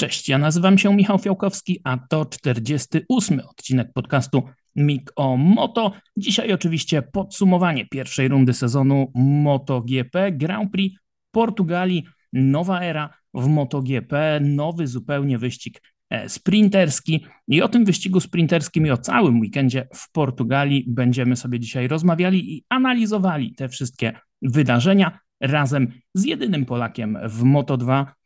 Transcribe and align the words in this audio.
Cześć, 0.00 0.28
ja 0.28 0.38
nazywam 0.38 0.78
się 0.78 0.96
Michał 0.96 1.18
Fiałkowski, 1.18 1.80
a 1.84 1.98
to 2.08 2.24
48 2.24 3.40
odcinek 3.40 3.92
podcastu 3.92 4.42
MIG 4.76 5.12
o 5.16 5.36
Moto. 5.36 5.92
Dzisiaj 6.16 6.52
oczywiście 6.52 7.02
podsumowanie 7.02 7.86
pierwszej 7.86 8.28
rundy 8.28 8.54
sezonu 8.54 9.12
MotoGP 9.14 10.32
Grand 10.32 10.72
Prix 10.72 10.96
Portugalii. 11.30 12.04
Nowa 12.32 12.80
era 12.80 13.14
w 13.34 13.46
MotoGP, 13.46 14.40
nowy 14.40 14.86
zupełnie 14.86 15.38
wyścig 15.38 15.82
e, 16.10 16.28
sprinterski 16.28 17.26
i 17.48 17.62
o 17.62 17.68
tym 17.68 17.84
wyścigu 17.84 18.20
sprinterskim 18.20 18.86
i 18.86 18.90
o 18.90 18.98
całym 18.98 19.40
weekendzie 19.40 19.88
w 19.94 20.12
Portugalii 20.12 20.84
będziemy 20.88 21.36
sobie 21.36 21.60
dzisiaj 21.60 21.88
rozmawiali 21.88 22.54
i 22.54 22.64
analizowali 22.68 23.54
te 23.54 23.68
wszystkie 23.68 24.12
wydarzenia 24.42 25.18
razem 25.40 25.92
z 26.14 26.24
jedynym 26.24 26.66
Polakiem 26.66 27.18
w 27.24 27.42
Moto2 27.44 28.06
E, 28.06 28.19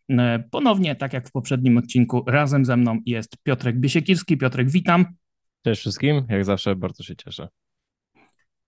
ponownie, 0.50 0.96
tak 0.96 1.12
jak 1.12 1.29
w 1.29 1.32
poprzednim 1.32 1.79
odcinku, 1.79 2.25
razem 2.27 2.64
ze 2.64 2.77
mną 2.77 2.98
jest 3.07 3.37
Piotrek 3.42 3.80
Biesiekirski. 3.80 4.37
Piotrek, 4.37 4.70
witam. 4.70 5.06
Cześć 5.65 5.80
wszystkim, 5.80 6.23
jak 6.29 6.45
zawsze 6.45 6.77
bardzo 6.77 7.02
się 7.02 7.16
cieszę. 7.16 7.48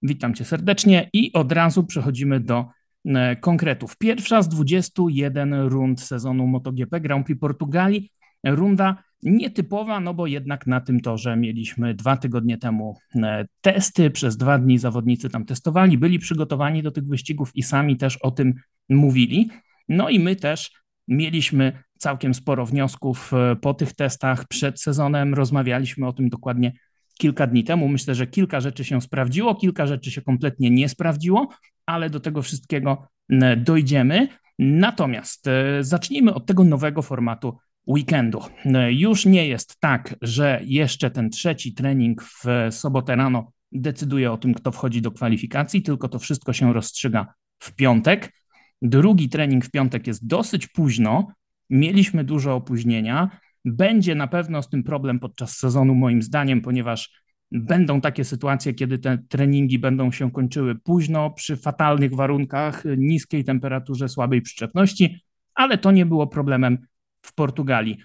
Witam 0.03 0.35
cię 0.35 0.45
serdecznie 0.45 1.11
i 1.13 1.33
od 1.33 1.53
razu 1.53 1.85
przechodzimy 1.85 2.41
do 2.41 2.67
e, 3.05 3.37
konkretów. 3.37 3.97
Pierwsza 3.99 4.43
z 4.43 4.49
21 4.49 5.55
rund 5.55 6.01
sezonu 6.01 6.47
MotoGP 6.47 7.01
Grand 7.01 7.27
Prix 7.27 7.41
Portugalii. 7.41 8.11
Runda 8.45 9.03
nietypowa, 9.23 10.01
no 10.01 10.15
bo 10.15 10.27
jednak 10.27 10.67
na 10.67 10.81
tym 10.81 11.01
torze 11.01 11.37
mieliśmy 11.37 11.95
dwa 11.95 12.17
tygodnie 12.17 12.59
temu 12.59 12.97
e, 13.15 13.47
testy. 13.61 14.11
Przez 14.11 14.37
dwa 14.37 14.59
dni 14.59 14.79
zawodnicy 14.79 15.31
tam 15.31 15.45
testowali, 15.45 15.99
byli 15.99 16.19
przygotowani 16.19 16.83
do 16.83 16.91
tych 16.91 17.07
wyścigów 17.07 17.57
i 17.57 17.63
sami 17.63 17.97
też 17.97 18.17
o 18.17 18.31
tym 18.31 18.55
mówili. 18.89 19.51
No 19.89 20.09
i 20.09 20.21
my 20.21 20.37
też 20.37 20.71
Mieliśmy 21.09 21.83
całkiem 21.99 22.35
sporo 22.35 22.67
wniosków 22.67 23.33
e, 23.35 23.57
po 23.57 23.75
tych 23.75 23.95
testach 23.95 24.49
przed 24.49 24.81
sezonem. 24.81 25.35
Rozmawialiśmy 25.35 26.07
o 26.07 26.13
tym 26.13 26.29
dokładnie 26.29 26.73
kilka 27.19 27.47
dni 27.47 27.65
temu. 27.65 27.89
Myślę, 27.89 28.15
że 28.15 28.27
kilka 28.27 28.61
rzeczy 28.61 28.85
się 28.85 29.01
sprawdziło, 29.01 29.55
kilka 29.55 29.87
rzeczy 29.87 30.11
się 30.11 30.23
kompletnie 30.23 30.71
nie 30.71 30.89
sprawdziło, 30.89 31.49
ale 31.87 32.11
do 32.11 32.21
tego 32.21 32.43
wszystkiego 32.43 33.09
dojdziemy. 33.57 34.29
Natomiast 34.59 35.47
e, 35.47 35.85
zacznijmy 35.85 36.35
od 36.35 36.47
tego 36.47 36.65
nowego 36.65 37.03
formatu 37.03 37.59
weekendu. 37.87 38.41
E, 38.65 38.93
już 38.93 39.27
nie 39.27 39.49
jest 39.49 39.81
tak, 39.81 40.15
że 40.23 40.61
jeszcze 40.65 41.11
ten 41.11 41.31
trzeci 41.31 41.75
trening 41.75 42.23
w 42.23 42.45
sobotę 42.71 43.17
rano 43.17 43.53
decyduje 43.73 44.33
o 44.33 44.37
tym, 44.37 44.55
kto 44.55 44.73
wchodzi 44.73 45.03
do 45.03 45.11
kwalifikacji, 45.11 45.83
tylko 45.83 46.09
to 46.09 46.19
wszystko 46.19 46.53
się 46.53 46.73
rozstrzyga 46.73 47.35
w 47.59 47.75
piątek. 47.75 48.33
Drugi 48.83 49.29
trening 49.29 49.65
w 49.65 49.71
piątek 49.71 50.07
jest 50.07 50.27
dosyć 50.27 50.67
późno. 50.67 51.33
Mieliśmy 51.71 52.25
dużo 52.25 52.55
opóźnienia. 52.55 53.41
Będzie 53.65 54.15
na 54.15 54.27
pewno 54.27 54.63
z 54.63 54.69
tym 54.69 54.83
problem 54.83 55.21
podczas 55.21 55.57
sezonu, 55.57 55.95
moim 55.95 56.23
zdaniem, 56.23 56.61
ponieważ 56.61 57.23
będą 57.53 58.01
takie 58.01 58.25
sytuacje, 58.25 58.75
kiedy 58.75 58.99
te 58.99 59.19
treningi 59.29 59.79
będą 59.79 60.13
się 60.13 60.31
kończyły 60.31 60.75
późno, 60.75 61.31
przy 61.31 61.57
fatalnych 61.57 62.15
warunkach, 62.15 62.83
niskiej 62.97 63.45
temperaturze, 63.45 64.09
słabej 64.09 64.43
przyczepności, 64.43 65.21
ale 65.55 65.79
to 65.79 65.91
nie 65.91 66.07
było 66.07 66.27
problemem 66.27 66.79
w 67.23 67.35
Portugalii. 67.35 67.99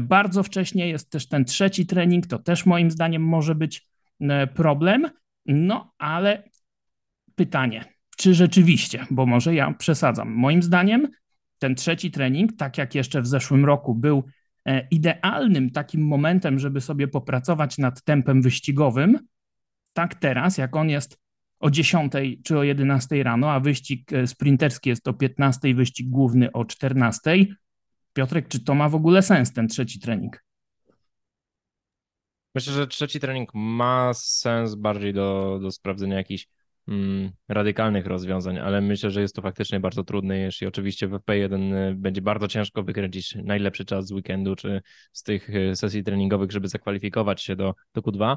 Bardzo 0.00 0.42
wcześnie 0.42 0.88
jest 0.88 1.10
też 1.10 1.28
ten 1.28 1.44
trzeci 1.44 1.86
trening, 1.86 2.26
to 2.26 2.38
też 2.38 2.66
moim 2.66 2.90
zdaniem 2.90 3.22
może 3.22 3.54
być 3.54 3.88
e, 4.20 4.46
problem. 4.46 5.10
No 5.46 5.92
ale 5.98 6.42
pytanie, 7.34 7.84
czy 8.16 8.34
rzeczywiście, 8.34 9.06
bo 9.10 9.26
może 9.26 9.54
ja 9.54 9.74
przesadzam. 9.74 10.30
Moim 10.34 10.62
zdaniem 10.62 11.08
ten 11.58 11.74
trzeci 11.74 12.10
trening, 12.10 12.56
tak 12.56 12.78
jak 12.78 12.94
jeszcze 12.94 13.22
w 13.22 13.26
zeszłym 13.26 13.64
roku, 13.64 13.94
był 13.94 14.24
e, 14.64 14.88
idealnym 14.90 15.70
takim 15.70 16.06
momentem, 16.06 16.58
żeby 16.58 16.80
sobie 16.80 17.08
popracować 17.08 17.78
nad 17.78 18.02
tempem 18.02 18.42
wyścigowym. 18.42 19.18
Tak 19.92 20.14
teraz, 20.14 20.58
jak 20.58 20.76
on 20.76 20.90
jest 20.90 21.18
o 21.60 21.70
10 21.70 22.12
czy 22.44 22.58
o 22.58 22.62
11 22.62 23.22
rano, 23.22 23.50
a 23.50 23.60
wyścig 23.60 24.12
e, 24.12 24.26
sprinterski 24.26 24.88
jest 24.88 25.08
o 25.08 25.12
15, 25.12 25.74
wyścig 25.74 26.08
główny 26.08 26.52
o 26.52 26.64
14. 26.64 27.46
Piotrek, 28.12 28.48
czy 28.48 28.64
to 28.64 28.74
ma 28.74 28.88
w 28.88 28.94
ogóle 28.94 29.22
sens, 29.22 29.52
ten 29.52 29.68
trzeci 29.68 30.00
trening? 30.00 30.44
Myślę, 32.54 32.72
że 32.72 32.86
trzeci 32.86 33.20
trening 33.20 33.50
ma 33.54 34.14
sens 34.14 34.74
bardziej 34.74 35.14
do, 35.14 35.58
do 35.62 35.70
sprawdzenia 35.70 36.16
jakichś 36.16 36.48
radykalnych 37.48 38.06
rozwiązań, 38.06 38.58
ale 38.58 38.80
myślę, 38.80 39.10
że 39.10 39.20
jest 39.20 39.34
to 39.36 39.42
faktycznie 39.42 39.80
bardzo 39.80 40.04
trudne, 40.04 40.38
jeśli 40.38 40.66
oczywiście 40.66 41.08
w 41.08 41.12
FP1 41.12 41.74
y, 41.74 41.94
będzie 41.94 42.22
bardzo 42.22 42.48
ciężko 42.48 42.82
wykręcić 42.82 43.34
najlepszy 43.34 43.84
czas 43.84 44.06
z 44.06 44.12
weekendu 44.12 44.56
czy 44.56 44.82
z 45.12 45.22
tych 45.22 45.50
y, 45.50 45.76
sesji 45.76 46.04
treningowych, 46.04 46.52
żeby 46.52 46.68
zakwalifikować 46.68 47.42
się 47.42 47.56
do, 47.56 47.74
do 47.94 48.00
Q2. 48.00 48.36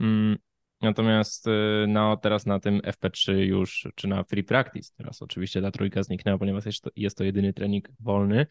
Mm, 0.00 0.36
natomiast 0.80 1.46
y, 1.46 1.50
no, 1.88 2.16
teraz 2.16 2.46
na 2.46 2.60
tym 2.60 2.80
FP3 2.80 3.32
już, 3.32 3.88
czy 3.94 4.08
na 4.08 4.24
free 4.24 4.44
practice, 4.44 4.92
teraz 4.96 5.22
oczywiście 5.22 5.62
ta 5.62 5.70
trójka 5.70 6.02
zniknęła, 6.02 6.38
ponieważ 6.38 6.66
jest 6.66 6.82
to, 6.82 6.90
jest 6.96 7.18
to 7.18 7.24
jedyny 7.24 7.52
trening 7.52 7.88
wolny, 8.00 8.46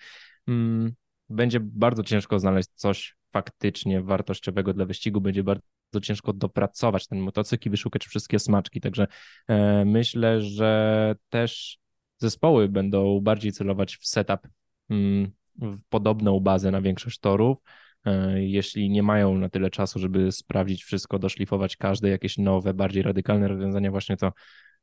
mm, 0.47 0.93
będzie 1.29 1.59
bardzo 1.59 2.03
ciężko 2.03 2.39
znaleźć 2.39 2.69
coś 2.75 3.15
faktycznie 3.31 4.01
wartościowego 4.01 4.73
dla 4.73 4.85
wyścigu, 4.85 5.21
będzie 5.21 5.43
bardzo 5.43 5.63
ciężko 5.99 6.33
dopracować 6.33 7.07
ten 7.07 7.19
motocykl 7.19 7.67
i 7.67 7.71
wyszukać 7.71 8.05
wszystkie 8.05 8.39
smaczki. 8.39 8.81
Także 8.81 9.07
e, 9.47 9.85
myślę, 9.85 10.41
że 10.41 11.15
też 11.29 11.77
zespoły 12.17 12.69
będą 12.69 13.19
bardziej 13.19 13.51
celować 13.51 13.97
w 13.97 14.07
setup 14.07 14.39
mm, 14.89 15.31
w 15.55 15.83
podobną 15.89 16.39
bazę 16.39 16.71
na 16.71 16.81
większość 16.81 17.19
torów. 17.19 17.57
E, 18.05 18.43
jeśli 18.43 18.89
nie 18.89 19.03
mają 19.03 19.37
na 19.37 19.49
tyle 19.49 19.69
czasu, 19.69 19.99
żeby 19.99 20.31
sprawdzić 20.31 20.83
wszystko, 20.83 21.19
doszlifować 21.19 21.77
każde 21.77 22.09
jakieś 22.09 22.37
nowe, 22.37 22.73
bardziej 22.73 23.03
radykalne 23.03 23.47
rozwiązania, 23.47 23.91
właśnie 23.91 24.17
to 24.17 24.33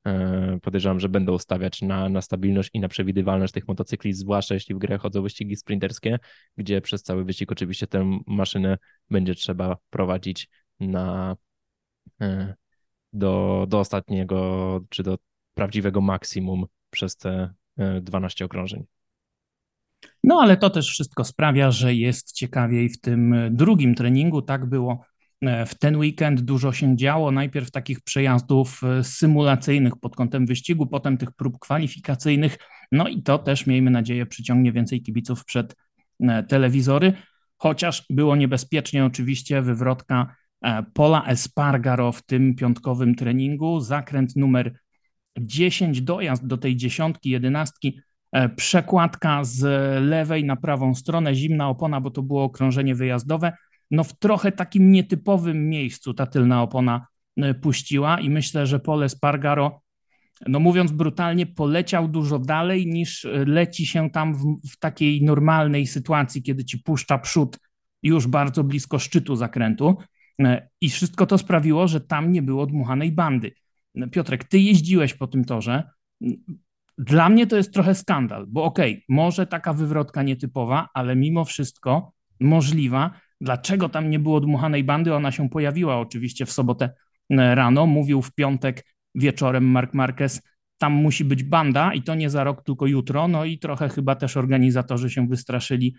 e, 0.07 0.59
podejrzewam, 0.63 1.01
że 1.01 1.09
będą 1.09 1.39
stawiać 1.39 1.83
na, 1.83 2.09
na 2.09 2.21
stabilność 2.21 2.71
i 2.73 2.81
na 2.81 2.89
przewidywalność 2.89 3.53
tych 3.53 3.69
motocykli, 3.69 4.13
zwłaszcza 4.13 4.55
jeśli 4.55 4.75
w 4.75 4.79
grę 4.79 4.99
chodzą 4.99 5.23
wyścigi 5.23 5.57
sprinterskie, 5.57 6.19
gdzie 6.57 6.81
przez 6.81 7.03
cały 7.03 7.25
wyścig 7.25 7.53
oczywiście 7.53 7.87
tę 7.87 8.19
maszynę 8.27 8.79
będzie 9.11 9.35
trzeba 9.35 9.77
prowadzić 9.91 10.49
na, 10.81 11.37
e, 12.21 12.55
do, 13.13 13.67
do 13.69 13.79
ostatniego, 13.79 14.81
czy 14.89 15.03
do 15.03 15.19
prawdziwego 15.55 16.01
maksimum 16.01 16.67
przez 16.91 17.17
te 17.17 17.53
12 18.01 18.45
e, 18.45 18.47
okrążeń. 18.47 18.85
No 20.25 20.41
ale 20.41 20.57
to 20.57 20.71
też 20.71 20.91
wszystko 20.91 21.25
sprawia, 21.25 21.71
że 21.71 21.95
jest 21.95 22.33
ciekawiej 22.33 22.89
w 22.89 23.01
tym 23.01 23.35
drugim 23.51 23.95
treningu. 23.95 24.43
Tak 24.43 24.67
było 24.67 25.05
e, 25.41 25.67
w 25.67 25.75
ten 25.75 25.97
weekend, 25.97 26.41
dużo 26.41 26.73
się 26.73 26.97
działo. 26.97 27.31
Najpierw 27.31 27.71
takich 27.71 28.01
przejazdów 28.01 28.81
symulacyjnych 29.03 29.97
pod 29.97 30.17
kątem 30.17 30.47
wyścigu, 30.47 30.87
potem 30.87 31.19
tych 31.19 31.33
prób 31.33 31.59
kwalifikacyjnych. 31.59 32.59
No 32.93 33.09
i 33.09 33.23
to 33.23 33.39
też, 33.39 33.67
miejmy 33.67 33.91
nadzieję, 33.91 34.27
przyciągnie 34.27 34.73
więcej 34.73 35.03
kibiców 35.03 35.45
przed 35.45 35.77
telewizory. 36.49 37.13
Chociaż 37.57 38.07
było 38.11 38.37
niebezpiecznie, 38.37 39.05
oczywiście, 39.05 39.63
wywrotka 39.63 40.27
E, 40.27 40.48
Pola 40.95 41.25
Espargaro 41.27 42.13
w 42.13 42.23
tym 42.23 42.55
piątkowym 42.55 43.15
treningu. 43.15 43.81
Zakręt 43.81 44.37
numer 44.37 44.79
10, 45.39 46.03
dojazd 46.03 46.47
do 46.47 46.57
tej 46.57 46.77
dziesiątki, 46.77 47.31
jedenastki, 47.31 48.01
e, 48.33 48.49
przekładka 48.49 49.45
z 49.45 49.63
lewej 50.05 50.45
na 50.45 50.57
prawą 50.57 50.95
stronę, 50.95 51.35
zimna 51.35 51.69
opona, 51.69 52.01
bo 52.01 52.11
to 52.11 52.23
było 52.23 52.45
okrążenie 52.45 52.95
wyjazdowe. 52.95 53.53
No 53.91 54.05
w 54.05 54.19
trochę 54.19 54.53
takim 54.53 54.93
nietypowym 54.93 55.69
miejscu 55.69 56.15
ta 56.15 56.27
tylna 56.27 56.63
opona 56.63 57.07
e, 57.37 57.55
puściła 57.55 58.21
i 58.21 58.31
myślę, 58.31 58.67
że 58.67 58.81
Pole 58.81 59.07
Espargaro, 59.07 59.81
no 60.47 60.61
mówiąc 60.61 60.93
brutalnie, 60.93 61.47
poleciał 61.47 62.09
dużo 62.09 62.39
dalej 62.39 62.87
niż 62.87 63.27
leci 63.47 63.87
się 63.87 64.11
tam 64.11 64.35
w, 64.35 64.61
w 64.71 64.79
takiej 64.79 65.23
normalnej 65.23 65.87
sytuacji, 65.87 66.43
kiedy 66.43 66.65
ci 66.65 66.79
puszcza 66.79 67.19
przód 67.19 67.59
już 68.03 68.27
bardzo 68.27 68.65
blisko 68.65 68.99
szczytu 68.99 69.37
zakrętu. 69.37 69.97
E, 70.43 70.69
I 70.81 70.91
wszystko 70.91 71.27
to 71.27 71.39
sprawiło, 71.39 71.89
że 71.89 72.01
tam 72.01 72.33
nie 72.33 72.43
było 72.43 72.67
dmuchanej 72.67 73.13
bandy. 73.13 73.53
E, 73.95 74.09
Piotrek, 74.09 74.45
ty 74.45 74.59
jeździłeś 74.59 75.15
po 75.15 75.27
tym 75.27 75.45
torze. 75.45 75.91
Dla 76.99 77.29
mnie 77.29 77.47
to 77.47 77.57
jest 77.57 77.73
trochę 77.75 77.95
skandal, 77.95 78.47
bo 78.49 78.65
okej, 78.65 78.93
okay, 78.93 79.05
może 79.09 79.47
taka 79.47 79.73
wywrotka 79.73 80.23
nietypowa, 80.23 80.89
ale 80.95 81.17
mimo 81.17 81.45
wszystko 81.45 82.13
możliwa. 82.41 83.11
Dlaczego 83.41 83.89
tam 83.89 84.11
nie 84.11 84.19
było 84.19 84.41
dmuchanej 84.41 84.85
bandy? 84.85 85.15
Ona 85.15 85.33
się 85.33 85.49
pojawiła 85.49 85.99
oczywiście 85.99 86.47
w 86.47 86.53
sobotę 86.53 86.91
e, 87.31 87.55
rano. 87.55 87.87
Mówił 87.87 88.23
w 88.23 88.35
piątek 88.35 88.85
wieczorem 89.15 89.65
Mark 89.65 89.95
Marquez, 89.95 90.43
tam 90.79 90.93
musi 90.93 91.25
być 91.25 91.43
banda 91.43 91.95
i 91.95 92.03
to 92.03 92.15
nie 92.15 92.31
za 92.31 92.45
rok, 92.45 92.63
tylko 92.63 92.87
jutro. 92.87 93.29
No 93.29 93.45
i 93.45 93.59
trochę 93.59 93.89
chyba 93.89 94.15
też 94.15 94.37
organizatorzy 94.37 95.11
się 95.11 95.29
wystraszyli 95.29 95.97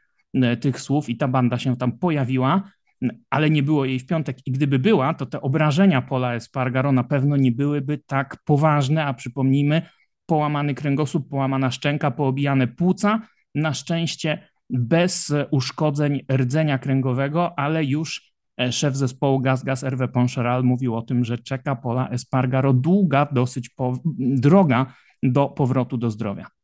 tych 0.61 0.81
słów 0.81 1.09
i 1.09 1.17
ta 1.17 1.27
banda 1.27 1.57
się 1.57 1.77
tam 1.77 1.97
pojawiła 1.97 2.71
ale 3.29 3.49
nie 3.49 3.63
było 3.63 3.85
jej 3.85 3.99
w 3.99 4.05
piątek 4.05 4.37
i 4.47 4.51
gdyby 4.51 4.79
była, 4.79 5.13
to 5.13 5.25
te 5.25 5.41
obrażenia 5.41 6.01
Pola 6.01 6.33
Espargaro 6.33 6.91
na 6.91 7.03
pewno 7.03 7.37
nie 7.37 7.51
byłyby 7.51 7.97
tak 7.97 8.37
poważne, 8.45 9.05
a 9.05 9.13
przypomnijmy, 9.13 9.81
połamany 10.25 10.73
kręgosłup, 10.73 11.29
połamana 11.29 11.71
szczęka, 11.71 12.11
poobijane 12.11 12.67
płuca. 12.67 13.21
Na 13.55 13.73
szczęście 13.73 14.47
bez 14.69 15.33
uszkodzeń 15.51 16.25
rdzenia 16.31 16.79
kręgowego, 16.79 17.59
ale 17.59 17.85
już 17.85 18.33
e, 18.57 18.71
szef 18.71 18.95
zespołu 18.95 19.39
Gaz 19.39 19.63
Gaz 19.63 19.83
Hervé 19.83 20.07
Poncharal 20.07 20.63
mówił 20.63 20.95
o 20.95 21.01
tym, 21.01 21.25
że 21.25 21.37
czeka 21.37 21.75
Pola 21.75 22.09
Espargaro 22.09 22.73
długa 22.73 23.27
dosyć 23.31 23.69
droga 24.19 24.93
do 25.23 25.47
powrotu 25.47 25.97
do 25.97 26.11
zdrowia. 26.11 26.58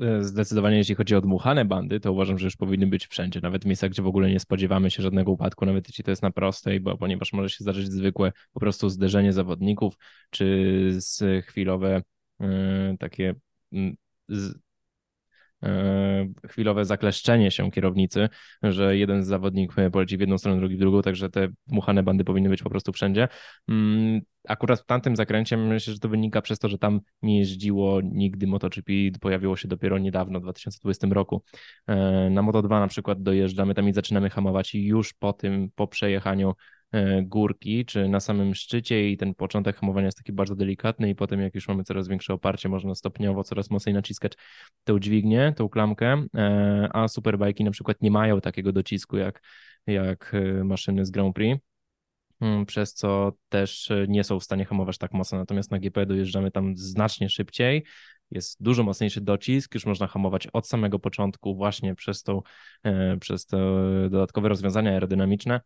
E, 0.00 0.24
zdecydowanie, 0.24 0.76
jeśli 0.76 0.94
chodzi 0.94 1.14
o 1.14 1.20
dmuchane 1.20 1.64
bandy, 1.64 2.00
to 2.00 2.12
uważam, 2.12 2.38
że 2.38 2.44
już 2.44 2.56
powinny 2.56 2.86
być 2.86 3.06
wszędzie, 3.06 3.40
nawet 3.40 3.62
w 3.62 3.66
miejscach, 3.66 3.90
gdzie 3.90 4.02
w 4.02 4.06
ogóle 4.06 4.30
nie 4.30 4.40
spodziewamy 4.40 4.90
się 4.90 5.02
żadnego 5.02 5.32
upadku, 5.32 5.66
nawet 5.66 5.88
jeśli 5.88 6.04
to 6.04 6.10
jest 6.10 6.22
na 6.22 6.30
prostej, 6.30 6.80
bo 6.80 6.96
ponieważ 6.96 7.32
może 7.32 7.50
się 7.50 7.56
zdarzyć 7.60 7.92
zwykłe 7.92 8.32
po 8.52 8.60
prostu 8.60 8.88
zderzenie 8.88 9.32
zawodników, 9.32 9.94
czy 10.30 10.98
chwilowe 11.46 12.02
yy, 12.40 12.46
takie 12.98 13.34
E, 14.30 14.34
chwilowe 16.48 16.84
zakleszczenie 16.84 17.50
się 17.50 17.70
kierownicy, 17.70 18.28
że 18.62 18.96
jeden 18.96 19.24
z 19.24 19.26
zawodników 19.26 19.76
poleci 19.92 20.16
w 20.16 20.20
jedną 20.20 20.38
stronę, 20.38 20.58
drugi 20.58 20.76
w 20.76 20.78
drugą, 20.78 21.02
także 21.02 21.30
te 21.30 21.48
dmuchane 21.66 22.02
bandy 22.02 22.24
powinny 22.24 22.48
być 22.48 22.62
po 22.62 22.70
prostu 22.70 22.92
wszędzie. 22.92 23.28
Mm, 23.68 24.20
akurat 24.48 24.80
w 24.80 24.86
tamtym 24.86 25.16
zakręcie 25.16 25.56
myślę, 25.56 25.92
że 25.92 25.98
to 25.98 26.08
wynika 26.08 26.42
przez 26.42 26.58
to, 26.58 26.68
że 26.68 26.78
tam 26.78 27.00
nie 27.22 27.38
jeździło 27.38 28.00
nigdy 28.00 28.46
MotoGP, 28.46 28.92
pojawiło 29.20 29.56
się 29.56 29.68
dopiero 29.68 29.98
niedawno, 29.98 30.40
w 30.40 30.42
2020 30.42 31.06
roku. 31.10 31.42
E, 31.86 31.96
na 32.30 32.42
Moto2 32.42 32.68
na 32.68 32.88
przykład 32.88 33.22
dojeżdżamy 33.22 33.74
tam 33.74 33.88
i 33.88 33.92
zaczynamy 33.92 34.30
hamować 34.30 34.74
i 34.74 34.86
już 34.86 35.12
po 35.12 35.32
tym, 35.32 35.70
po 35.74 35.86
przejechaniu 35.86 36.54
E, 36.77 36.77
górki, 37.22 37.84
czy 37.84 38.08
na 38.08 38.20
samym 38.20 38.54
szczycie 38.54 39.10
i 39.10 39.16
ten 39.16 39.34
początek 39.34 39.76
hamowania 39.76 40.06
jest 40.06 40.18
taki 40.18 40.32
bardzo 40.32 40.56
delikatny 40.56 41.10
i 41.10 41.14
potem 41.14 41.40
jak 41.40 41.54
już 41.54 41.68
mamy 41.68 41.84
coraz 41.84 42.08
większe 42.08 42.34
oparcie, 42.34 42.68
można 42.68 42.94
stopniowo 42.94 43.44
coraz 43.44 43.70
mocniej 43.70 43.94
naciskać 43.94 44.32
tę 44.84 45.00
dźwignię, 45.00 45.52
tą 45.56 45.68
klamkę, 45.68 46.24
e, 46.36 46.88
a 46.92 47.08
superbajki 47.08 47.64
na 47.64 47.70
przykład 47.70 48.02
nie 48.02 48.10
mają 48.10 48.40
takiego 48.40 48.72
docisku 48.72 49.16
jak, 49.16 49.42
jak 49.86 50.34
e, 50.34 50.64
maszyny 50.64 51.06
z 51.06 51.10
Grand 51.10 51.34
Prix 51.34 51.60
mm, 52.40 52.66
przez 52.66 52.94
co 52.94 53.32
też 53.48 53.92
nie 54.08 54.24
są 54.24 54.40
w 54.40 54.44
stanie 54.44 54.64
hamować 54.64 54.98
tak 54.98 55.12
mocno. 55.12 55.38
Natomiast 55.38 55.70
na 55.70 55.78
GP 55.78 56.06
dojeżdżamy 56.06 56.50
tam 56.50 56.76
znacznie 56.76 57.30
szybciej, 57.30 57.84
jest 58.30 58.62
dużo 58.62 58.82
mocniejszy 58.82 59.20
docisk, 59.20 59.74
już 59.74 59.86
można 59.86 60.06
hamować 60.06 60.46
od 60.46 60.68
samego 60.68 60.98
początku 60.98 61.56
właśnie 61.56 61.94
przez, 61.94 62.22
tą, 62.22 62.42
przez 63.20 63.46
te 63.46 63.58
dodatkowe 64.10 64.48
rozwiązania 64.48 64.90
aerodynamiczne 64.90 65.60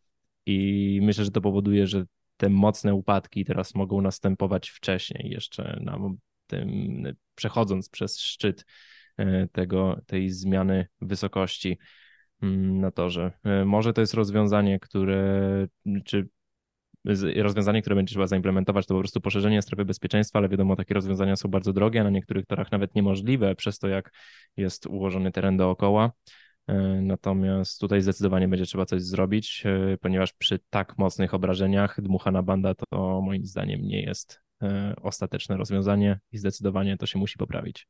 i 0.46 1.00
myślę, 1.02 1.24
że 1.24 1.30
to 1.30 1.40
powoduje, 1.40 1.86
że 1.86 2.04
te 2.36 2.48
mocne 2.48 2.94
upadki 2.94 3.44
teraz 3.44 3.74
mogą 3.74 4.00
następować 4.00 4.68
wcześniej, 4.68 5.30
jeszcze 5.30 5.78
na 5.80 5.98
tym, 6.46 7.02
przechodząc 7.34 7.88
przez 7.88 8.20
szczyt 8.20 8.64
e, 9.16 9.48
tego, 9.48 10.00
tej 10.06 10.30
zmiany 10.30 10.86
wysokości 11.00 11.78
mm, 12.42 12.80
na 12.80 12.90
torze. 12.90 13.32
E, 13.44 13.64
może 13.64 13.92
to 13.92 14.00
jest 14.00 14.14
rozwiązanie, 14.14 14.80
które, 14.80 15.66
czy 16.04 16.28
rozwiązanie, 17.36 17.82
które 17.82 17.96
będzie 17.96 18.12
trzeba 18.12 18.26
zaimplementować, 18.26 18.86
to 18.86 18.94
po 18.94 19.00
prostu 19.00 19.20
poszerzenie 19.20 19.62
strefy 19.62 19.84
bezpieczeństwa, 19.84 20.38
ale 20.38 20.48
wiadomo, 20.48 20.76
takie 20.76 20.94
rozwiązania 20.94 21.36
są 21.36 21.48
bardzo 21.48 21.72
drogie, 21.72 22.04
na 22.04 22.10
niektórych 22.10 22.46
torach 22.46 22.72
nawet 22.72 22.94
niemożliwe, 22.94 23.54
przez 23.54 23.78
to 23.78 23.88
jak 23.88 24.12
jest 24.56 24.86
ułożony 24.86 25.32
teren 25.32 25.56
dookoła. 25.56 26.12
E, 26.66 26.74
natomiast 27.02 27.80
tutaj 27.80 28.02
zdecydowanie 28.02 28.48
będzie 28.48 28.66
trzeba 28.66 28.86
coś 28.86 29.02
zrobić, 29.02 29.62
e, 29.66 29.98
ponieważ 29.98 30.32
przy 30.32 30.58
tak 30.70 30.98
mocnych 30.98 31.34
obrażeniach 31.34 32.00
dmuchana 32.00 32.42
banda 32.42 32.74
to 32.74 33.20
moim 33.20 33.46
zdaniem 33.46 33.82
nie 33.82 34.02
jest 34.02 34.40
e, 34.62 34.94
ostateczne 35.02 35.56
rozwiązanie 35.56 36.20
i 36.32 36.38
zdecydowanie 36.38 36.96
to 36.96 37.06
się 37.06 37.18
musi 37.18 37.38
poprawić. 37.38 37.88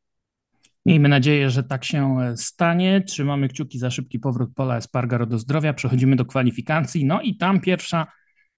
Miejmy 0.86 1.08
nadzieję, 1.08 1.50
że 1.50 1.62
tak 1.62 1.84
się 1.84 2.18
stanie. 2.36 3.00
Trzymamy 3.00 3.48
kciuki 3.48 3.78
za 3.78 3.90
szybki 3.90 4.18
powrót 4.18 4.50
Pola 4.54 4.76
Espargaro 4.76 5.26
do 5.26 5.38
zdrowia. 5.38 5.72
Przechodzimy 5.72 6.16
do 6.16 6.24
kwalifikacji. 6.24 7.04
No 7.04 7.20
i 7.20 7.36
tam 7.36 7.60
pierwsza, 7.60 8.06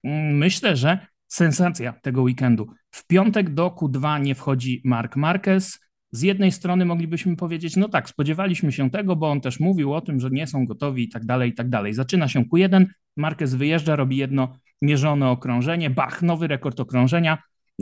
mm, 0.04 0.36
myślę, 0.36 0.76
że 0.76 1.06
sensacja 1.26 1.92
tego 1.92 2.22
weekendu. 2.22 2.66
W 2.90 3.06
piątek 3.06 3.54
do 3.54 3.68
Q2 3.68 4.20
nie 4.20 4.34
wchodzi 4.34 4.82
Mark 4.84 5.16
Marquez 5.16 5.80
z 6.14 6.22
jednej 6.22 6.52
strony 6.52 6.84
moglibyśmy 6.84 7.36
powiedzieć, 7.36 7.76
no 7.76 7.88
tak, 7.88 8.08
spodziewaliśmy 8.08 8.72
się 8.72 8.90
tego, 8.90 9.16
bo 9.16 9.30
on 9.30 9.40
też 9.40 9.60
mówił 9.60 9.94
o 9.94 10.00
tym, 10.00 10.20
że 10.20 10.30
nie 10.30 10.46
są 10.46 10.66
gotowi 10.66 11.02
i 11.02 11.08
tak 11.08 11.24
dalej, 11.24 11.50
i 11.50 11.54
tak 11.54 11.68
dalej. 11.68 11.94
Zaczyna 11.94 12.28
się 12.28 12.44
Q1, 12.44 12.86
Marquez 13.16 13.54
wyjeżdża, 13.54 13.96
robi 13.96 14.16
jedno 14.16 14.58
mierzone 14.82 15.30
okrążenie, 15.30 15.90
bach, 15.90 16.22
nowy 16.22 16.46
rekord 16.46 16.80
okrążenia, 16.80 17.38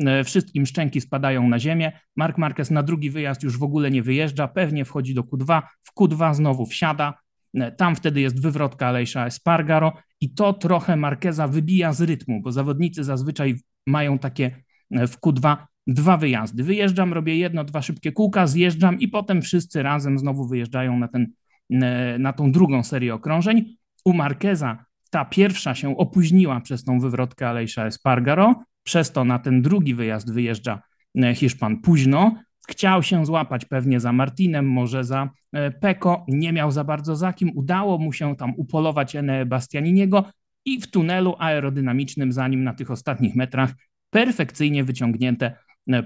e, 0.06 0.24
wszystkim 0.24 0.66
szczęki 0.66 1.00
spadają 1.00 1.48
na 1.48 1.58
ziemię, 1.58 1.92
Mark 2.16 2.38
Marquez 2.38 2.70
na 2.70 2.82
drugi 2.82 3.10
wyjazd 3.10 3.42
już 3.42 3.58
w 3.58 3.62
ogóle 3.62 3.90
nie 3.90 4.02
wyjeżdża, 4.02 4.48
pewnie 4.48 4.84
wchodzi 4.84 5.14
do 5.14 5.22
Q2, 5.22 5.62
w 5.82 6.00
Q2 6.00 6.34
znowu 6.34 6.66
wsiada, 6.66 7.14
e, 7.54 7.72
tam 7.72 7.96
wtedy 7.96 8.20
jest 8.20 8.42
wywrotka 8.42 8.86
Alejsza 8.86 9.26
Espargaro 9.26 9.92
i 10.20 10.34
to 10.34 10.52
trochę 10.52 10.96
Marqueza 10.96 11.48
wybija 11.48 11.92
z 11.92 12.00
rytmu, 12.00 12.42
bo 12.42 12.52
zawodnicy 12.52 13.04
zazwyczaj 13.04 13.54
mają 13.86 14.18
takie 14.18 14.62
e, 14.90 15.06
w 15.06 15.20
Q2 15.20 15.56
dwa 15.86 16.16
wyjazdy. 16.16 16.62
Wyjeżdżam, 16.62 17.12
robię 17.12 17.36
jedno, 17.36 17.64
dwa 17.64 17.82
szybkie 17.82 18.12
kółka, 18.12 18.46
zjeżdżam 18.46 19.00
i 19.00 19.08
potem 19.08 19.42
wszyscy 19.42 19.82
razem 19.82 20.18
znowu 20.18 20.48
wyjeżdżają 20.48 20.98
na, 20.98 21.08
ten, 21.08 21.26
e, 21.70 22.18
na 22.18 22.32
tą 22.32 22.52
drugą 22.52 22.82
serię 22.82 23.14
okrążeń. 23.14 23.76
U 24.04 24.12
Marqueza 24.12 24.84
ta 25.10 25.24
pierwsza 25.24 25.74
się 25.74 25.96
opóźniła 25.96 26.60
przez 26.60 26.84
tą 26.84 27.00
wywrotkę 27.00 27.48
Alejsza 27.48 27.86
Espargaro, 27.86 28.62
przez 28.82 29.12
to 29.12 29.24
na 29.24 29.38
ten 29.38 29.62
drugi 29.62 29.94
wyjazd 29.94 30.32
wyjeżdża 30.32 30.82
e, 31.18 31.34
Hiszpan 31.34 31.80
późno. 31.80 32.34
Chciał 32.68 33.02
się 33.02 33.26
złapać 33.26 33.64
pewnie 33.64 34.00
za 34.00 34.12
Martinem, 34.12 34.66
może 34.68 35.04
za 35.04 35.30
e, 35.52 35.70
Peko, 35.70 36.24
nie 36.28 36.52
miał 36.52 36.70
za 36.70 36.84
bardzo 36.84 37.16
za 37.16 37.32
kim. 37.32 37.50
Udało 37.54 37.98
mu 37.98 38.12
się 38.12 38.36
tam 38.36 38.54
upolować 38.56 39.16
Ene 39.16 39.46
Bastianiniego 39.46 40.24
i 40.64 40.80
w 40.80 40.86
tunelu 40.90 41.34
aerodynamicznym 41.38 42.32
za 42.32 42.48
nim 42.48 42.64
na 42.64 42.74
tych 42.74 42.90
ostatnich 42.90 43.36
metrach 43.36 43.74
perfekcyjnie 44.10 44.84
wyciągnięte 44.84 45.56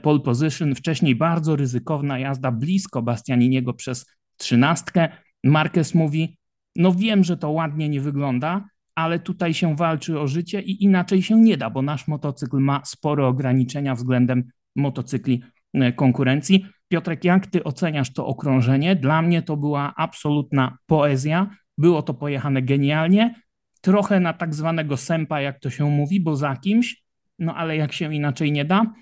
pole 0.03 0.21
position, 0.21 0.75
wcześniej 0.75 1.17
bardzo 1.17 1.57
ryzykowna 1.57 2.19
jazda 2.19 2.53
blisko 2.53 3.03
Bastianiniego 3.03 3.75
przez 3.75 4.07
trzynastkę. 4.37 5.09
Marquez 5.45 5.95
mówi, 5.95 6.39
no 6.77 6.93
wiem, 6.93 7.25
że 7.25 7.37
to 7.37 7.51
ładnie 7.51 7.89
nie 7.89 8.01
wygląda, 8.01 8.69
ale 8.95 9.19
tutaj 9.19 9.55
się 9.55 9.77
walczy 9.77 10.21
o 10.21 10.27
życie 10.27 10.61
i 10.61 10.85
inaczej 10.85 11.23
się 11.23 11.41
nie 11.41 11.57
da, 11.57 11.71
bo 11.71 11.83
nasz 11.83 12.09
motocykl 12.09 12.59
ma 12.59 12.83
spore 12.85 13.27
ograniczenia 13.27 13.95
względem 13.95 14.45
motocykli 14.77 15.43
e, 15.75 15.93
konkurencji. 15.93 16.67
Piotrek, 16.89 17.25
jak 17.25 17.47
ty 17.47 17.65
oceniasz 17.65 18.13
to 18.13 18.27
okrążenie? 18.27 18.97
Dla 18.97 19.23
mnie 19.23 19.43
to 19.43 19.57
była 19.57 19.95
absolutna 19.97 20.79
poezja. 20.87 21.51
Było 21.79 22.03
to 22.03 22.15
pojechane 22.15 22.63
genialnie, 22.63 23.35
trochę 23.81 24.21
na 24.21 24.33
tak 24.33 24.55
zwanego 24.55 24.97
sępa, 24.97 25.41
jak 25.41 25.61
to 25.61 25.71
się 25.71 25.91
mówi, 25.91 26.21
bo 26.21 26.37
za 26.37 26.57
kimś, 26.57 27.03
no 27.39 27.55
ale 27.55 27.77
jak 27.77 27.93
się 27.93 28.15
inaczej 28.15 28.53
nie 28.53 28.65
da, 28.65 28.93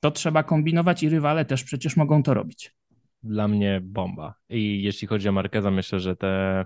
to 0.00 0.10
trzeba 0.10 0.42
kombinować 0.42 1.02
i 1.02 1.08
rywale 1.08 1.44
też 1.44 1.64
przecież 1.64 1.96
mogą 1.96 2.22
to 2.22 2.34
robić. 2.34 2.74
Dla 3.22 3.48
mnie 3.48 3.80
bomba. 3.82 4.34
I 4.48 4.82
jeśli 4.82 5.08
chodzi 5.08 5.28
o 5.28 5.32
Markeza, 5.32 5.70
myślę, 5.70 6.00
że 6.00 6.16
te 6.16 6.64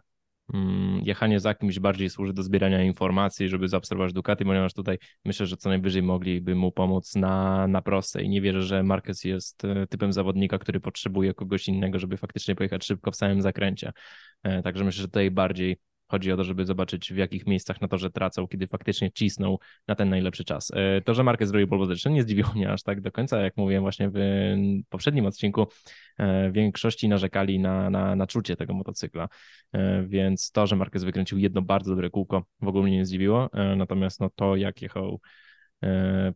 mm, 0.54 1.00
jechanie 1.04 1.40
za 1.40 1.54
kimś 1.54 1.78
bardziej 1.78 2.10
służy 2.10 2.32
do 2.32 2.42
zbierania 2.42 2.82
informacji, 2.82 3.48
żeby 3.48 3.68
zaobserwować 3.68 4.12
Ducati, 4.12 4.44
ponieważ 4.44 4.74
tutaj 4.74 4.98
myślę, 5.24 5.46
że 5.46 5.56
co 5.56 5.68
najwyżej 5.68 6.02
mogliby 6.02 6.54
mu 6.54 6.72
pomóc 6.72 7.14
na, 7.16 7.66
na 7.68 7.82
i 8.22 8.28
nie 8.28 8.40
wierzę, 8.40 8.62
że 8.62 8.82
Marquez 8.82 9.24
jest 9.24 9.64
e, 9.64 9.86
typem 9.86 10.12
zawodnika, 10.12 10.58
który 10.58 10.80
potrzebuje 10.80 11.34
kogoś 11.34 11.68
innego, 11.68 11.98
żeby 11.98 12.16
faktycznie 12.16 12.54
pojechać 12.54 12.84
szybko 12.84 13.10
w 13.10 13.16
samym 13.16 13.42
zakręcie. 13.42 13.92
E, 14.42 14.62
także 14.62 14.84
myślę, 14.84 15.02
że 15.02 15.08
tutaj 15.08 15.30
bardziej 15.30 15.76
Chodzi 16.14 16.32
o 16.32 16.36
to, 16.36 16.44
żeby 16.44 16.66
zobaczyć 16.66 17.12
w 17.12 17.16
jakich 17.16 17.46
miejscach 17.46 17.80
na 17.80 17.88
torze 17.88 18.10
tracą, 18.10 18.48
kiedy 18.48 18.66
faktycznie 18.66 19.12
cisną 19.12 19.58
na 19.88 19.94
ten 19.94 20.08
najlepszy 20.08 20.44
czas. 20.44 20.72
E, 20.74 21.00
to, 21.00 21.14
że 21.14 21.24
Marquez 21.24 21.48
zrobił 21.48 21.68
pole 21.68 21.94
nie 22.10 22.22
zdziwiło 22.22 22.52
mnie 22.54 22.72
aż 22.72 22.82
tak 22.82 23.00
do 23.00 23.12
końca, 23.12 23.40
jak 23.40 23.56
mówiłem 23.56 23.82
właśnie 23.82 24.10
w 24.14 24.18
poprzednim 24.88 25.26
odcinku, 25.26 25.66
e, 26.18 26.50
większości 26.50 27.08
narzekali 27.08 27.58
na, 27.58 27.90
na, 27.90 28.16
na 28.16 28.26
czucie 28.26 28.56
tego 28.56 28.74
motocykla, 28.74 29.28
e, 29.72 30.04
więc 30.06 30.50
to, 30.50 30.66
że 30.66 30.76
Marquez 30.76 31.04
wykręcił 31.04 31.38
jedno 31.38 31.62
bardzo 31.62 31.90
dobre 31.90 32.10
kółko 32.10 32.44
w 32.60 32.68
ogóle 32.68 32.84
mnie 32.84 32.96
nie 32.96 33.06
zdziwiło, 33.06 33.50
natomiast 33.76 34.20
no 34.20 34.30
to 34.34 34.56
jak 34.56 34.82
jechał 34.82 35.20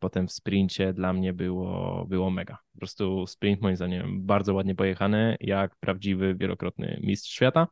potem 0.00 0.28
w 0.28 0.32
sprincie 0.32 0.92
dla 0.92 1.12
mnie 1.12 1.32
było, 1.32 2.04
było 2.08 2.30
mega. 2.30 2.58
Po 2.72 2.78
prostu 2.78 3.26
sprint 3.26 3.60
moim 3.60 3.76
zdaniem 3.76 4.26
bardzo 4.26 4.54
ładnie 4.54 4.74
pojechany, 4.74 5.36
jak 5.40 5.76
prawdziwy 5.76 6.34
wielokrotny 6.34 7.00
mistrz 7.02 7.30
świata. 7.30 7.66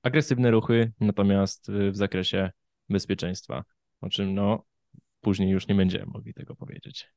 Mm, 0.00 0.12
agresywne 0.12 0.50
ruchy, 0.50 0.92
natomiast 1.00 1.68
y, 1.68 1.90
w 1.90 1.96
zakresie 1.96 2.50
bezpieczeństwa, 2.88 3.64
o 4.00 4.08
czym 4.08 4.34
no 4.34 4.64
później 5.20 5.50
już 5.50 5.68
nie 5.68 5.74
będziemy 5.74 6.06
mogli 6.06 6.34
tego 6.34 6.56
powiedzieć. 6.56 7.08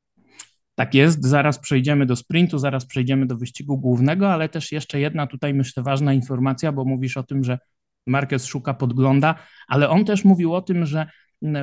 Tak 0.74 0.94
jest, 0.94 1.24
zaraz 1.24 1.58
przejdziemy 1.58 2.06
do 2.06 2.16
sprintu, 2.16 2.58
zaraz 2.58 2.86
przejdziemy 2.86 3.26
do 3.26 3.36
wyścigu 3.36 3.78
głównego, 3.78 4.32
ale 4.32 4.48
też 4.48 4.72
jeszcze 4.72 5.00
jedna 5.00 5.26
tutaj 5.26 5.54
myślę 5.54 5.82
ważna 5.82 6.12
informacja, 6.12 6.72
bo 6.72 6.84
mówisz 6.84 7.16
o 7.16 7.22
tym, 7.22 7.44
że 7.44 7.58
Marquez 8.06 8.46
szuka 8.46 8.74
podgląda, 8.74 9.34
ale 9.68 9.88
on 9.88 10.04
też 10.04 10.24
mówił 10.24 10.54
o 10.54 10.62
tym, 10.62 10.86
że 10.86 11.06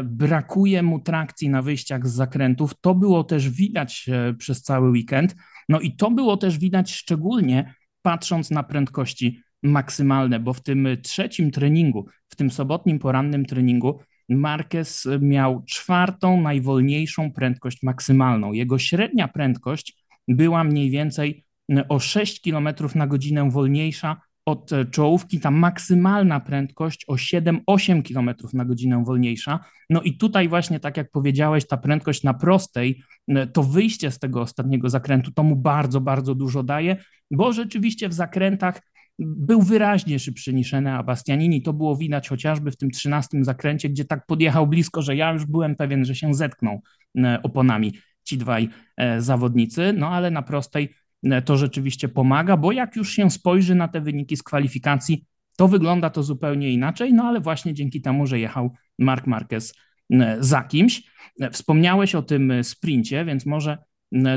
brakuje 0.03 0.83
mu 0.83 0.99
trakcji 0.99 1.49
na 1.49 1.61
wyjściach 1.61 2.07
z 2.07 2.13
zakrętów. 2.13 2.73
To 2.81 2.95
było 2.95 3.23
też 3.23 3.49
widać 3.49 4.09
e, 4.09 4.33
przez 4.33 4.61
cały 4.61 4.89
weekend. 4.89 5.35
No 5.69 5.79
i 5.79 5.95
to 5.95 6.11
było 6.11 6.37
też 6.37 6.57
widać 6.57 6.91
szczególnie 6.91 7.73
patrząc 8.01 8.51
na 8.51 8.63
prędkości 8.63 9.41
maksymalne, 9.63 10.39
bo 10.39 10.53
w 10.53 10.61
tym 10.61 10.87
trzecim 11.03 11.51
treningu, 11.51 12.05
w 12.29 12.35
tym 12.35 12.51
sobotnim 12.51 12.99
porannym 12.99 13.45
treningu, 13.45 13.99
Marquez 14.29 15.07
miał 15.21 15.63
czwartą 15.65 16.41
najwolniejszą 16.41 17.31
prędkość 17.31 17.83
maksymalną. 17.83 18.53
Jego 18.53 18.79
średnia 18.79 19.27
prędkość 19.27 19.97
była 20.27 20.63
mniej 20.63 20.89
więcej 20.89 21.43
o 21.89 21.99
6 21.99 22.41
km 22.41 22.69
na 22.95 23.07
godzinę 23.07 23.49
wolniejsza 23.49 24.21
od 24.45 24.73
e, 24.73 24.85
czołówki, 24.85 25.39
ta 25.39 25.51
maksymalna 25.51 26.39
prędkość 26.39 27.05
o 27.07 27.13
7-8 27.15 28.13
km 28.13 28.35
na 28.53 28.65
godzinę 28.65 29.03
wolniejsza. 29.05 29.59
No 29.89 30.01
i 30.01 30.17
tutaj 30.17 30.49
właśnie, 30.49 30.79
tak 30.79 30.97
jak 30.97 31.11
powiedziałeś, 31.11 31.67
ta 31.67 31.77
prędkość 31.77 32.23
na 32.23 32.33
prostej, 32.33 33.03
e, 33.27 33.47
to 33.47 33.63
wyjście 33.63 34.11
z 34.11 34.19
tego 34.19 34.41
ostatniego 34.41 34.89
zakrętu, 34.89 35.31
to 35.31 35.43
mu 35.43 35.55
bardzo, 35.55 36.01
bardzo 36.01 36.35
dużo 36.35 36.63
daje, 36.63 36.97
bo 37.31 37.53
rzeczywiście 37.53 38.09
w 38.09 38.13
zakrętach 38.13 38.81
był 39.21 39.61
wyraźnie 39.61 40.19
szybszy 40.19 40.53
niż 40.53 40.73
Enea 40.73 41.03
Bastianini. 41.03 41.61
To 41.61 41.73
było 41.73 41.95
widać 41.95 42.29
chociażby 42.29 42.71
w 42.71 42.77
tym 42.77 42.91
13 42.91 43.43
zakręcie, 43.43 43.89
gdzie 43.89 44.05
tak 44.05 44.25
podjechał 44.25 44.67
blisko, 44.67 45.01
że 45.01 45.15
ja 45.15 45.33
już 45.33 45.45
byłem 45.45 45.75
pewien, 45.75 46.05
że 46.05 46.15
się 46.15 46.33
zetkną 46.33 46.81
e, 47.17 47.39
oponami 47.43 47.93
ci 48.23 48.37
dwaj 48.37 48.69
zawodnicy, 49.19 49.93
no 49.97 50.09
ale 50.09 50.31
na 50.31 50.41
prostej 50.41 50.89
E, 51.23 51.41
to 51.41 51.57
rzeczywiście 51.57 52.09
pomaga, 52.09 52.57
bo 52.57 52.71
jak 52.71 52.95
już 52.95 53.11
się 53.11 53.31
spojrzy 53.31 53.75
na 53.75 53.87
te 53.87 54.01
wyniki 54.01 54.37
z 54.37 54.43
kwalifikacji, 54.43 55.25
to 55.57 55.67
wygląda 55.67 56.09
to 56.09 56.23
zupełnie 56.23 56.71
inaczej, 56.71 57.13
no 57.13 57.23
ale 57.23 57.41
właśnie 57.41 57.73
dzięki 57.73 58.01
temu, 58.01 58.27
że 58.27 58.39
jechał 58.39 58.73
Mark 58.99 59.27
Marquez 59.27 59.73
e, 60.11 60.37
za 60.39 60.63
kimś. 60.63 61.03
E, 61.41 61.49
wspomniałeś 61.49 62.15
o 62.15 62.21
tym 62.21 62.63
sprincie, 62.63 63.25
więc 63.25 63.45
może 63.45 63.77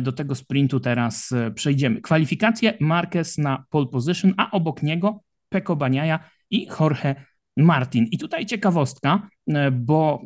do 0.03 0.13
tego 0.13 0.35
sprintu 0.35 0.81
teraz 0.81 1.35
przejdziemy. 1.55 2.01
Kwalifikacje 2.01 2.75
Marquez 2.81 3.39
na 3.39 3.65
pole 3.71 3.87
position, 3.87 4.35
a 4.37 4.51
obok 4.51 4.83
niego 4.83 5.21
Peko 5.49 5.77
Baniaja 5.77 6.21
i 6.51 6.67
Jorge 6.81 7.15
Martin. 7.57 8.07
I 8.11 8.19
tutaj 8.19 8.47
ciekawostka, 8.47 9.29
bo 9.73 10.23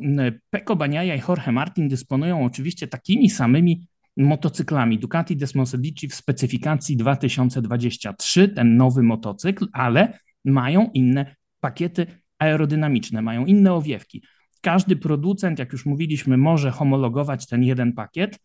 Peko 0.49 0.75
Baniaja 0.75 1.15
i 1.15 1.21
Jorge 1.27 1.51
Martin 1.51 1.87
dysponują 1.87 2.45
oczywiście 2.45 2.87
takimi 2.87 3.29
samymi 3.29 3.87
motocyklami 4.17 4.99
Ducati 4.99 5.37
Desmosedici 5.37 6.07
w 6.07 6.15
specyfikacji 6.15 6.97
2023, 6.97 8.49
ten 8.49 8.77
nowy 8.77 9.03
motocykl, 9.03 9.67
ale 9.73 10.19
mają 10.45 10.89
inne 10.93 11.35
pakiety 11.59 12.07
aerodynamiczne, 12.39 13.21
mają 13.21 13.45
inne 13.45 13.73
owiewki. 13.73 14.23
Każdy 14.61 14.95
producent, 14.95 15.59
jak 15.59 15.73
już 15.73 15.85
mówiliśmy, 15.85 16.37
może 16.37 16.71
homologować 16.71 17.47
ten 17.47 17.63
jeden 17.63 17.93
pakiet 17.93 18.35
e, 18.35 18.39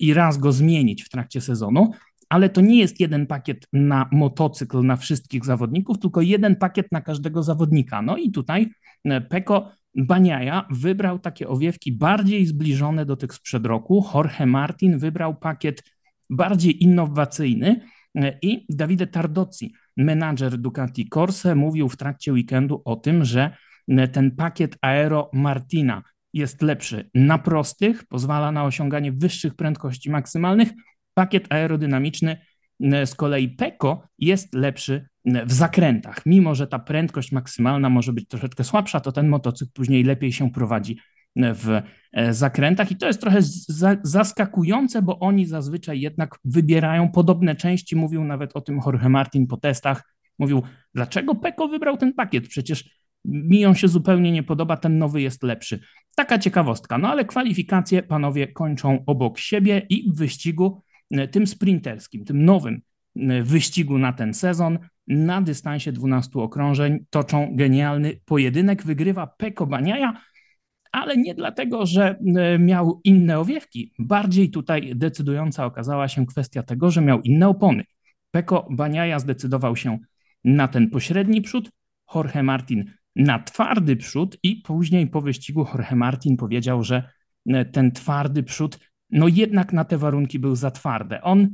i 0.00 0.14
raz 0.14 0.38
go 0.38 0.52
zmienić 0.52 1.02
w 1.04 1.08
trakcie 1.08 1.40
sezonu, 1.40 1.90
ale 2.28 2.48
to 2.48 2.60
nie 2.60 2.78
jest 2.78 3.00
jeden 3.00 3.26
pakiet 3.26 3.66
na 3.72 4.08
motocykl 4.12 4.82
na 4.82 4.96
wszystkich 4.96 5.44
zawodników, 5.44 5.98
tylko 5.98 6.20
jeden 6.20 6.56
pakiet 6.56 6.92
na 6.92 7.00
każdego 7.00 7.42
zawodnika. 7.42 8.02
No 8.02 8.16
i 8.16 8.30
tutaj 8.30 8.70
e, 9.04 9.20
Peko 9.20 9.72
Baniaja 9.96 10.68
wybrał 10.70 11.18
takie 11.18 11.48
owiewki 11.48 11.92
bardziej 11.92 12.46
zbliżone 12.46 13.06
do 13.06 13.16
tych 13.16 13.34
sprzed 13.34 13.66
roku. 13.66 14.04
Jorge 14.14 14.46
Martin 14.46 14.98
wybrał 14.98 15.36
pakiet 15.36 15.82
bardziej 16.30 16.82
innowacyjny 16.82 17.80
e, 18.14 18.38
i 18.42 18.66
Davide 18.68 19.06
Tardozzi, 19.06 19.74
menadżer 19.96 20.58
Ducati 20.58 21.08
Corse, 21.08 21.54
mówił 21.54 21.88
w 21.88 21.96
trakcie 21.96 22.32
weekendu 22.32 22.82
o 22.84 22.96
tym, 22.96 23.24
że 23.24 23.56
e, 23.88 24.08
ten 24.08 24.30
pakiet 24.30 24.78
Aero 24.82 25.30
Martina 25.32 26.02
jest 26.34 26.62
lepszy 26.62 27.10
na 27.14 27.38
prostych, 27.38 28.04
pozwala 28.04 28.52
na 28.52 28.64
osiąganie 28.64 29.12
wyższych 29.12 29.54
prędkości 29.54 30.10
maksymalnych. 30.10 30.68
Pakiet 31.14 31.52
aerodynamiczny 31.52 32.36
e, 32.82 33.06
z 33.06 33.14
kolei 33.14 33.48
Peko 33.48 34.08
jest 34.18 34.54
lepszy 34.54 35.08
w 35.46 35.52
zakrętach. 35.52 36.26
Mimo, 36.26 36.54
że 36.54 36.66
ta 36.66 36.78
prędkość 36.78 37.32
maksymalna 37.32 37.90
może 37.90 38.12
być 38.12 38.28
troszeczkę 38.28 38.64
słabsza, 38.64 39.00
to 39.00 39.12
ten 39.12 39.28
motocykl 39.28 39.72
później 39.74 40.04
lepiej 40.04 40.32
się 40.32 40.50
prowadzi 40.50 40.98
w 41.36 41.82
e, 42.12 42.34
zakrętach 42.34 42.90
i 42.90 42.96
to 42.96 43.06
jest 43.06 43.20
trochę 43.20 43.38
zaskakujące, 44.02 45.02
bo 45.02 45.18
oni 45.18 45.46
zazwyczaj 45.46 46.00
jednak 46.00 46.38
wybierają 46.44 47.08
podobne 47.08 47.56
części. 47.56 47.96
Mówił 47.96 48.24
nawet 48.24 48.56
o 48.56 48.60
tym 48.60 48.80
Jorge 48.86 49.08
Martin 49.08 49.46
po 49.46 49.56
testach. 49.56 50.02
Mówił, 50.38 50.62
dlaczego 50.94 51.34
Peko 51.34 51.68
wybrał 51.68 51.96
ten 51.96 52.12
pakiet? 52.12 52.48
Przecież 52.48 53.03
mi 53.24 53.66
on 53.66 53.74
się 53.74 53.88
zupełnie 53.88 54.32
nie 54.32 54.42
podoba, 54.42 54.76
ten 54.76 54.98
nowy 54.98 55.22
jest 55.22 55.42
lepszy. 55.42 55.80
Taka 56.16 56.38
ciekawostka. 56.38 56.98
No 56.98 57.08
ale 57.08 57.24
kwalifikacje 57.24 58.02
panowie 58.02 58.48
kończą 58.48 59.04
obok 59.06 59.38
siebie 59.38 59.86
i 59.88 60.10
w 60.10 60.16
wyścigu 60.16 60.82
e, 61.10 61.28
tym 61.28 61.46
sprinterskim, 61.46 62.24
tym 62.24 62.44
nowym 62.44 62.80
e, 63.16 63.42
wyścigu 63.42 63.98
na 63.98 64.12
ten 64.12 64.34
sezon 64.34 64.78
na 65.06 65.42
dystansie 65.42 65.92
12 65.92 66.38
okrążeń 66.38 67.04
toczą 67.10 67.56
genialny 67.56 68.20
pojedynek. 68.24 68.82
Wygrywa 68.82 69.26
Peko 69.26 69.66
Baniaja, 69.66 70.20
ale 70.92 71.16
nie 71.16 71.34
dlatego, 71.34 71.86
że 71.86 72.18
e, 72.36 72.58
miał 72.58 73.00
inne 73.04 73.38
owiewki. 73.38 73.92
Bardziej 73.98 74.50
tutaj 74.50 74.92
decydująca 74.96 75.66
okazała 75.66 76.08
się 76.08 76.26
kwestia 76.26 76.62
tego, 76.62 76.90
że 76.90 77.00
miał 77.00 77.20
inne 77.20 77.48
opony. 77.48 77.84
Peko 78.30 78.66
Baniaja 78.70 79.18
zdecydował 79.18 79.76
się 79.76 79.98
na 80.44 80.68
ten 80.68 80.90
pośredni 80.90 81.42
przód, 81.42 81.70
Jorge 82.14 82.42
Martin 82.42 82.84
na 83.16 83.38
twardy 83.38 83.96
przód 83.96 84.36
i 84.42 84.56
później 84.56 85.06
po 85.06 85.20
wyścigu 85.20 85.66
Jorge 85.74 85.96
Martin 85.96 86.36
powiedział, 86.36 86.82
że 86.82 87.10
e, 87.48 87.64
ten 87.64 87.92
twardy 87.92 88.42
przód 88.42 88.78
no 89.10 89.28
jednak 89.28 89.72
na 89.72 89.84
te 89.84 89.98
warunki 89.98 90.38
był 90.38 90.56
za 90.56 90.70
twarde. 90.70 91.22
On 91.22 91.50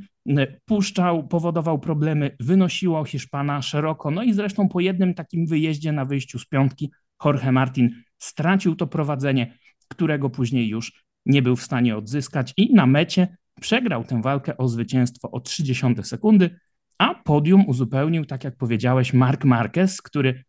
puszczał, 0.64 1.28
powodował 1.28 1.78
problemy, 1.78 2.36
wynosiło 2.40 3.04
Hiszpana 3.04 3.62
szeroko. 3.62 4.10
No 4.10 4.22
i 4.22 4.32
zresztą 4.32 4.68
po 4.68 4.80
jednym 4.80 5.14
takim 5.14 5.46
wyjeździe 5.46 5.92
na 5.92 6.04
wyjściu 6.04 6.38
z 6.38 6.46
piątki 6.46 6.92
Jorge 7.24 7.52
Martin 7.52 7.90
stracił 8.18 8.76
to 8.76 8.86
prowadzenie, 8.86 9.54
którego 9.88 10.30
później 10.30 10.68
już 10.68 11.04
nie 11.26 11.42
był 11.42 11.56
w 11.56 11.62
stanie 11.62 11.96
odzyskać 11.96 12.52
i 12.56 12.74
na 12.74 12.86
mecie 12.86 13.36
przegrał 13.60 14.04
tę 14.04 14.22
walkę 14.22 14.56
o 14.56 14.68
zwycięstwo 14.68 15.30
o 15.30 15.40
30 15.40 15.86
sekundy, 16.02 16.56
a 16.98 17.14
podium 17.14 17.64
uzupełnił, 17.66 18.24
tak 18.24 18.44
jak 18.44 18.56
powiedziałeś, 18.56 19.12
Mark 19.12 19.44
Marquez, 19.44 20.02
który 20.02 20.44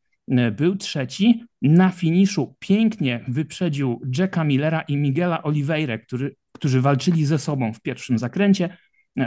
był 0.52 0.76
trzeci. 0.76 1.44
Na 1.62 1.90
finiszu 1.90 2.56
pięknie 2.60 3.26
wyprzedził 3.28 4.02
Jacka 4.18 4.44
Millera 4.44 4.82
i 4.82 4.98
Miguela 4.98 5.44
Oliveira, 5.44 5.98
który, 5.98 6.36
którzy 6.52 6.82
walczyli 6.82 7.26
ze 7.26 7.40
sobą 7.40 7.74
w 7.74 7.82
pierwszym 7.82 8.18
zakręcie. 8.18 8.78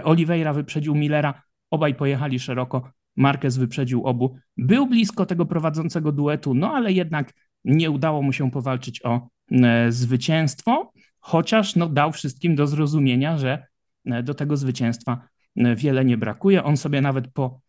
Oliveira 0.05 0.53
wyprzedził 0.53 0.95
Millera, 0.95 1.43
obaj 1.71 1.95
pojechali 1.95 2.39
szeroko, 2.39 2.91
Marquez 3.17 3.57
wyprzedził 3.57 4.07
obu. 4.07 4.37
Był 4.57 4.87
blisko 4.87 5.27
tego 5.27 5.47
prowadzącego 5.47 6.13
duetu, 6.13 6.55
no 6.55 6.73
ale 6.73 6.93
jednak 6.93 7.33
nie 7.65 7.91
udało 7.91 8.23
mu 8.23 8.33
się 8.33 8.51
powalczyć 8.51 9.05
o 9.05 9.29
e, 9.53 9.93
zwycięstwo, 9.93 10.93
chociaż 11.21 11.77
no, 11.77 11.89
dał 11.89 12.13
wszystkim 12.13 12.55
do 12.55 12.67
zrozumienia, 12.67 13.39
że 13.39 13.67
e, 14.05 14.23
do 14.23 14.35
tego 14.35 14.57
zwycięstwa 14.57 15.29
e, 15.57 15.77
wiele 15.77 16.05
nie 16.05 16.17
brakuje. 16.17 16.65
On 16.65 16.77
sobie 16.77 17.01
nawet 17.01 17.29
po 17.29 17.61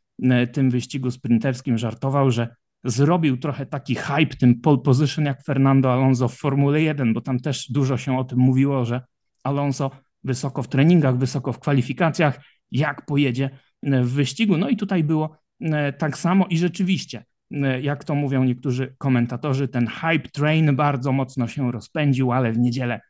tym 0.53 0.69
wyścigu 0.69 1.11
sprinterskim 1.11 1.77
żartował, 1.77 2.31
że 2.31 2.55
zrobił 2.85 3.37
trochę 3.37 3.65
taki 3.65 3.95
hype 3.95 4.35
tym 4.39 4.61
pole 4.61 4.77
position 4.77 5.25
jak 5.25 5.43
Fernando 5.43 5.93
Alonso 5.93 6.27
w 6.27 6.35
Formule 6.35 6.81
1, 6.81 7.13
bo 7.13 7.21
tam 7.21 7.39
też 7.39 7.71
dużo 7.71 7.97
się 7.97 8.17
o 8.17 8.23
tym 8.23 8.39
mówiło, 8.39 8.85
że 8.85 9.01
Alonso 9.43 9.91
wysoko 10.23 10.63
w 10.63 10.67
treningach, 10.67 11.17
wysoko 11.17 11.53
w 11.53 11.59
kwalifikacjach, 11.59 12.39
jak 12.71 13.05
pojedzie 13.05 13.49
e, 13.83 14.03
w 14.03 14.11
wyścigu. 14.11 14.57
No 14.57 14.69
i 14.69 14.77
tutaj 14.77 15.03
było 15.03 15.37
e, 15.61 15.93
tak 15.93 16.17
samo 16.17 16.45
i 16.49 16.57
rzeczywiście, 16.57 17.25
e, 17.51 17.81
jak 17.81 18.03
to 18.03 18.15
mówią 18.15 18.43
niektórzy 18.43 18.95
komentatorzy, 18.97 19.67
ten 19.67 19.87
hype 19.87 20.29
train 20.29 20.75
bardzo 20.75 21.11
mocno 21.11 21.47
się 21.47 21.71
rozpędził, 21.71 22.31
ale 22.31 22.51
w 22.51 22.57
niedzielę 22.59 23.01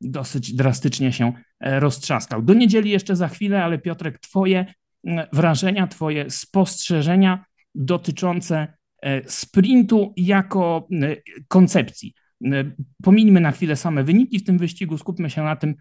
dosyć 0.00 0.54
drastycznie 0.54 1.12
się 1.12 1.32
roztrzaskał. 1.60 2.42
Do 2.42 2.54
niedzieli 2.54 2.90
jeszcze 2.90 3.16
za 3.16 3.28
chwilę, 3.28 3.64
ale 3.64 3.78
Piotrek, 3.78 4.18
Twoje 4.18 4.66
wrażenia, 5.32 5.86
Twoje 5.86 6.30
spostrzeżenia 6.30 7.44
dotyczące 7.74 8.74
sprintu 9.26 10.12
jako 10.16 10.88
koncepcji. 11.48 12.14
Pomińmy 13.02 13.40
na 13.40 13.52
chwilę 13.52 13.76
same 13.76 14.04
wyniki 14.04 14.38
w 14.38 14.44
tym 14.44 14.58
wyścigu, 14.58 14.98
skupmy 14.98 15.30
się 15.30 15.42
na 15.42 15.56
tym, 15.56 15.74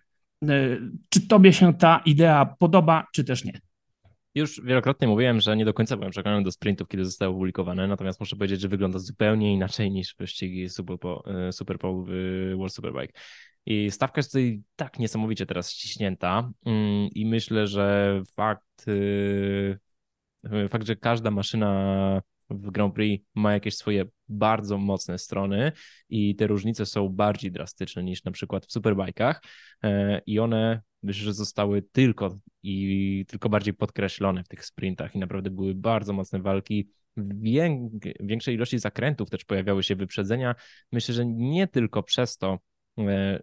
E, 0.49 0.77
czy 1.09 1.27
tobie 1.27 1.53
się 1.53 1.73
ta 1.73 2.01
idea 2.05 2.55
podoba, 2.59 3.07
czy 3.13 3.23
też 3.23 3.45
nie? 3.45 3.59
Już 4.35 4.61
wielokrotnie 4.61 5.07
mówiłem, 5.07 5.41
że 5.41 5.57
nie 5.57 5.65
do 5.65 5.73
końca 5.73 5.97
byłem 5.97 6.11
przekonany 6.11 6.43
do 6.43 6.51
sprintów, 6.51 6.87
kiedy 6.87 7.05
zostały 7.05 7.31
opublikowane, 7.31 7.87
natomiast 7.87 8.19
muszę 8.19 8.35
powiedzieć, 8.35 8.61
że 8.61 8.67
wygląda 8.67 8.99
zupełnie 8.99 9.53
inaczej 9.53 9.91
niż 9.91 10.15
wyścigi 10.19 10.69
Super, 10.69 10.97
e, 11.25 11.51
Super 11.51 11.77
Bowl 11.77 12.05
World 12.57 12.73
Superbike. 12.73 13.13
I 13.65 13.91
stawka 13.91 14.19
jest 14.19 14.31
tutaj 14.31 14.61
tak 14.75 14.99
niesamowicie 14.99 15.45
teraz 15.45 15.71
ściśnięta 15.71 16.51
mm, 16.65 17.09
i 17.15 17.25
myślę, 17.25 17.67
że 17.67 18.21
fakt, 18.35 18.85
e, 20.43 20.67
fakt, 20.67 20.87
że 20.87 20.95
każda 20.95 21.31
maszyna 21.31 22.21
w 22.49 22.71
Grand 22.71 22.93
Prix 22.93 23.25
ma 23.35 23.53
jakieś 23.53 23.77
swoje 23.77 24.05
bardzo 24.29 24.77
mocne 24.77 25.17
strony 25.17 25.71
i 26.09 26.35
te 26.35 26.47
różnice 26.47 26.85
są 26.85 27.09
bardziej 27.09 27.51
drastyczne 27.51 28.03
niż 28.03 28.23
na 28.23 28.31
przykład 28.31 28.65
w 28.65 28.71
superbajkach 28.71 29.41
e, 29.83 30.21
i 30.25 30.39
one 30.39 30.81
myślę, 31.03 31.23
że 31.23 31.33
zostały 31.33 31.81
tylko 31.81 32.39
i 32.63 33.25
tylko 33.27 33.49
bardziej 33.49 33.73
podkreślone 33.73 34.43
w 34.43 34.47
tych 34.47 34.65
sprintach 34.65 35.15
i 35.15 35.19
naprawdę 35.19 35.49
były 35.49 35.75
bardzo 35.75 36.13
mocne 36.13 36.39
walki 36.41 36.89
większej 38.19 38.55
ilości 38.55 38.79
zakrętów 38.79 39.29
też 39.29 39.45
pojawiały 39.45 39.83
się 39.83 39.95
wyprzedzenia. 39.95 40.55
Myślę, 40.91 41.15
że 41.15 41.25
nie 41.25 41.67
tylko 41.67 42.03
przez 42.03 42.37
to, 42.37 42.59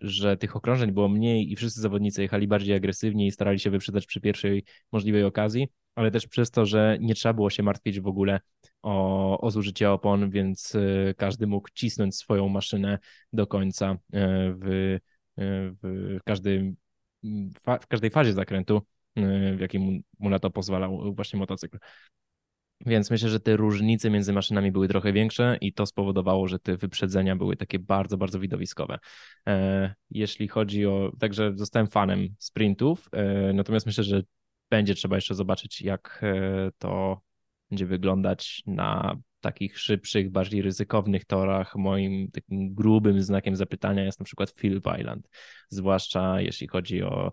że 0.00 0.36
tych 0.36 0.56
okrążeń 0.56 0.92
było 0.92 1.08
mniej 1.08 1.52
i 1.52 1.56
wszyscy 1.56 1.80
zawodnicy 1.80 2.22
jechali 2.22 2.48
bardziej 2.48 2.76
agresywnie 2.76 3.26
i 3.26 3.30
starali 3.30 3.58
się 3.58 3.70
wyprzedzać 3.70 4.06
przy 4.06 4.20
pierwszej 4.20 4.64
możliwej 4.92 5.24
okazji, 5.24 5.68
ale 5.94 6.10
też 6.10 6.26
przez 6.26 6.50
to, 6.50 6.66
że 6.66 6.98
nie 7.00 7.14
trzeba 7.14 7.32
było 7.32 7.50
się 7.50 7.62
martwić 7.62 8.00
w 8.00 8.06
ogóle 8.06 8.40
o, 8.82 9.40
o 9.40 9.50
zużycie 9.50 9.90
opon, 9.90 10.30
więc 10.30 10.74
e, 10.74 11.14
każdy 11.14 11.46
mógł 11.46 11.68
cisnąć 11.74 12.16
swoją 12.16 12.48
maszynę 12.48 12.98
do 13.32 13.46
końca 13.46 13.96
w, 14.12 14.98
w, 15.82 16.18
każdym, 16.24 16.76
w 17.82 17.86
każdej 17.88 18.10
fazie 18.10 18.32
zakrętu, 18.32 18.82
w 19.56 19.60
jakim 19.60 20.02
mu 20.18 20.30
na 20.30 20.38
to 20.38 20.50
pozwalał 20.50 21.14
właśnie 21.14 21.38
motocykl. 21.38 21.78
Więc 22.86 23.10
myślę, 23.10 23.28
że 23.28 23.40
te 23.40 23.56
różnice 23.56 24.10
między 24.10 24.32
maszynami 24.32 24.72
były 24.72 24.88
trochę 24.88 25.12
większe 25.12 25.58
i 25.60 25.72
to 25.72 25.86
spowodowało, 25.86 26.48
że 26.48 26.58
te 26.58 26.76
wyprzedzenia 26.76 27.36
były 27.36 27.56
takie 27.56 27.78
bardzo, 27.78 28.16
bardzo 28.16 28.40
widowiskowe. 28.40 28.98
E, 29.48 29.94
jeśli 30.10 30.48
chodzi 30.48 30.86
o. 30.86 31.12
Także 31.18 31.52
zostałem 31.54 31.86
fanem 31.86 32.28
sprintów, 32.38 33.08
e, 33.12 33.52
natomiast 33.52 33.86
myślę, 33.86 34.04
że 34.04 34.22
będzie 34.70 34.94
trzeba 34.94 35.16
jeszcze 35.16 35.34
zobaczyć, 35.34 35.82
jak 35.82 36.20
e, 36.22 36.70
to 36.78 37.20
będzie 37.70 37.86
wyglądać 37.86 38.62
na 38.66 39.16
takich 39.40 39.78
szybszych, 39.78 40.30
bardziej 40.30 40.62
ryzykownych 40.62 41.24
torach. 41.24 41.76
Moim 41.76 42.30
takim 42.30 42.74
grubym 42.74 43.22
znakiem 43.22 43.56
zapytania 43.56 44.04
jest 44.04 44.20
na 44.20 44.24
przykład 44.24 44.52
Phillip 44.52 44.84
Island, 45.00 45.28
zwłaszcza 45.68 46.40
jeśli 46.40 46.68
chodzi 46.68 47.02
o 47.02 47.32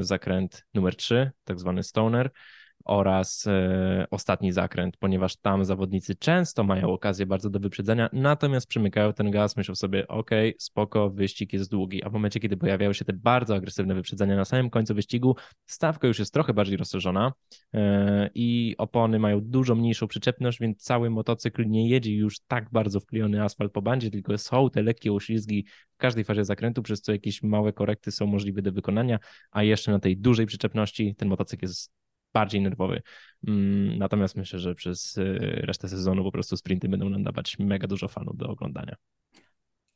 zakręt 0.00 0.66
numer 0.74 0.96
3, 0.96 1.30
tak 1.44 1.60
zwany 1.60 1.82
Stoner 1.82 2.30
oraz 2.84 3.46
e, 3.46 4.06
ostatni 4.10 4.52
zakręt, 4.52 4.96
ponieważ 4.96 5.36
tam 5.36 5.64
zawodnicy 5.64 6.14
często 6.14 6.64
mają 6.64 6.92
okazję 6.92 7.26
bardzo 7.26 7.50
do 7.50 7.60
wyprzedzenia, 7.60 8.10
natomiast 8.12 8.66
przymykają 8.66 9.12
ten 9.12 9.30
gaz, 9.30 9.56
myślą 9.56 9.74
sobie, 9.74 10.08
ok, 10.08 10.30
spoko, 10.58 11.10
wyścig 11.10 11.52
jest 11.52 11.70
długi, 11.70 12.04
a 12.04 12.10
w 12.10 12.12
momencie, 12.12 12.40
kiedy 12.40 12.56
pojawiają 12.56 12.92
się 12.92 13.04
te 13.04 13.12
bardzo 13.12 13.54
agresywne 13.54 13.94
wyprzedzenia 13.94 14.36
na 14.36 14.44
samym 14.44 14.70
końcu 14.70 14.94
wyścigu, 14.94 15.36
stawka 15.66 16.08
już 16.08 16.18
jest 16.18 16.32
trochę 16.32 16.54
bardziej 16.54 16.76
rozszerzona 16.76 17.32
e, 17.74 18.30
i 18.34 18.74
opony 18.78 19.18
mają 19.18 19.40
dużo 19.40 19.74
mniejszą 19.74 20.08
przyczepność, 20.08 20.60
więc 20.60 20.82
cały 20.82 21.10
motocykl 21.10 21.66
nie 21.66 21.88
jedzie 21.88 22.16
już 22.16 22.40
tak 22.40 22.70
bardzo 22.72 23.00
wklejony 23.00 23.42
asfalt 23.42 23.72
po 23.72 23.82
bandzie, 23.82 24.10
tylko 24.10 24.38
są 24.38 24.70
te 24.70 24.82
lekkie 24.82 25.12
uślizgi 25.12 25.66
w 25.94 25.96
każdej 25.96 26.24
fazie 26.24 26.44
zakrętu, 26.44 26.82
przez 26.82 27.00
co 27.00 27.12
jakieś 27.12 27.42
małe 27.42 27.72
korekty 27.72 28.12
są 28.12 28.26
możliwe 28.26 28.62
do 28.62 28.72
wykonania, 28.72 29.18
a 29.50 29.62
jeszcze 29.62 29.92
na 29.92 29.98
tej 29.98 30.16
dużej 30.16 30.46
przyczepności 30.46 31.14
ten 31.14 31.28
motocykl 31.28 31.64
jest 31.64 32.01
bardziej 32.32 32.60
nerwowy. 32.60 33.02
Mm, 33.48 33.98
natomiast 33.98 34.36
myślę, 34.36 34.58
że 34.58 34.74
przez 34.74 35.18
y, 35.18 35.38
resztę 35.62 35.88
sezonu 35.88 36.24
po 36.24 36.32
prostu 36.32 36.56
sprinty 36.56 36.88
będą 36.88 37.08
nam 37.08 37.22
dawać 37.22 37.58
mega 37.58 37.86
dużo 37.86 38.08
fanów 38.08 38.36
do 38.36 38.48
oglądania. 38.48 38.96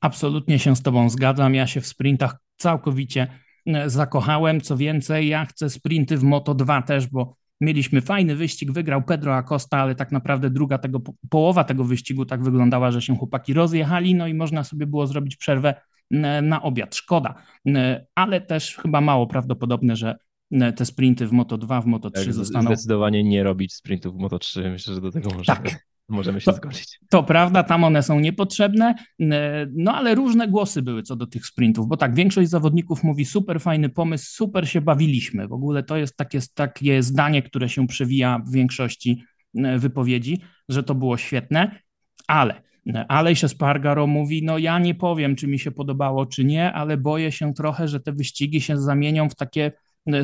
Absolutnie 0.01 0.59
się 0.59 0.77
z 0.77 0.83
Tobą 0.83 1.11
zgadzam. 1.11 1.55
Ja 1.55 1.67
się 1.67 1.81
w 1.81 1.87
sprintach 1.87 2.37
całkowicie 2.57 3.27
y, 3.69 3.91
zakochałem. 3.91 4.61
Co 4.61 4.77
więcej, 4.77 5.29
ja 5.29 5.45
chcę 5.45 5.71
sprinty 5.71 6.17
w 6.17 6.23
Moto 6.23 6.55
2 6.55 6.83
też, 6.83 7.07
bo 7.07 7.37
mieliśmy 7.61 8.01
fajny 8.01 8.37
wyścig, 8.37 8.73
wygrał 8.73 9.03
Pedro 9.03 9.37
Acosta, 9.37 9.79
ale 9.79 9.95
tak 9.95 10.13
naprawdę 10.13 10.51
druga 10.51 10.79
tego, 10.79 11.01
połowa 11.31 11.65
tego 11.65 11.85
wyścigu 11.85 12.27
tak 12.27 12.43
wyglądała, 12.43 12.91
że 12.91 13.03
się 13.03 13.17
chłopaki 13.17 13.53
rozjechali, 13.53 14.15
no 14.15 14.27
i 14.27 14.35
można 14.35 14.65
sobie 14.65 14.87
było 14.87 15.07
zrobić 15.07 15.37
przerwę 15.37 15.75
y, 16.13 16.17
na 16.43 16.63
obiad. 16.63 16.97
Szkoda, 16.97 17.35
ale 18.15 18.41
też 18.41 18.77
chyba 18.77 19.01
mało 19.01 19.27
prawdopodobne, 19.27 19.97
że 19.97 20.17
te 20.77 20.85
sprinty 20.85 21.27
w 21.27 21.33
Moto 21.33 21.59
2, 21.59 21.81
w 21.81 21.87
Moto 21.87 22.11
3 22.11 22.25
tak, 22.25 22.35
zostaną. 22.35 22.67
Zdecydowanie 22.67 23.25
nie 23.25 23.43
robić 23.43 23.75
sprintów 23.75 24.15
w 24.15 24.19
Moto 24.19 24.39
3. 24.39 24.71
Myślę, 24.71 24.95
że 24.95 25.01
do 25.01 25.13
tego 25.13 25.31
możemy, 25.31 25.45
tak. 25.45 25.87
możemy 26.09 26.41
się 26.41 26.45
to, 26.45 26.57
zgodzić. 26.57 26.99
To 27.11 27.23
prawda, 27.23 27.63
tam 27.63 27.85
one 27.85 28.03
są 28.03 28.21
niepotrzebne, 28.21 28.95
no 29.73 29.95
ale 29.95 30.15
różne 30.15 30.49
głosy 30.49 30.83
były 30.83 31.03
co 31.03 31.17
do 31.17 31.27
tych 31.27 31.47
sprintów, 31.47 31.89
bo 31.89 31.97
tak, 31.97 32.15
większość 32.15 32.51
zawodników 32.51 33.05
mówi 33.05 33.25
super 33.25 33.61
fajny 33.61 33.89
pomysł, 33.89 34.35
super 34.35 34.69
się 34.69 34.81
bawiliśmy. 34.81 35.49
W 35.49 35.53
ogóle 35.53 35.83
to 35.83 35.97
jest 35.97 36.17
takie, 36.17 36.41
takie 36.55 37.03
zdanie, 37.03 37.43
które 37.43 37.69
się 37.69 37.87
przewija 37.87 38.43
w 38.47 38.53
większości 38.53 39.23
wypowiedzi, 39.79 40.41
że 40.69 40.83
to 40.83 40.95
było 40.95 41.17
świetne, 41.17 41.81
ale 42.27 42.67
Alejś 43.09 43.45
Espargaro 43.45 44.07
mówi, 44.07 44.43
no 44.45 44.59
ja 44.59 44.79
nie 44.79 44.95
powiem, 44.95 45.37
czy 45.37 45.47
mi 45.47 45.59
się 45.59 45.71
podobało, 45.71 46.27
czy 46.27 46.45
nie, 46.45 46.73
ale 46.73 46.97
boję 46.97 47.33
się 47.33 47.55
trochę, 47.55 47.89
że 47.89 48.01
te 48.01 48.13
wyścigi 48.13 48.61
się 48.61 48.79
zamienią 48.79 49.29
w 49.29 49.35
takie 49.35 49.73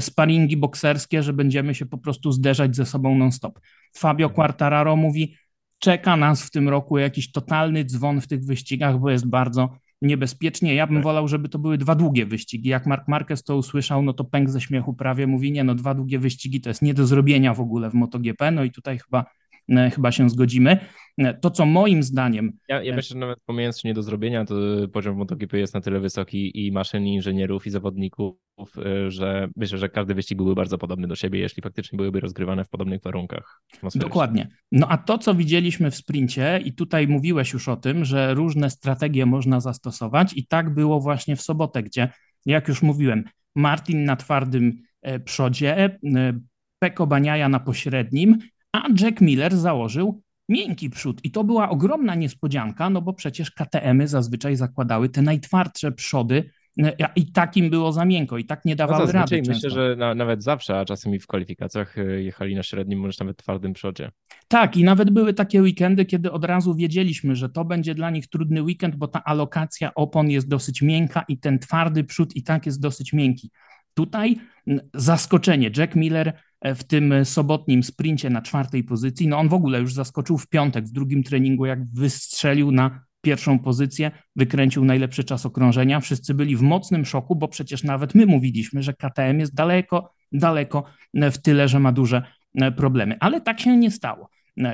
sparingi 0.00 0.56
bokserskie, 0.56 1.22
że 1.22 1.32
będziemy 1.32 1.74
się 1.74 1.86
po 1.86 1.98
prostu 1.98 2.32
zderzać 2.32 2.76
ze 2.76 2.86
sobą 2.86 3.14
non-stop. 3.14 3.60
Fabio. 3.96 4.30
Quartararo 4.30 4.96
mówi, 4.96 5.36
czeka 5.78 6.16
nas 6.16 6.42
w 6.42 6.50
tym 6.50 6.68
roku 6.68 6.98
jakiś 6.98 7.32
totalny 7.32 7.84
dzwon 7.84 8.20
w 8.20 8.26
tych 8.26 8.44
wyścigach, 8.44 8.98
bo 8.98 9.10
jest 9.10 9.26
bardzo 9.26 9.76
niebezpiecznie. 10.02 10.74
Ja 10.74 10.86
bym 10.86 10.96
tak. 10.96 11.04
wolał, 11.04 11.28
żeby 11.28 11.48
to 11.48 11.58
były 11.58 11.78
dwa 11.78 11.94
długie 11.94 12.26
wyścigi. 12.26 12.68
Jak 12.68 12.86
Mark 12.86 13.08
Marquez 13.08 13.44
to 13.44 13.56
usłyszał, 13.56 14.02
no 14.02 14.12
to 14.12 14.24
pęk 14.24 14.50
ze 14.50 14.60
śmiechu 14.60 14.94
prawie 14.94 15.26
mówi, 15.26 15.52
nie 15.52 15.64
no, 15.64 15.74
dwa 15.74 15.94
długie 15.94 16.18
wyścigi 16.18 16.60
to 16.60 16.70
jest 16.70 16.82
nie 16.82 16.94
do 16.94 17.06
zrobienia 17.06 17.54
w 17.54 17.60
ogóle 17.60 17.90
w 17.90 17.94
MotoGP, 17.94 18.50
no 18.50 18.64
i 18.64 18.70
tutaj 18.70 18.98
chyba 18.98 19.24
E, 19.68 19.90
chyba 19.90 20.12
się 20.12 20.30
zgodzimy. 20.30 20.78
E, 21.18 21.34
to, 21.34 21.50
co 21.50 21.66
moim 21.66 22.02
zdaniem. 22.02 22.52
Ja, 22.68 22.82
ja 22.82 22.92
e, 22.92 22.96
myślę, 22.96 23.14
że 23.14 23.20
nawet 23.20 23.38
pomijając 23.46 23.80
czy 23.80 23.86
nie 23.86 23.94
do 23.94 24.02
zrobienia, 24.02 24.44
to 24.44 24.54
poziom 24.92 25.16
MotoGP 25.16 25.58
jest 25.58 25.74
na 25.74 25.80
tyle 25.80 26.00
wysoki 26.00 26.66
i 26.66 26.72
maszyn, 26.72 27.06
i 27.06 27.14
inżynierów, 27.14 27.66
i 27.66 27.70
zawodników, 27.70 28.36
że 29.08 29.48
myślę, 29.56 29.78
że 29.78 29.88
każdy 29.88 30.14
wyścig 30.14 30.38
byłby 30.38 30.54
bardzo 30.54 30.78
podobny 30.78 31.08
do 31.08 31.16
siebie, 31.16 31.40
jeśli 31.40 31.62
faktycznie 31.62 31.96
byłyby 31.96 32.20
rozgrywane 32.20 32.64
w 32.64 32.68
podobnych 32.68 33.02
warunkach. 33.02 33.62
Dokładnie. 33.94 34.48
No 34.72 34.88
a 34.88 34.98
to, 34.98 35.18
co 35.18 35.34
widzieliśmy 35.34 35.90
w 35.90 35.96
sprincie, 35.96 36.60
i 36.64 36.72
tutaj 36.72 37.08
mówiłeś 37.08 37.52
już 37.52 37.68
o 37.68 37.76
tym, 37.76 38.04
że 38.04 38.34
różne 38.34 38.70
strategie 38.70 39.26
można 39.26 39.60
zastosować, 39.60 40.32
i 40.36 40.46
tak 40.46 40.74
było 40.74 41.00
właśnie 41.00 41.36
w 41.36 41.42
sobotę, 41.42 41.82
gdzie, 41.82 42.08
jak 42.46 42.68
już 42.68 42.82
mówiłem, 42.82 43.24
Martin 43.54 44.04
na 44.04 44.16
twardym 44.16 44.82
przodzie, 45.24 45.98
Peko 46.78 47.06
Baniaja 47.06 47.48
na 47.48 47.60
pośrednim, 47.60 48.38
a 48.72 48.88
Jack 49.00 49.20
Miller 49.20 49.56
założył 49.56 50.21
miękki 50.48 50.90
przód. 50.90 51.20
I 51.24 51.30
to 51.30 51.44
była 51.44 51.68
ogromna 51.68 52.14
niespodzianka, 52.14 52.90
no 52.90 53.02
bo 53.02 53.12
przecież 53.12 53.50
KTM-y 53.50 54.08
zazwyczaj 54.08 54.56
zakładały 54.56 55.08
te 55.08 55.22
najtwardsze 55.22 55.92
przody, 55.92 56.50
e, 56.82 56.92
i 57.16 57.32
takim 57.32 57.70
było 57.70 57.92
za 57.92 58.04
miękko, 58.04 58.38
i 58.38 58.44
tak 58.44 58.64
nie 58.64 58.76
dawały 58.76 59.06
no 59.06 59.12
rady. 59.12 59.42
Myślę, 59.48 59.70
że 59.70 59.96
na, 59.98 60.14
nawet 60.14 60.42
zawsze, 60.42 60.78
a 60.78 60.84
czasem 60.84 61.14
i 61.14 61.18
w 61.18 61.26
kwalifikacjach 61.26 61.98
e, 61.98 62.22
jechali 62.22 62.54
na 62.54 62.62
średnim, 62.62 63.00
może 63.00 63.16
nawet 63.20 63.36
twardym 63.36 63.72
przodzie. 63.72 64.10
Tak, 64.48 64.76
i 64.76 64.84
nawet 64.84 65.10
były 65.10 65.34
takie 65.34 65.62
weekendy, 65.62 66.04
kiedy 66.04 66.32
od 66.32 66.44
razu 66.44 66.74
wiedzieliśmy, 66.74 67.36
że 67.36 67.48
to 67.48 67.64
będzie 67.64 67.94
dla 67.94 68.10
nich 68.10 68.28
trudny 68.28 68.62
weekend, 68.62 68.96
bo 68.96 69.08
ta 69.08 69.24
alokacja 69.24 69.94
opon 69.94 70.30
jest 70.30 70.48
dosyć 70.48 70.82
miękka 70.82 71.24
i 71.28 71.38
ten 71.38 71.58
twardy 71.58 72.04
przód 72.04 72.36
i 72.36 72.42
tak 72.42 72.66
jest 72.66 72.80
dosyć 72.80 73.12
miękki. 73.12 73.50
Tutaj 73.94 74.36
zaskoczenie. 74.94 75.70
Jack 75.76 75.94
Miller 75.94 76.32
w 76.64 76.84
tym 76.84 77.24
sobotnim 77.24 77.82
sprincie 77.82 78.30
na 78.30 78.42
czwartej 78.42 78.84
pozycji, 78.84 79.28
no 79.28 79.38
on 79.38 79.48
w 79.48 79.54
ogóle 79.54 79.80
już 79.80 79.94
zaskoczył 79.94 80.38
w 80.38 80.48
piątek 80.48 80.84
w 80.84 80.92
drugim 80.92 81.22
treningu, 81.22 81.66
jak 81.66 81.94
wystrzelił 81.94 82.72
na 82.72 83.04
pierwszą 83.22 83.58
pozycję, 83.58 84.10
wykręcił 84.36 84.84
najlepszy 84.84 85.24
czas 85.24 85.46
okrążenia. 85.46 86.00
Wszyscy 86.00 86.34
byli 86.34 86.56
w 86.56 86.62
mocnym 86.62 87.04
szoku, 87.04 87.36
bo 87.36 87.48
przecież 87.48 87.84
nawet 87.84 88.14
my 88.14 88.26
mówiliśmy, 88.26 88.82
że 88.82 88.92
KTM 88.92 89.38
jest 89.38 89.54
daleko, 89.54 90.10
daleko 90.32 90.84
w 91.14 91.38
tyle, 91.38 91.68
że 91.68 91.80
ma 91.80 91.92
duże 91.92 92.22
e, 92.54 92.72
problemy. 92.72 93.16
Ale 93.20 93.40
tak 93.40 93.60
się 93.60 93.76
nie 93.76 93.90
stało. 93.90 94.28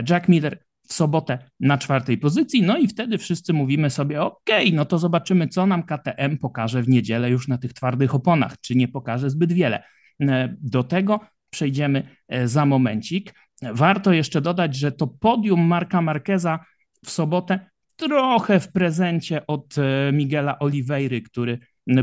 Jack 0.08 0.28
Miller 0.28 0.64
w 0.88 0.92
sobotę 0.92 1.38
na 1.60 1.78
czwartej 1.78 2.18
pozycji, 2.18 2.62
no 2.62 2.78
i 2.78 2.88
wtedy 2.88 3.18
wszyscy 3.18 3.52
mówimy 3.52 3.90
sobie, 3.90 4.22
ok, 4.22 4.50
no 4.72 4.84
to 4.84 4.98
zobaczymy, 4.98 5.48
co 5.48 5.66
nam 5.66 5.82
KTM 5.82 6.38
pokaże 6.38 6.82
w 6.82 6.88
niedzielę 6.88 7.30
już 7.30 7.48
na 7.48 7.58
tych 7.58 7.72
twardych 7.72 8.14
oponach, 8.14 8.60
czy 8.60 8.74
nie 8.74 8.88
pokaże 8.88 9.30
zbyt 9.30 9.52
wiele. 9.52 9.82
E, 10.20 10.54
do 10.60 10.84
tego 10.84 11.20
przejdziemy 11.50 12.08
e, 12.28 12.48
za 12.48 12.66
momencik. 12.66 13.34
Warto 13.62 14.12
jeszcze 14.12 14.40
dodać, 14.40 14.76
że 14.76 14.92
to 14.92 15.06
podium 15.06 15.66
Marka 15.66 16.02
Marqueza 16.02 16.58
w 17.04 17.10
sobotę 17.10 17.70
trochę 17.96 18.60
w 18.60 18.72
prezencie 18.72 19.46
od 19.46 19.78
e, 19.78 20.12
Miguela 20.12 20.58
Oliveira, 20.58 21.16
który 21.24 21.58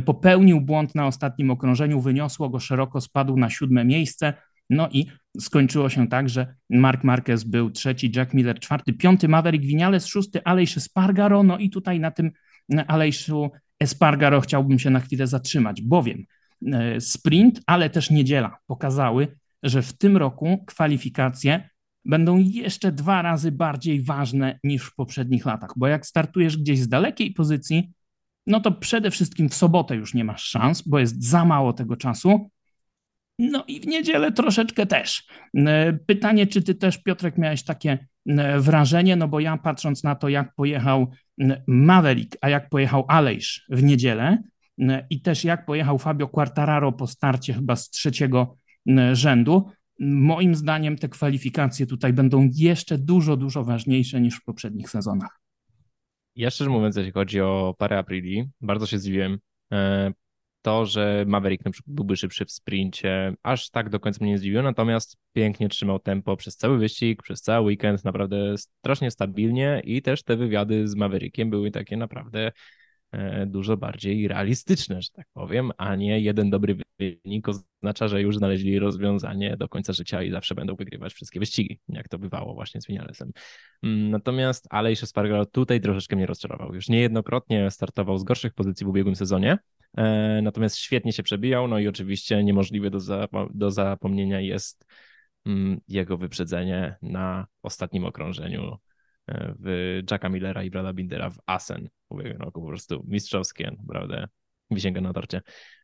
popełnił 0.06 0.62
błąd 0.62 0.96
na 0.96 1.08
ostatnim 1.08 1.52
okrążeniu, 1.52 2.02
wyniosło 2.02 2.50
go 2.50 2.60
szeroko, 2.60 3.02
spadł 3.02 3.38
na 3.38 3.50
siódme 3.50 3.86
miejsce. 3.86 4.34
No 4.70 4.90
i 4.92 5.06
skończyło 5.40 5.90
się 5.90 6.08
tak, 6.08 6.30
że 6.30 6.56
Mark 6.70 7.04
Marquez 7.04 7.44
był 7.44 7.72
trzeci, 7.72 8.12
Jack 8.16 8.34
Miller 8.34 8.60
czwarty, 8.60 8.94
piąty, 8.94 9.28
Maverick 9.28 9.66
Vinales 9.66 10.06
szósty, 10.06 10.44
Aleix 10.44 10.78
Espargaro. 10.78 11.44
No 11.44 11.58
i 11.58 11.70
tutaj 11.70 12.00
na 12.00 12.12
tym 12.12 12.32
Aleixu 12.88 13.52
Espargaro 13.80 14.42
chciałbym 14.42 14.80
się 14.80 14.90
na 14.90 15.00
chwilę 15.00 15.28
zatrzymać, 15.28 15.82
bowiem 15.82 16.26
sprint, 17.00 17.62
ale 17.66 17.90
też 17.90 18.10
niedziela 18.10 18.58
pokazały, 18.68 19.38
że 19.64 19.82
w 19.82 19.98
tym 19.98 20.18
roku 20.18 20.64
kwalifikacje 20.68 21.70
będą 22.06 22.38
jeszcze 22.38 22.92
dwa 22.92 23.22
razy 23.22 23.52
bardziej 23.52 24.02
ważne 24.02 24.60
niż 24.64 24.84
w 24.84 24.96
poprzednich 24.96 25.46
latach, 25.46 25.74
bo 25.76 25.88
jak 25.88 26.06
startujesz 26.06 26.58
gdzieś 26.58 26.80
z 26.80 26.88
dalekiej 26.88 27.32
pozycji, 27.32 27.92
no 28.48 28.60
to 28.60 28.72
przede 28.72 29.12
wszystkim 29.12 29.50
w 29.50 29.56
sobotę 29.56 29.96
już 29.96 30.14
nie 30.14 30.24
masz 30.24 30.44
szans, 30.44 30.82
bo 30.82 31.00
jest 31.00 31.24
za 31.24 31.46
mało 31.46 31.74
tego 31.74 31.96
czasu, 31.96 32.50
no 33.40 33.64
i 33.68 33.80
w 33.80 33.88
niedzielę 33.88 34.32
troszeczkę 34.32 34.86
też. 34.86 35.28
E, 35.58 35.94
pytanie, 35.94 36.48
czy 36.48 36.62
ty 36.62 36.76
też, 36.76 36.98
Piotrek, 36.98 37.38
miałeś 37.38 37.64
takie 37.64 38.08
wrażenie, 38.58 39.16
no 39.16 39.28
bo 39.28 39.40
ja 39.40 39.58
patrząc 39.58 40.04
na 40.04 40.16
to, 40.16 40.30
jak 40.30 40.56
pojechał 40.56 41.12
Maverick, 41.68 42.38
a 42.42 42.50
jak 42.50 42.70
pojechał 42.70 43.06
Alejsz 43.08 43.66
w 43.70 43.84
niedzielę 43.84 44.44
i 45.10 45.22
też 45.22 45.44
jak 45.44 45.66
pojechał 45.66 45.98
Fabio 45.98 46.28
Quartararo 46.28 46.92
po 46.92 47.08
starcie 47.08 47.54
chyba 47.54 47.76
z 47.76 47.90
trzeciego 47.90 48.58
rzędu, 49.14 49.70
moim 50.00 50.56
zdaniem 50.56 50.98
te 50.98 51.10
kwalifikacje 51.10 51.86
tutaj 51.86 52.14
będą 52.14 52.50
jeszcze 52.54 52.98
dużo, 52.98 53.38
dużo 53.38 53.64
ważniejsze 53.64 54.22
niż 54.22 54.36
w 54.36 54.44
poprzednich 54.44 54.90
sezonach. 54.90 55.42
Ja 56.36 56.50
szczerze 56.50 56.70
mówiąc, 56.70 56.96
jeśli 56.96 57.12
chodzi 57.12 57.42
o 57.42 57.76
parę 57.78 57.98
Aprili, 57.98 58.50
bardzo 58.62 58.86
się 58.86 59.00
zdziwiłem. 59.00 59.40
E, 59.74 60.12
to, 60.62 60.86
że 60.86 61.26
Maverick 61.28 61.66
na 61.66 61.72
przykład 61.72 61.96
byłby 61.96 62.18
szybszy 62.18 62.46
w 62.46 62.52
sprincie, 62.52 63.34
aż 63.44 63.70
tak 63.70 63.90
do 63.90 64.00
końca 64.00 64.18
mnie 64.22 64.32
nie 64.32 64.38
zdziwiło, 64.38 64.64
natomiast 64.64 65.18
pięknie 65.34 65.70
trzymał 65.70 66.00
tempo 66.00 66.38
przez 66.38 66.58
cały 66.58 66.78
wyścig, 66.78 67.24
przez 67.24 67.42
cały 67.42 67.66
weekend, 67.66 68.06
naprawdę 68.06 68.58
strasznie 68.58 69.12
stabilnie 69.12 69.82
i 69.84 70.02
też 70.02 70.24
te 70.24 70.36
wywiady 70.36 70.88
z 70.88 70.96
Maverickiem 70.96 71.50
były 71.50 71.72
takie 71.72 71.98
naprawdę 71.98 72.52
dużo 73.46 73.78
bardziej 73.78 74.28
realistyczne, 74.28 75.02
że 75.02 75.10
tak 75.14 75.28
powiem, 75.34 75.72
a 75.78 75.96
nie 75.96 76.20
jeden 76.20 76.50
dobry 76.50 76.78
wynik 77.00 77.50
oznacza, 77.50 78.08
że 78.08 78.22
już 78.22 78.38
znaleźli 78.38 78.80
rozwiązanie 78.80 79.58
do 79.58 79.70
końca 79.70 79.94
życia 79.94 80.24
i 80.24 80.32
zawsze 80.32 80.56
będą 80.56 80.76
wygrywać 80.76 81.14
wszystkie 81.14 81.40
wyścigi, 81.40 81.80
jak 81.90 82.10
to 82.10 82.20
bywało 82.20 82.54
właśnie 82.54 82.82
z 82.82 82.88
Vinalesem. 82.88 83.32
Mm, 83.84 84.10
natomiast 84.10 84.68
Aleix 84.70 85.04
Espargaro 85.04 85.46
tutaj 85.46 85.82
troszeczkę 85.82 86.16
mnie 86.16 86.26
rozczarował. 86.26 86.76
Już 86.76 86.90
niejednokrotnie 86.90 87.72
startował 87.72 88.18
z 88.18 88.24
gorszych 88.24 88.54
pozycji 88.54 88.86
w 88.86 88.90
ubiegłym 88.90 89.16
sezonie, 89.16 89.58
e, 89.98 90.42
natomiast 90.44 90.78
świetnie 90.78 91.14
się 91.14 91.24
przebijał, 91.24 91.68
no 91.68 91.80
i 91.80 91.88
oczywiście 91.88 92.44
niemożliwe 92.44 92.90
do, 92.90 93.00
do 93.54 93.72
zapomnienia 93.72 94.40
jest 94.40 94.86
mm, 95.46 95.82
jego 95.88 96.18
wyprzedzenie 96.18 96.96
na 97.02 97.48
ostatnim 97.62 98.06
okrążeniu 98.06 98.78
w 99.60 100.02
Jacka 100.12 100.30
Millera 100.30 100.64
i 100.64 100.70
Brada 100.70 100.94
Bindera 100.94 101.30
w 101.30 101.38
Asen 101.46 101.90
w 102.10 102.12
ubiegłym 102.12 102.38
roku, 102.38 102.62
po 102.62 102.68
prostu 102.68 103.04
mistrzowskie, 103.08 103.72
naprawdę 103.78 104.28
wisienka 104.72 105.02
na 105.02 105.14
torcie. 105.14 105.42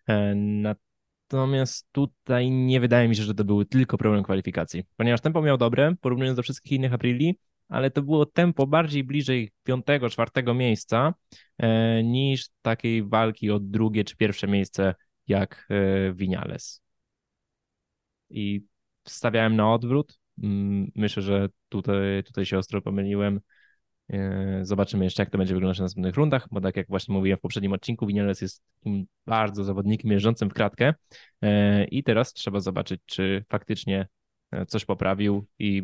E, 0.07 0.35
natomiast 0.35 1.91
tutaj 1.91 2.51
nie 2.51 2.79
wydaje 2.79 3.09
mi 3.09 3.15
się, 3.15 3.23
że 3.23 3.33
to 3.33 3.43
były 3.43 3.65
tylko 3.65 3.97
problem 3.97 4.23
kwalifikacji, 4.23 4.83
ponieważ 4.97 5.21
tempo 5.21 5.41
miał 5.41 5.57
dobre, 5.57 5.95
porównując 6.01 6.35
do 6.35 6.43
wszystkich 6.43 6.71
innych 6.71 6.93
Aprili, 6.93 7.39
ale 7.67 7.91
to 7.91 8.01
było 8.01 8.25
tempo 8.25 8.67
bardziej 8.67 9.03
bliżej 9.03 9.51
piątego, 9.63 10.09
czwartego 10.09 10.53
miejsca 10.53 11.13
e, 11.57 12.03
niż 12.03 12.47
takiej 12.61 13.03
walki 13.03 13.51
o 13.51 13.59
drugie 13.59 14.03
czy 14.03 14.17
pierwsze 14.17 14.47
miejsce 14.47 14.95
jak 15.27 15.67
e, 15.69 16.13
Vinales. 16.13 16.81
I 18.29 18.61
stawiałem 19.07 19.55
na 19.55 19.73
odwrót, 19.73 20.19
myślę, 20.95 21.23
że 21.23 21.49
tutaj, 21.71 22.23
tutaj 22.23 22.45
się 22.45 22.57
ostro 22.57 22.81
pomyliłem. 22.81 23.39
E, 24.09 24.59
zobaczymy 24.61 25.03
jeszcze, 25.03 25.21
jak 25.23 25.29
to 25.29 25.37
będzie 25.37 25.53
wyglądać 25.53 25.77
w 25.77 25.81
następnych 25.81 26.15
rundach, 26.15 26.47
bo 26.51 26.61
tak 26.61 26.77
jak 26.77 26.87
właśnie 26.87 27.13
mówiłem 27.13 27.37
w 27.37 27.41
poprzednim 27.41 27.73
odcinku, 27.73 28.07
Vinales 28.07 28.41
jest 28.41 28.63
takim 28.79 29.05
bardzo 29.25 29.63
zawodnikiem 29.63 30.11
mierzącym 30.11 30.49
w 30.49 30.53
kratkę 30.53 30.93
e, 31.41 31.85
i 31.85 32.03
teraz 32.03 32.33
trzeba 32.33 32.59
zobaczyć, 32.59 33.01
czy 33.05 33.45
faktycznie 33.49 34.07
e, 34.51 34.65
coś 34.65 34.85
poprawił 34.85 35.47
i, 35.59 35.77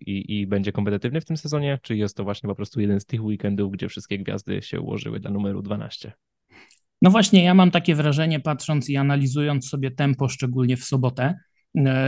i, 0.00 0.40
i 0.40 0.46
będzie 0.46 0.72
kompetytywny 0.72 1.20
w 1.20 1.24
tym 1.24 1.36
sezonie, 1.36 1.78
czy 1.82 1.96
jest 1.96 2.16
to 2.16 2.24
właśnie 2.24 2.48
po 2.48 2.54
prostu 2.54 2.80
jeden 2.80 3.00
z 3.00 3.06
tych 3.06 3.24
weekendów, 3.24 3.72
gdzie 3.72 3.88
wszystkie 3.88 4.18
gwiazdy 4.18 4.62
się 4.62 4.80
ułożyły 4.80 5.20
dla 5.20 5.30
numeru 5.30 5.62
12. 5.62 6.12
No 7.02 7.10
właśnie, 7.10 7.44
ja 7.44 7.54
mam 7.54 7.70
takie 7.70 7.94
wrażenie, 7.94 8.40
patrząc 8.40 8.90
i 8.90 8.96
analizując 8.96 9.68
sobie 9.68 9.90
tempo, 9.90 10.28
szczególnie 10.28 10.76
w 10.76 10.84
sobotę, 10.84 11.34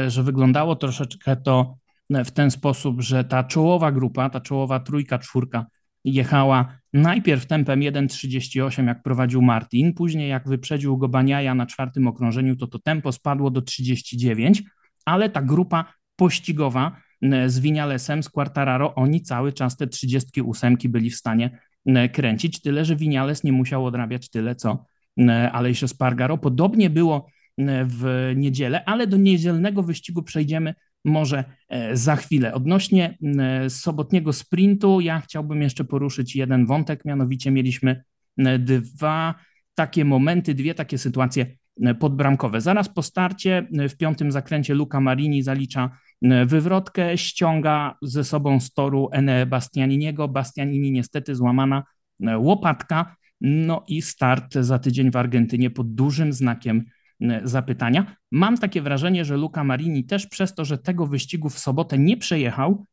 że 0.06 0.22
wyglądało 0.22 0.76
troszeczkę 0.76 1.36
to 1.36 1.76
w 2.10 2.30
ten 2.30 2.50
sposób, 2.50 3.00
że 3.00 3.24
ta 3.24 3.44
czołowa 3.44 3.92
grupa, 3.92 4.30
ta 4.30 4.40
czołowa 4.40 4.80
trójka, 4.80 5.18
czwórka 5.18 5.66
jechała 6.04 6.78
najpierw 6.92 7.46
tempem 7.46 7.80
1,38, 7.80 8.86
jak 8.86 9.02
prowadził 9.02 9.42
Martin, 9.42 9.94
później 9.94 10.30
jak 10.30 10.48
wyprzedził 10.48 10.98
go 10.98 11.08
Baniaja 11.08 11.54
na 11.54 11.66
czwartym 11.66 12.06
okrążeniu, 12.06 12.56
to 12.56 12.66
to 12.66 12.78
tempo 12.78 13.12
spadło 13.12 13.50
do 13.50 13.62
39, 13.62 14.62
ale 15.04 15.30
ta 15.30 15.42
grupa 15.42 15.94
pościgowa 16.16 16.96
z 17.46 17.58
Winialesem, 17.58 18.22
z 18.22 18.28
Quartararo, 18.28 18.94
oni 18.94 19.22
cały 19.22 19.52
czas 19.52 19.76
te 19.76 19.86
38 19.86 20.76
byli 20.84 21.10
w 21.10 21.16
stanie 21.16 21.58
kręcić, 22.12 22.60
tyle, 22.62 22.84
że 22.84 22.96
Winiales 22.96 23.44
nie 23.44 23.52
musiał 23.52 23.86
odrabiać 23.86 24.30
tyle, 24.30 24.54
co 24.54 24.84
Alejsio 25.52 25.88
Spargaro. 25.88 26.38
Podobnie 26.38 26.90
było 26.90 27.26
w 27.86 28.32
niedzielę, 28.36 28.84
ale 28.84 29.06
do 29.06 29.16
niedzielnego 29.16 29.82
wyścigu 29.82 30.22
przejdziemy 30.22 30.74
może 31.06 31.44
e, 31.68 31.96
za 31.96 32.16
chwilę. 32.16 32.54
Odnośnie 32.54 33.18
e, 33.38 33.70
sobotniego 33.70 34.32
sprintu, 34.32 35.00
ja 35.00 35.20
chciałbym 35.20 35.62
jeszcze 35.62 35.84
poruszyć 35.84 36.36
jeden 36.36 36.66
wątek, 36.66 37.04
mianowicie 37.04 37.50
mieliśmy 37.50 38.02
e, 38.38 38.58
dwa 38.58 39.34
takie 39.74 40.04
momenty, 40.04 40.54
dwie 40.54 40.74
takie 40.74 40.98
sytuacje 40.98 41.46
podbramkowe. 42.00 42.60
Zaraz 42.60 42.88
po 42.88 43.02
starcie 43.02 43.66
w 43.88 43.96
piątym 43.96 44.32
zakręcie 44.32 44.74
Luca 44.74 45.00
Marini 45.00 45.42
zalicza 45.42 45.90
wywrotkę, 46.46 47.18
ściąga 47.18 47.96
ze 48.02 48.24
sobą 48.24 48.60
z 48.60 48.72
toru 48.72 49.08
Ene 49.12 49.46
Bastianiniego. 49.46 50.28
Bastianini 50.28 50.92
niestety 50.92 51.34
złamana 51.34 51.84
łopatka, 52.38 53.16
no 53.40 53.84
i 53.88 54.02
start 54.02 54.54
za 54.54 54.78
tydzień 54.78 55.10
w 55.10 55.16
Argentynie 55.16 55.70
pod 55.70 55.94
dużym 55.94 56.32
znakiem 56.32 56.84
zapytania. 57.42 58.16
Mam 58.30 58.58
takie 58.58 58.82
wrażenie, 58.82 59.24
że 59.24 59.36
Luca 59.36 59.64
Marini 59.64 60.04
też 60.04 60.26
przez 60.26 60.54
to, 60.54 60.64
że 60.64 60.78
tego 60.78 61.06
wyścigu 61.06 61.50
w 61.50 61.58
sobotę 61.58 61.98
nie 61.98 62.16
przejechał, 62.16 62.86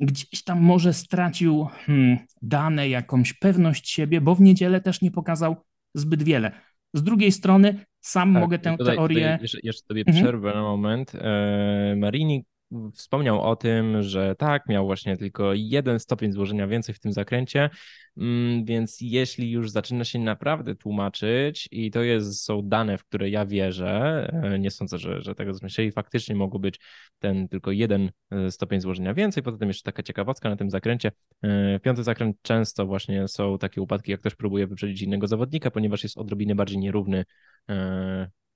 gdzieś 0.00 0.44
tam 0.44 0.60
może 0.60 0.92
stracił 0.92 1.64
hmm, 1.86 2.18
dane, 2.42 2.88
jakąś 2.88 3.32
pewność 3.32 3.90
siebie, 3.90 4.20
bo 4.20 4.34
w 4.34 4.40
niedzielę 4.40 4.80
też 4.80 5.02
nie 5.02 5.10
pokazał 5.10 5.56
zbyt 5.94 6.22
wiele. 6.22 6.52
Z 6.94 7.02
drugiej 7.02 7.32
strony 7.32 7.84
sam 8.00 8.32
tak, 8.32 8.42
mogę 8.42 8.58
tę 8.58 8.76
tutaj, 8.78 8.96
teorię. 8.96 9.16
Tutaj 9.16 9.42
jeszcze, 9.42 9.58
jeszcze 9.62 9.86
sobie 9.86 10.00
mhm. 10.06 10.24
przerwę 10.24 10.54
na 10.54 10.62
moment. 10.62 11.12
E, 11.14 11.96
Marini 11.96 12.44
wspomniał 12.92 13.42
o 13.42 13.56
tym, 13.56 14.02
że 14.02 14.34
tak, 14.34 14.68
miał 14.68 14.86
właśnie 14.86 15.16
tylko 15.16 15.50
jeden 15.54 16.00
stopień 16.00 16.32
złożenia 16.32 16.66
więcej 16.66 16.94
w 16.94 17.00
tym 17.00 17.12
zakręcie, 17.12 17.70
mm, 18.16 18.64
więc 18.64 18.98
jeśli 19.00 19.50
już 19.50 19.70
zaczyna 19.70 20.04
się 20.04 20.18
naprawdę 20.18 20.74
tłumaczyć 20.74 21.68
i 21.70 21.90
to 21.90 22.02
jest, 22.02 22.44
są 22.44 22.62
dane, 22.62 22.98
w 22.98 23.04
które 23.04 23.30
ja 23.30 23.46
wierzę, 23.46 24.26
e, 24.42 24.58
nie 24.58 24.70
sądzę, 24.70 24.98
że, 24.98 25.22
że 25.22 25.34
tego 25.34 25.54
zmyśleli, 25.54 25.92
faktycznie 25.92 26.34
mogło 26.34 26.60
być 26.60 26.80
ten 27.18 27.48
tylko 27.48 27.70
jeden 27.70 28.10
e, 28.30 28.50
stopień 28.50 28.80
złożenia 28.80 29.14
więcej, 29.14 29.42
poza 29.42 29.58
tym 29.58 29.68
jeszcze 29.68 29.84
taka 29.84 30.02
ciekawostka 30.02 30.50
na 30.50 30.56
tym 30.56 30.70
zakręcie, 30.70 31.12
e, 31.42 31.80
piąty 31.80 32.02
zakręt 32.02 32.36
często 32.42 32.86
właśnie 32.86 33.28
są 33.28 33.58
takie 33.58 33.82
upadki, 33.82 34.10
jak 34.10 34.20
ktoś 34.20 34.34
próbuje 34.34 34.66
wyprzedzić 34.66 35.02
innego 35.02 35.26
zawodnika, 35.26 35.70
ponieważ 35.70 36.02
jest 36.02 36.18
odrobinę 36.18 36.54
bardziej 36.54 36.78
nierówny 36.78 37.24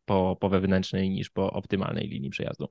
po, 0.06 0.36
po 0.40 0.48
wewnętrznej 0.48 1.10
niż 1.10 1.30
po 1.30 1.52
optymalnej 1.52 2.08
linii 2.08 2.30
przejazdu. 2.30 2.68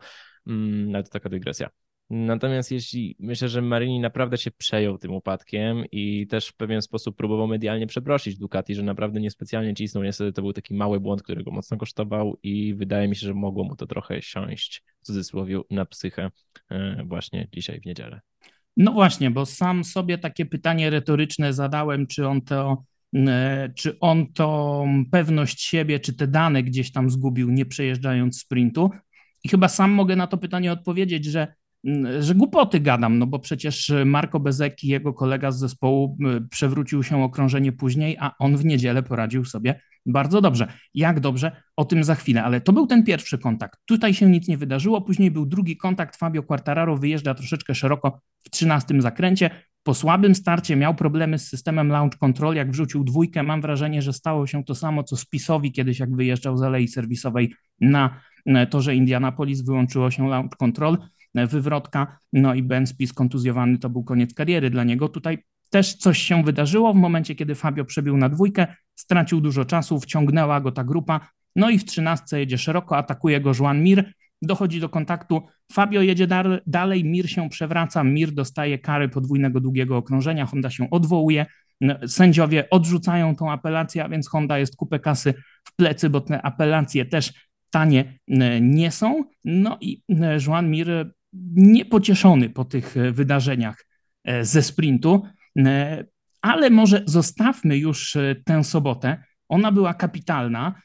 Mm, 0.48 0.96
ale 0.96 1.04
to 1.04 1.10
taka 1.10 1.30
dygresja. 1.30 1.70
Natomiast 2.10 2.72
jeśli 2.72 3.16
myślę, 3.20 3.50
że 3.50 3.62
Marini 3.62 4.00
naprawdę 4.00 4.38
się 4.38 4.52
przejął 4.52 4.98
tym 4.98 5.14
upadkiem 5.14 5.84
i 5.92 6.28
też 6.28 6.48
w 6.48 6.56
pewien 6.56 6.82
sposób 6.82 7.18
próbował 7.18 7.48
medialnie 7.48 7.88
przeprosić 7.88 8.38
Ducati, 8.38 8.76
że 8.76 8.84
naprawdę 8.84 9.20
niespecjalnie 9.20 9.74
cisnął. 9.74 10.04
Niestety 10.04 10.34
to 10.34 10.42
był 10.42 10.54
taki 10.54 10.74
mały 10.74 11.00
błąd, 11.00 11.24
który 11.24 11.44
go 11.44 11.52
mocno 11.52 11.78
kosztował 11.78 12.38
i 12.44 12.74
wydaje 12.74 13.08
mi 13.08 13.16
się, 13.16 13.28
że 13.28 13.34
mogło 13.34 13.64
mu 13.64 13.76
to 13.76 13.88
trochę 13.88 14.22
siąść 14.22 14.84
w 15.02 15.06
cudzysłowie 15.06 15.62
na 15.70 15.86
psychę 15.86 16.32
e, 16.70 17.04
właśnie 17.06 17.48
dzisiaj 17.54 17.80
w 17.82 17.86
niedzielę. 17.86 18.22
No 18.78 18.92
właśnie, 18.92 19.32
bo 19.32 19.46
sam 19.46 19.84
sobie 19.84 20.18
takie 20.18 20.46
pytanie 20.46 20.90
retoryczne 20.90 21.54
zadałem, 21.54 22.08
czy 22.08 22.28
on 22.28 22.42
to 22.42 22.84
czy 23.76 24.00
on 24.00 24.34
tą 24.34 24.86
pewność 25.12 25.62
siebie, 25.62 26.00
czy 26.00 26.14
te 26.14 26.28
dane 26.28 26.64
gdzieś 26.64 26.92
tam 26.92 27.10
zgubił, 27.10 27.52
nie 27.52 27.66
przejeżdżając 27.66 28.40
sprintu. 28.40 28.92
I 29.44 29.50
chyba 29.50 29.68
sam 29.68 29.92
mogę 29.92 30.16
na 30.16 30.28
to 30.28 30.38
pytanie 30.38 30.72
odpowiedzieć, 30.72 31.26
że, 31.26 31.54
że 32.20 32.36
głupoty 32.36 32.80
gadam, 32.80 33.18
no 33.18 33.28
bo 33.28 33.40
przecież 33.40 33.94
Marco 34.06 34.40
Bezeki, 34.40 34.88
jego 34.88 35.14
kolega 35.14 35.52
z 35.52 35.60
zespołu, 35.60 36.18
przewrócił 36.50 37.04
się 37.04 37.24
okrążenie 37.24 37.72
później, 37.72 38.18
a 38.20 38.32
on 38.40 38.58
w 38.58 38.66
niedzielę 38.66 39.04
poradził 39.04 39.46
sobie 39.46 39.80
bardzo 40.06 40.42
dobrze. 40.42 40.68
Jak 40.94 41.20
dobrze? 41.20 41.52
O 41.76 41.86
tym 41.86 42.04
za 42.04 42.16
chwilę, 42.16 42.44
ale 42.44 42.62
to 42.62 42.74
był 42.74 42.88
ten 42.88 43.04
pierwszy 43.04 43.38
kontakt. 43.38 43.80
Tutaj 43.86 44.14
się 44.14 44.30
nic 44.30 44.48
nie 44.48 44.58
wydarzyło, 44.58 45.02
później 45.02 45.32
był 45.32 45.46
drugi 45.46 45.78
kontakt. 45.78 46.16
Fabio 46.16 46.44
Quartararo 46.44 46.98
wyjeżdża 46.98 47.34
troszeczkę 47.34 47.76
szeroko 47.76 48.22
w 48.44 48.50
13 48.50 49.02
zakręcie. 49.02 49.50
Po 49.86 49.94
słabym 49.94 50.36
starcie 50.36 50.76
miał 50.76 50.96
problemy 50.96 51.40
z 51.40 51.48
systemem 51.48 51.88
launch 51.88 52.18
control, 52.18 52.56
jak 52.56 52.72
wrzucił 52.72 53.04
dwójkę. 53.04 53.44
Mam 53.44 53.62
wrażenie, 53.62 54.02
że 54.02 54.14
stało 54.14 54.48
się 54.48 54.64
to 54.64 54.76
samo, 54.76 55.04
co 55.04 55.18
Spisowi 55.18 55.72
kiedyś, 55.72 56.00
jak 56.00 56.16
wyjeżdżał 56.16 56.58
z 56.58 56.64
alei 56.64 56.88
serwisowej 56.88 57.54
na 57.82 58.22
torze 58.70 58.96
Indianapolis, 58.96 59.62
wyłączyło 59.62 60.12
się 60.12 60.30
launch 60.30 60.58
control, 60.58 60.98
wywrotka, 61.36 62.18
no 62.34 62.54
i 62.54 62.64
Ben 62.64 62.88
Spis 62.88 63.14
kontuzjowany, 63.14 63.78
to 63.78 63.90
był 63.90 64.04
koniec 64.04 64.34
kariery 64.34 64.70
dla 64.70 64.84
niego. 64.84 65.10
Tutaj 65.10 65.38
też 65.70 65.94
coś 65.94 66.20
się 66.20 66.44
wydarzyło. 66.44 66.94
W 66.94 66.98
momencie, 66.98 67.36
kiedy 67.36 67.56
Fabio 67.56 67.86
przebił 67.86 68.18
na 68.18 68.30
dwójkę, 68.30 68.68
stracił 68.96 69.42
dużo 69.42 69.66
czasu, 69.66 70.00
wciągnęła 70.00 70.62
go 70.62 70.72
ta 70.72 70.84
grupa, 70.84 71.30
no 71.56 71.70
i 71.70 71.80
w 71.80 71.86
trzynastce 71.86 72.40
jedzie 72.40 72.58
szeroko, 72.58 72.98
atakuje 72.98 73.42
go 73.42 73.52
Juan 73.60 73.84
Mir, 73.84 74.14
dochodzi 74.46 74.80
do 74.80 74.90
kontaktu, 74.90 75.42
Fabio 75.72 76.02
jedzie 76.02 76.28
dalej, 76.68 77.04
Mir 77.06 77.30
się 77.30 77.50
przewraca, 77.50 78.04
Mir 78.04 78.32
dostaje 78.32 78.80
kary 78.80 79.10
podwójnego 79.10 79.60
długiego 79.60 79.98
okrążenia, 79.98 80.46
Honda 80.46 80.70
się 80.70 80.90
odwołuje, 80.90 81.46
sędziowie 82.08 82.70
odrzucają 82.70 83.36
tą 83.36 83.52
apelację, 83.52 84.04
a 84.04 84.10
więc 84.10 84.30
Honda 84.30 84.60
jest 84.60 84.76
kupę 84.76 85.00
kasy 85.00 85.34
w 85.64 85.76
plecy, 85.76 86.10
bo 86.10 86.22
te 86.22 86.42
apelacje 86.42 87.06
też 87.06 87.34
tanie 87.70 88.20
nie 88.62 88.92
są. 88.92 89.24
No 89.46 89.78
i 89.82 90.02
Joan 90.48 90.70
Mir 90.70 91.12
niepocieszony 91.56 92.50
po 92.50 92.66
tych 92.66 92.96
wydarzeniach 93.12 93.86
ze 94.42 94.62
sprintu, 94.62 95.24
ale 96.42 96.70
może 96.70 97.04
zostawmy 97.06 97.78
już 97.78 98.18
tę 98.46 98.64
sobotę, 98.64 99.24
ona 99.50 99.72
była 99.72 99.94
kapitalna. 99.94 100.76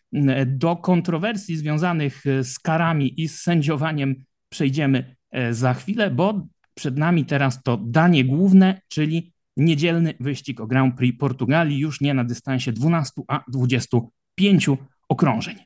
Do 0.46 0.76
kontrowersji 0.76 1.56
związanych 1.56 2.22
z 2.42 2.58
karami 2.58 3.20
i 3.20 3.28
z 3.28 3.40
sędziowaniem 3.40 4.24
przejdziemy 4.48 5.16
e, 5.30 5.54
za 5.54 5.74
chwilę, 5.74 6.10
bo 6.10 6.46
przed 6.74 6.98
nami 6.98 7.24
teraz 7.24 7.62
to 7.62 7.76
danie 7.76 8.24
główne, 8.24 8.80
czyli 8.88 9.32
niedzielny 9.56 10.14
wyścig 10.20 10.60
o 10.60 10.66
Grand 10.66 10.96
Prix 10.96 11.18
Portugalii, 11.18 11.78
już 11.78 12.00
nie 12.00 12.14
na 12.14 12.24
dystansie 12.24 12.72
12, 12.72 13.22
a 13.28 13.44
25 13.48 14.68
okrążeń. 15.08 15.56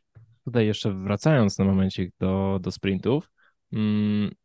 Tutaj 0.44 0.66
jeszcze 0.66 0.92
wracając 0.92 1.58
na 1.58 1.64
momencik 1.64 2.10
do, 2.20 2.58
do 2.62 2.70
sprintów, 2.70 3.30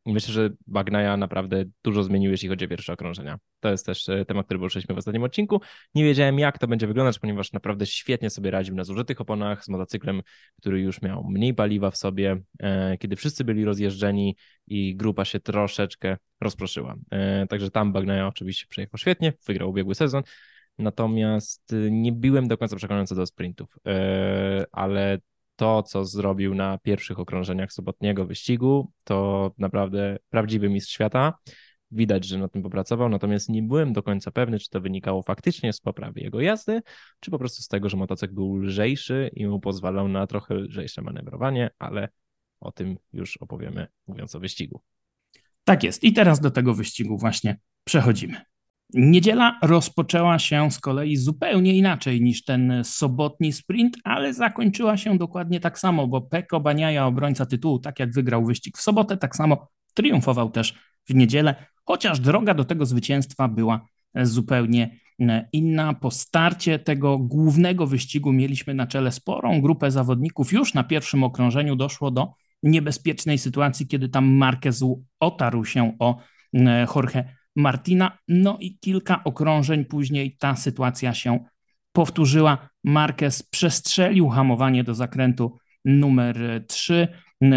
myślę, 0.05 0.33
że 0.33 0.49
Bagnaja 0.67 1.17
naprawdę 1.17 1.63
dużo 1.83 2.03
zmienił, 2.03 2.31
jeśli 2.31 2.49
chodzi 2.49 2.65
o 2.65 2.67
pierwsze 2.67 2.93
okrążenia. 2.93 3.39
To 3.59 3.71
jest 3.71 3.85
też 3.85 4.09
e, 4.09 4.25
temat, 4.25 4.45
który 4.45 4.59
poruszyliśmy 4.59 4.95
w 4.95 4.97
ostatnim 4.97 5.23
odcinku. 5.23 5.61
Nie 5.95 6.03
wiedziałem, 6.03 6.39
jak 6.39 6.59
to 6.59 6.67
będzie 6.67 6.87
wyglądać, 6.87 7.19
ponieważ 7.19 7.51
naprawdę 7.51 7.85
świetnie 7.85 8.29
sobie 8.29 8.51
radził 8.51 8.75
na 8.75 8.83
zużytych 8.83 9.21
oponach 9.21 9.65
z 9.65 9.69
motocyklem, 9.69 10.21
który 10.61 10.81
już 10.81 11.01
miał 11.01 11.23
mniej 11.23 11.53
paliwa 11.53 11.91
w 11.91 11.97
sobie, 11.97 12.41
e, 12.59 12.97
kiedy 12.97 13.15
wszyscy 13.15 13.43
byli 13.43 13.65
rozjeżdżeni 13.65 14.35
i 14.67 14.95
grupa 14.95 15.25
się 15.25 15.39
troszeczkę 15.39 16.17
rozproszyła. 16.41 16.95
E, 17.11 17.47
także 17.47 17.71
tam 17.71 17.93
Bagnaja 17.93 18.27
oczywiście 18.27 18.65
przejechał 18.69 18.97
świetnie, 18.97 19.33
wygrał 19.47 19.69
ubiegły 19.69 19.95
sezon. 19.95 20.23
Natomiast 20.77 21.75
nie 21.91 22.11
byłem 22.11 22.47
do 22.47 22.57
końca 22.57 22.75
przekonany 22.75 23.07
co 23.07 23.15
do 23.15 23.25
sprintów, 23.25 23.75
ale 24.71 25.19
to, 25.59 25.83
co 25.83 26.05
zrobił 26.05 26.55
na 26.55 26.77
pierwszych 26.77 27.19
okrążeniach 27.19 27.73
sobotniego 27.73 28.25
wyścigu, 28.25 28.91
to 29.03 29.51
naprawdę 29.57 30.17
prawdziwy 30.29 30.69
mistrz 30.69 30.93
świata. 30.93 31.33
Widać, 31.91 32.25
że 32.25 32.37
na 32.37 32.47
tym 32.47 32.63
popracował, 32.63 33.09
natomiast 33.09 33.49
nie 33.49 33.63
byłem 33.63 33.93
do 33.93 34.03
końca 34.03 34.31
pewny, 34.31 34.59
czy 34.59 34.69
to 34.69 34.81
wynikało 34.81 35.21
faktycznie 35.21 35.73
z 35.73 35.79
poprawy 35.81 36.19
jego 36.19 36.41
jazdy, 36.41 36.81
czy 37.19 37.31
po 37.31 37.39
prostu 37.39 37.61
z 37.61 37.67
tego, 37.67 37.89
że 37.89 37.97
motocykl 37.97 38.33
był 38.33 38.55
lżejszy 38.55 39.29
i 39.33 39.47
mu 39.47 39.59
pozwalał 39.59 40.07
na 40.07 40.27
trochę 40.27 40.55
lżejsze 40.55 41.01
manewrowanie, 41.01 41.69
ale 41.79 42.09
o 42.59 42.71
tym 42.71 42.97
już 43.13 43.37
opowiemy 43.37 43.87
mówiąc 44.07 44.35
o 44.35 44.39
wyścigu. 44.39 44.81
Tak 45.63 45.83
jest. 45.83 46.03
I 46.03 46.13
teraz 46.13 46.39
do 46.39 46.51
tego 46.51 46.73
wyścigu 46.73 47.17
właśnie 47.17 47.59
przechodzimy. 47.83 48.41
Niedziela 48.93 49.59
rozpoczęła 49.61 50.39
się 50.39 50.71
z 50.71 50.79
kolei 50.79 51.17
zupełnie 51.17 51.75
inaczej 51.75 52.21
niż 52.21 52.43
ten 52.43 52.81
sobotni 52.83 53.53
sprint, 53.53 53.97
ale 54.03 54.33
zakończyła 54.33 54.97
się 54.97 55.17
dokładnie 55.17 55.59
tak 55.59 55.79
samo, 55.79 56.07
bo 56.07 56.21
Peko 56.21 56.59
Baniaja, 56.59 57.05
obrońca 57.05 57.45
tytułu, 57.45 57.79
tak 57.79 57.99
jak 57.99 58.13
wygrał 58.13 58.45
wyścig 58.45 58.77
w 58.77 58.81
sobotę, 58.81 59.17
tak 59.17 59.35
samo 59.35 59.67
triumfował 59.93 60.49
też 60.49 60.73
w 61.09 61.15
niedzielę, 61.15 61.55
chociaż 61.85 62.19
droga 62.19 62.53
do 62.53 62.65
tego 62.65 62.85
zwycięstwa 62.85 63.47
była 63.47 63.85
zupełnie 64.15 64.95
inna. 65.53 65.93
Po 65.93 66.11
starcie 66.11 66.79
tego 66.79 67.17
głównego 67.17 67.87
wyścigu 67.87 68.33
mieliśmy 68.33 68.73
na 68.73 68.87
czele 68.87 69.11
sporą 69.11 69.61
grupę 69.61 69.91
zawodników. 69.91 70.53
Już 70.53 70.73
na 70.73 70.83
pierwszym 70.83 71.23
okrążeniu 71.23 71.75
doszło 71.75 72.11
do 72.11 72.33
niebezpiecznej 72.63 73.37
sytuacji, 73.37 73.87
kiedy 73.87 74.09
tam 74.09 74.25
Marquez 74.31 74.83
otarł 75.19 75.65
się 75.65 75.95
o 75.99 76.17
Jorge 76.95 77.23
Martina. 77.59 78.17
No 78.27 78.57
i 78.59 78.77
kilka 78.79 79.23
okrążeń 79.23 79.85
później 79.85 80.37
ta 80.39 80.55
sytuacja 80.55 81.13
się 81.13 81.39
powtórzyła. 81.91 82.69
Marquez 82.83 83.43
przestrzelił 83.43 84.29
hamowanie 84.29 84.83
do 84.83 84.93
zakrętu 84.93 85.57
numer 85.85 86.65
3, 86.67 87.07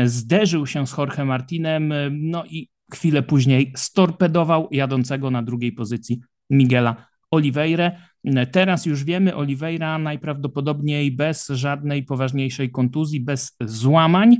zderzył 0.05 0.67
się 0.67 0.87
z 0.87 0.99
Jorge 0.99 1.25
Martinem, 1.25 1.95
no 2.11 2.45
i 2.45 2.69
chwilę 2.93 3.23
później 3.23 3.73
storpedował 3.77 4.69
jadącego 4.71 5.31
na 5.31 5.43
drugiej 5.43 5.73
pozycji 5.73 6.21
Miguela 6.51 7.07
Oliveira. 7.31 7.93
Teraz 8.53 8.87
już 8.87 9.05
wiemy, 9.05 9.37
Oliveira 9.37 9.99
najprawdopodobniej 9.99 11.13
bez 11.13 11.49
żadnej 11.49 12.03
poważniejszej 12.03 12.71
kontuzji, 12.71 13.21
bez 13.21 13.57
złamań, 13.61 14.37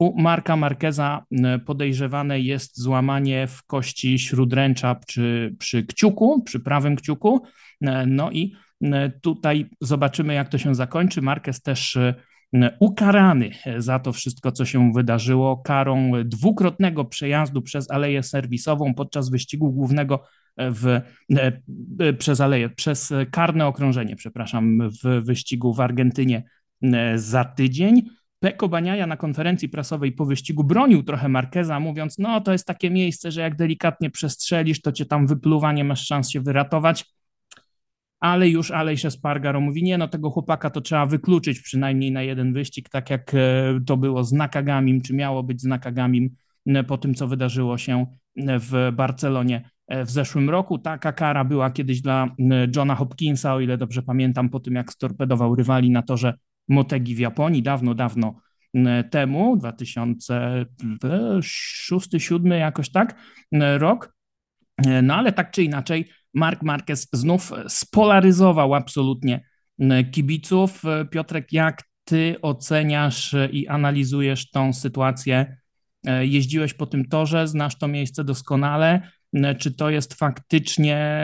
u 0.00 0.20
Marka 0.20 0.56
Markeza 0.56 1.24
podejrzewane 1.66 2.40
jest 2.40 2.80
złamanie 2.80 3.46
w 3.46 3.62
kości 3.62 4.18
śródręcza 4.18 4.94
przy, 4.94 5.56
przy 5.58 5.82
kciuku, 5.82 6.42
przy 6.42 6.60
prawym 6.60 6.96
kciuku. 6.96 7.42
No 8.06 8.30
i 8.30 8.52
tutaj 9.20 9.66
zobaczymy, 9.80 10.34
jak 10.34 10.48
to 10.48 10.58
się 10.58 10.74
zakończy. 10.74 11.22
Marquez 11.22 11.62
też 11.62 11.98
ukarany 12.80 13.50
za 13.78 13.98
to 13.98 14.12
wszystko, 14.12 14.52
co 14.52 14.64
się 14.64 14.92
wydarzyło, 14.92 15.56
karą 15.56 16.12
dwukrotnego 16.24 17.04
przejazdu 17.04 17.62
przez 17.62 17.90
aleję 17.90 18.22
serwisową 18.22 18.94
podczas 18.94 19.30
wyścigu 19.30 19.72
głównego 19.72 20.24
w, 20.58 21.00
przez 22.18 22.40
aleję, 22.40 22.70
przez 22.70 23.12
karne 23.30 23.66
okrążenie, 23.66 24.16
przepraszam, 24.16 24.90
w 25.04 25.24
wyścigu 25.24 25.74
w 25.74 25.80
Argentynie 25.80 26.42
za 27.16 27.44
tydzień. 27.44 28.02
Peko 28.40 28.68
Baniaja 28.68 29.06
na 29.06 29.16
konferencji 29.16 29.68
prasowej 29.68 30.12
po 30.12 30.24
wyścigu 30.26 30.64
bronił 30.64 31.02
trochę 31.02 31.28
Markeza, 31.28 31.80
mówiąc, 31.80 32.18
no 32.18 32.40
to 32.40 32.52
jest 32.52 32.66
takie 32.66 32.90
miejsce, 32.90 33.30
że 33.30 33.40
jak 33.40 33.56
delikatnie 33.56 34.10
przestrzelisz, 34.10 34.80
to 34.80 34.92
cię 34.92 35.06
tam 35.06 35.26
wypluwa, 35.26 35.72
nie 35.72 35.84
masz 35.84 36.06
szans 36.06 36.30
się 36.30 36.40
wyratować. 36.40 37.04
Ale 38.20 38.48
już 38.48 38.70
Alejsz 38.70 39.04
Espargaro 39.04 39.60
mówi, 39.60 39.82
nie 39.82 39.98
no, 39.98 40.08
tego 40.08 40.30
chłopaka 40.30 40.70
to 40.70 40.80
trzeba 40.80 41.06
wykluczyć 41.06 41.60
przynajmniej 41.60 42.12
na 42.12 42.22
jeden 42.22 42.52
wyścig, 42.52 42.88
tak 42.88 43.10
jak 43.10 43.34
e, 43.34 43.80
to 43.86 43.96
było 43.96 44.24
z 44.24 44.32
Nakagamim, 44.32 45.00
czy 45.00 45.14
miało 45.14 45.42
być 45.42 45.60
z 45.60 45.64
Nakagamim 45.64 46.30
e, 46.66 46.84
po 46.84 46.98
tym, 46.98 47.14
co 47.14 47.28
wydarzyło 47.28 47.78
się 47.78 48.06
e, 48.36 48.58
w 48.58 48.72
Barcelonie 48.92 49.70
w 50.04 50.10
zeszłym 50.10 50.50
roku. 50.50 50.78
Taka 50.78 51.12
kara 51.12 51.44
była 51.44 51.70
kiedyś 51.70 52.00
dla 52.00 52.28
Johna 52.76 52.94
Hopkinsa, 52.94 53.54
o 53.54 53.60
ile 53.60 53.78
dobrze 53.78 54.02
pamiętam, 54.02 54.48
po 54.48 54.60
tym 54.60 54.74
jak 54.74 54.92
storpedował 54.92 55.54
rywali 55.54 55.90
na 55.90 56.02
torze 56.02 56.34
Motegi 56.70 57.14
w 57.14 57.18
Japonii 57.18 57.62
dawno, 57.62 57.94
dawno 57.94 58.40
temu, 59.10 59.56
2006-2007 59.56 62.52
jakoś 62.52 62.90
tak, 62.90 63.20
rok. 63.78 64.14
No 65.02 65.14
ale 65.14 65.32
tak 65.32 65.50
czy 65.50 65.62
inaczej, 65.62 66.10
Mark 66.34 66.62
Marquez 66.62 67.08
znów 67.12 67.52
spolaryzował 67.68 68.74
absolutnie 68.74 69.44
kibiców. 70.12 70.82
Piotrek, 71.10 71.52
jak 71.52 71.82
ty 72.04 72.36
oceniasz 72.42 73.34
i 73.52 73.68
analizujesz 73.68 74.50
tą 74.50 74.72
sytuację? 74.72 75.56
Jeździłeś 76.20 76.74
po 76.74 76.86
tym 76.86 77.04
torze, 77.04 77.48
znasz 77.48 77.78
to 77.78 77.88
miejsce 77.88 78.24
doskonale. 78.24 79.10
Czy 79.58 79.74
to 79.74 79.90
jest 79.90 80.14
faktycznie 80.14 81.20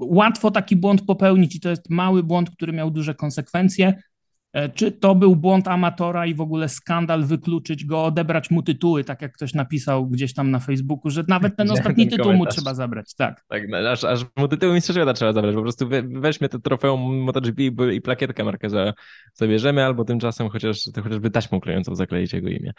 łatwo 0.00 0.50
taki 0.50 0.76
błąd 0.76 1.02
popełnić 1.02 1.56
i 1.56 1.60
to 1.60 1.70
jest 1.70 1.90
mały 1.90 2.22
błąd, 2.22 2.50
który 2.50 2.72
miał 2.72 2.90
duże 2.90 3.14
konsekwencje? 3.14 4.02
E, 4.52 4.68
czy 4.68 4.92
to 4.92 5.14
był 5.14 5.36
błąd 5.36 5.68
amatora 5.68 6.26
i 6.26 6.34
w 6.34 6.40
ogóle 6.40 6.68
skandal 6.68 7.24
wykluczyć 7.24 7.84
go, 7.84 8.04
odebrać 8.04 8.50
mu 8.50 8.62
tytuły, 8.62 9.04
tak 9.04 9.22
jak 9.22 9.32
ktoś 9.32 9.54
napisał 9.54 10.06
gdzieś 10.06 10.34
tam 10.34 10.50
na 10.50 10.60
Facebooku, 10.60 11.10
że 11.10 11.24
nawet 11.28 11.56
ten 11.56 11.70
ostatni 11.80 12.08
ten 12.08 12.18
tytuł 12.18 12.32
mu 12.32 12.46
trzeba 12.46 12.74
zabrać, 12.74 13.14
tak. 13.14 13.44
Tak, 13.48 13.62
aż, 13.72 14.04
aż 14.04 14.24
mu 14.36 14.48
tytuł 14.48 14.72
mistrza 14.72 14.92
świata 14.92 15.12
trzeba 15.12 15.32
zabrać, 15.32 15.54
po 15.54 15.62
prostu 15.62 15.88
weźmy 16.08 16.48
to 16.48 16.58
trofeum 16.58 17.22
MotoGP 17.22 17.62
i 17.92 18.00
plakietkę 18.00 18.44
Marqueza 18.44 18.92
zabierzemy, 19.34 19.84
albo 19.84 20.04
tymczasem 20.04 20.48
chociaż, 20.48 20.80
chociażby 21.02 21.30
taśmą 21.30 21.60
klejącą 21.60 21.94
zakleić 21.94 22.32
jego 22.32 22.48
imię. 22.48 22.72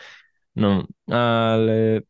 No, 0.55 0.88
ale 1.08 2.01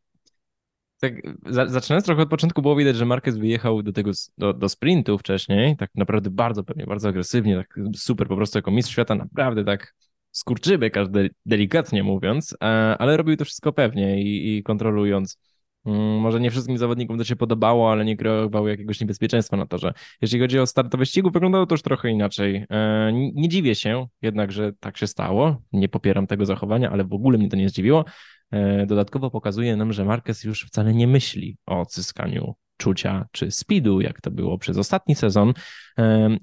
tak, 1.00 1.14
zaczynając 1.46 2.06
trochę 2.06 2.22
od 2.22 2.30
początku, 2.30 2.62
było 2.62 2.76
widać, 2.76 2.96
że 2.96 3.06
Marquez 3.06 3.38
wyjechał 3.38 3.84
do 3.84 3.94
tego, 3.94 4.12
do, 4.38 4.54
do 4.54 4.70
sprintu 4.70 5.18
wcześniej, 5.18 5.78
tak 5.78 5.90
naprawdę 5.96 6.30
bardzo 6.30 6.64
pewnie, 6.64 6.86
bardzo 6.86 7.10
agresywnie, 7.10 7.56
tak 7.56 7.80
super 7.96 8.28
po 8.28 8.36
prostu 8.36 8.58
jako 8.58 8.72
mistrz 8.72 8.92
świata, 8.92 9.16
naprawdę 9.16 9.64
tak 9.64 9.96
skurczyby, 10.32 10.90
każdy 10.90 11.30
delikatnie 11.46 12.04
mówiąc, 12.04 12.58
ale 13.00 13.18
robił 13.18 13.38
to 13.38 13.46
wszystko 13.46 13.74
pewnie 13.74 14.22
i, 14.22 14.58
i 14.58 14.64
kontrolując. 14.64 15.38
Mm, 15.86 16.20
może 16.20 16.40
nie 16.40 16.52
wszystkim 16.52 16.78
zawodnikom 16.78 17.18
to 17.18 17.24
się 17.24 17.36
podobało, 17.36 17.92
ale 17.92 18.06
nie 18.06 18.18
kreowało 18.18 18.68
jakiegoś 18.68 19.02
niebezpieczeństwa 19.02 19.58
na 19.58 19.66
torze. 19.66 19.94
Jeśli 20.22 20.40
chodzi 20.40 20.60
o 20.60 20.68
start 20.68 20.96
wyścigu, 20.96 21.32
wyglądało 21.32 21.66
to 21.66 21.74
już 21.74 21.82
trochę 21.82 22.10
inaczej. 22.10 22.66
E, 22.70 23.12
nie 23.14 23.50
dziwię 23.50 23.76
się 23.76 24.08
jednak, 24.22 24.52
że 24.52 24.74
tak 24.80 24.98
się 24.98 25.08
stało. 25.08 25.62
Nie 25.74 25.90
popieram 25.90 26.28
tego 26.28 26.46
zachowania, 26.46 26.92
ale 26.92 27.04
w 27.04 27.14
ogóle 27.14 27.38
mnie 27.38 27.50
to 27.50 27.56
nie 27.56 27.70
zdziwiło. 27.70 28.06
E, 28.52 28.86
dodatkowo 28.86 29.32
pokazuje 29.32 29.76
nam, 29.76 29.94
że 29.94 30.06
Marquez 30.06 30.44
już 30.44 30.66
wcale 30.66 30.94
nie 30.94 31.08
myśli 31.08 31.58
o 31.66 31.82
odzyskaniu 31.82 32.56
czucia 32.80 33.26
czy 33.32 33.52
speedu, 33.52 34.02
jak 34.02 34.22
to 34.22 34.32
było 34.32 34.58
przez 34.58 34.78
ostatni 34.78 35.16
sezon 35.16 35.54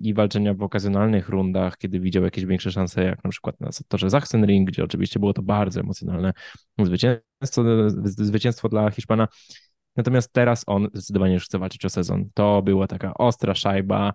i 0.00 0.14
walczenia 0.14 0.54
w 0.54 0.62
okazjonalnych 0.62 1.28
rundach, 1.28 1.78
kiedy 1.78 2.00
widział 2.00 2.24
jakieś 2.24 2.44
większe 2.44 2.72
szanse, 2.72 3.04
jak 3.04 3.24
na 3.24 3.30
przykład 3.30 3.60
na 3.60 3.72
sektorze 3.72 4.10
Sachsenring, 4.10 4.68
gdzie 4.68 4.84
oczywiście 4.84 5.20
było 5.20 5.32
to 5.32 5.42
bardzo 5.42 5.80
emocjonalne 5.80 6.32
zwycięstwo, 6.78 7.64
zwycięstwo 8.04 8.68
dla 8.68 8.90
Hiszpana. 8.90 9.28
Natomiast 9.96 10.32
teraz 10.32 10.64
on 10.66 10.88
zdecydowanie 10.92 11.34
już 11.34 11.44
chce 11.44 11.58
walczyć 11.58 11.84
o 11.84 11.88
sezon. 11.88 12.28
To 12.34 12.62
była 12.62 12.86
taka 12.86 13.14
ostra 13.14 13.54
szajba, 13.54 14.12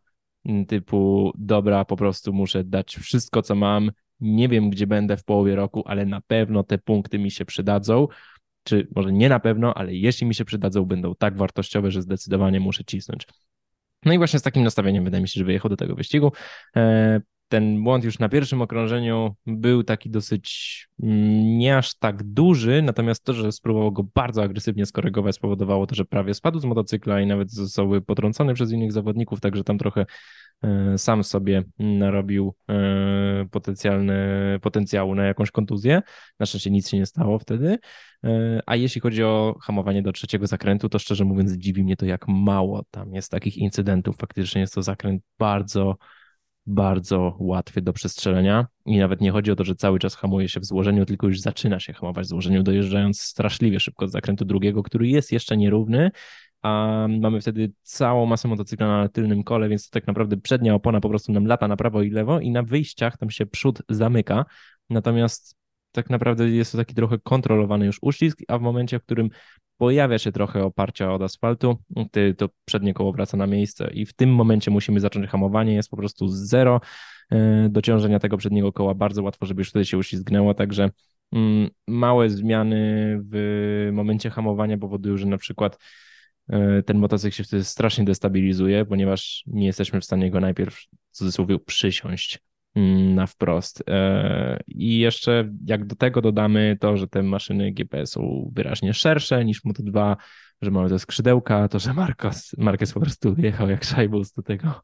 typu 0.68 1.32
dobra, 1.38 1.86
po 1.86 1.96
prostu 1.96 2.34
muszę 2.34 2.64
dać 2.64 2.96
wszystko, 2.96 3.42
co 3.42 3.56
mam. 3.56 3.92
Nie 4.20 4.48
wiem, 4.48 4.70
gdzie 4.70 4.88
będę 4.88 5.18
w 5.18 5.24
połowie 5.24 5.56
roku, 5.56 5.84
ale 5.86 6.06
na 6.06 6.22
pewno 6.22 6.64
te 6.64 6.78
punkty 6.78 7.20
mi 7.20 7.32
się 7.32 7.46
przydadzą 7.46 8.08
czy 8.64 8.88
może 8.96 9.12
nie 9.12 9.30
na 9.30 9.40
pewno, 9.40 9.74
ale 9.74 9.94
jeśli 9.96 10.28
mi 10.28 10.36
się 10.36 10.46
przydadzą, 10.46 10.86
będą 10.86 11.16
tak 11.16 11.38
wartościowe, 11.38 11.92
że 11.92 12.02
zdecydowanie 12.02 12.60
muszę 12.60 12.84
cisnąć. 12.86 13.28
No 14.06 14.14
i 14.14 14.18
właśnie 14.18 14.40
z 14.40 14.42
takim 14.42 14.64
nastawieniem 14.64 15.04
wydaje 15.04 15.22
mi 15.22 15.30
się, 15.30 15.40
że 15.40 15.46
wyjechał 15.46 15.70
do 15.70 15.78
tego 15.78 15.96
wyścigu. 15.96 16.32
Ten 17.52 17.84
błąd 17.84 18.04
już 18.04 18.20
na 18.20 18.30
pierwszym 18.30 18.62
okrążeniu 18.62 19.36
był 19.46 19.84
taki 19.84 20.10
dosyć 20.10 20.88
mm, 21.04 21.58
nie 21.58 21.78
aż 21.78 21.96
tak 21.96 22.24
duży, 22.24 22.82
natomiast 22.82 23.24
to, 23.24 23.34
że 23.34 23.52
spróbował 23.52 23.92
go 23.92 24.04
bardzo 24.04 24.44
agresywnie 24.44 24.86
skorygować, 24.86 25.36
spowodowało 25.36 25.88
to, 25.88 25.96
że 25.96 26.06
prawie 26.06 26.34
spadł 26.34 26.60
z 26.60 26.66
motocykla 26.66 27.22
i 27.22 27.28
nawet 27.28 27.52
został 27.52 28.02
potrącony 28.02 28.54
przez 28.54 28.72
innych 28.72 28.92
zawodników, 28.92 29.42
także 29.42 29.64
tam 29.64 29.78
trochę 29.78 30.06
e, 30.64 30.98
sam 30.98 31.24
sobie 31.24 31.64
narobił 31.80 32.56
e, 32.70 33.46
potencjalny, 33.52 34.16
potencjału 34.62 35.16
na 35.16 35.24
jakąś 35.24 35.52
kontuzję. 35.52 36.02
Na 36.40 36.46
szczęście 36.46 36.72
nic 36.72 36.90
się 36.90 36.98
nie 36.98 37.06
stało 37.06 37.40
wtedy. 37.40 37.78
E, 38.24 38.60
a 38.66 38.76
jeśli 38.76 39.02
chodzi 39.02 39.24
o 39.24 39.56
hamowanie 39.62 40.02
do 40.02 40.12
trzeciego 40.12 40.48
zakrętu, 40.48 40.90
to 40.90 41.00
szczerze 41.00 41.26
mówiąc 41.26 41.52
dziwi 41.52 41.84
mnie 41.84 41.96
to, 41.96 42.06
jak 42.06 42.28
mało 42.28 42.84
tam 42.92 43.14
jest 43.14 43.32
takich 43.32 43.58
incydentów. 43.58 44.18
Faktycznie 44.18 44.62
jest 44.62 44.74
to 44.74 44.84
zakręt 44.84 45.22
bardzo 45.40 45.98
bardzo 46.66 47.36
łatwy 47.40 47.82
do 47.82 47.94
przestrzelenia. 47.94 48.68
I 48.86 48.98
nawet 48.98 49.22
nie 49.22 49.32
chodzi 49.32 49.52
o 49.52 49.56
to, 49.56 49.64
że 49.64 49.76
cały 49.76 50.00
czas 50.00 50.16
hamuje 50.16 50.50
się 50.50 50.60
w 50.60 50.66
złożeniu, 50.66 51.06
tylko 51.06 51.28
już 51.28 51.40
zaczyna 51.40 51.80
się 51.80 51.94
hamować 51.94 52.26
w 52.26 52.30
złożeniu, 52.30 52.64
dojeżdżając 52.64 53.22
straszliwie 53.22 53.80
szybko 53.80 54.08
z 54.08 54.12
zakrętu 54.12 54.46
drugiego, 54.46 54.84
który 54.84 55.08
jest 55.08 55.32
jeszcze 55.32 55.58
nierówny, 55.58 56.12
a 56.62 57.06
mamy 57.22 57.42
wtedy 57.42 57.72
całą 57.82 58.26
masę 58.26 58.48
motocykla 58.48 58.88
na 58.88 59.10
tylnym 59.10 59.44
kole, 59.44 59.70
więc 59.70 59.90
to 59.90 60.00
tak 60.00 60.08
naprawdę 60.08 60.38
przednia 60.38 60.76
opona 60.76 61.02
po 61.02 61.10
prostu 61.10 61.32
nam 61.32 61.46
lata 61.46 61.68
na 61.68 61.78
prawo 61.78 62.02
i 62.02 62.10
lewo 62.10 62.40
i 62.40 62.52
na 62.52 62.64
wyjściach 62.64 63.18
tam 63.18 63.30
się 63.30 63.46
przód 63.46 63.82
zamyka, 63.90 64.46
natomiast 64.90 65.56
tak 65.92 66.10
naprawdę 66.10 66.50
jest 66.50 66.72
to 66.72 66.78
taki 66.78 66.94
trochę 66.96 67.20
kontrolowany 67.20 67.86
już 67.86 68.00
uścisk, 68.02 68.40
a 68.48 68.58
w 68.58 68.62
momencie, 68.62 69.00
w 69.00 69.04
którym 69.04 69.30
pojawia 69.82 70.20
się 70.20 70.32
trochę 70.32 70.64
oparcia 70.64 71.14
od 71.14 71.22
asfaltu, 71.22 71.78
to 72.38 72.50
przednie 72.66 72.94
koło 72.94 73.12
wraca 73.12 73.38
na 73.38 73.48
miejsce 73.48 73.92
i 73.94 74.06
w 74.06 74.14
tym 74.14 74.34
momencie 74.34 74.72
musimy 74.72 75.00
zacząć 75.00 75.28
hamowanie, 75.28 75.74
jest 75.74 75.90
po 75.90 75.98
prostu 75.98 76.28
zero 76.28 76.82
e, 77.32 77.70
dociążenia 77.70 78.20
tego 78.20 78.38
przedniego 78.38 78.72
koła, 78.72 78.94
bardzo 78.94 79.24
łatwo, 79.24 79.46
żeby 79.46 79.62
już 79.62 79.70
wtedy 79.70 79.86
się 79.86 79.98
uślizgnęło, 79.98 80.54
także 80.54 80.90
mm, 81.32 81.70
małe 81.88 82.30
zmiany 82.30 83.20
w 83.32 83.90
momencie 83.94 84.30
hamowania 84.30 84.78
powodują, 84.78 85.18
że 85.18 85.26
na 85.26 85.38
przykład 85.38 85.78
e, 86.50 86.84
ten 86.84 86.98
motocykl 86.98 87.36
się 87.36 87.44
wtedy 87.44 87.64
strasznie 87.64 88.06
destabilizuje, 88.06 88.86
ponieważ 88.86 89.44
nie 89.48 89.66
jesteśmy 89.66 90.02
w 90.02 90.06
stanie 90.06 90.32
go 90.32 90.40
najpierw 90.40 90.76
w 91.12 91.18
cudzysłowie 91.18 91.60
przysiąść 91.60 92.40
na 92.76 93.28
wprost. 93.28 93.84
E, 93.90 94.60
I 94.68 95.00
jeszcze 95.00 95.52
jak 95.66 95.86
do 95.86 95.96
tego 95.96 96.22
dodamy 96.22 96.78
to, 96.80 96.98
że 96.98 97.08
te 97.08 97.24
maszyny 97.24 97.72
GPS 97.72 98.12
są 98.12 98.52
wyraźnie 98.56 98.94
szersze 98.94 99.46
niż 99.46 99.66
Moto 99.66 99.84
2, 99.84 100.18
że 100.62 100.72
mamy 100.72 100.90
te 100.90 101.00
skrzydełka, 101.00 101.68
to 101.68 101.80
że 101.80 101.94
Marcos, 101.94 102.56
Marquez 102.58 102.94
po 102.94 103.00
prostu 103.00 103.36
jechał 103.38 103.70
jak 103.70 103.84
szajbus 103.84 104.32
do 104.32 104.42
tego, 104.42 104.82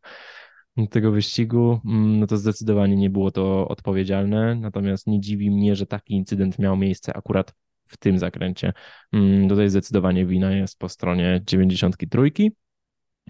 do 0.78 0.88
tego 0.88 1.12
wyścigu, 1.12 1.82
mm, 1.86 2.20
no 2.20 2.28
to 2.28 2.38
zdecydowanie 2.38 2.96
nie 2.96 3.10
było 3.10 3.32
to 3.32 3.68
odpowiedzialne. 3.68 4.56
Natomiast 4.56 5.08
nie 5.08 5.20
dziwi 5.20 5.52
mnie, 5.52 5.76
że 5.76 5.86
taki 5.86 6.14
incydent 6.14 6.60
miał 6.60 6.78
miejsce 6.78 7.18
akurat 7.18 7.54
w 7.88 7.98
tym 7.98 8.20
zakręcie. 8.20 8.74
Mm, 9.14 9.50
tutaj 9.50 9.70
zdecydowanie 9.70 10.26
wina 10.26 10.52
jest 10.52 10.80
po 10.80 10.90
stronie 10.90 11.42
93. 11.46 12.32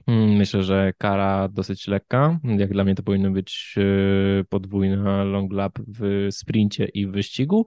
Mm, 0.08 0.30
myślę, 0.36 0.64
że 0.64 0.94
kara 0.98 1.48
dosyć 1.48 1.88
lekka. 1.88 2.40
Jak 2.44 2.72
dla 2.72 2.84
mnie 2.84 2.96
to 2.96 3.04
powinno 3.04 3.32
być 3.32 3.76
e, 3.78 4.44
podwójna 4.44 5.24
long 5.24 5.54
lap 5.54 5.80
w 5.88 6.28
sprincie 6.32 6.86
i 6.86 7.08
w 7.08 7.12
wyścigu, 7.12 7.66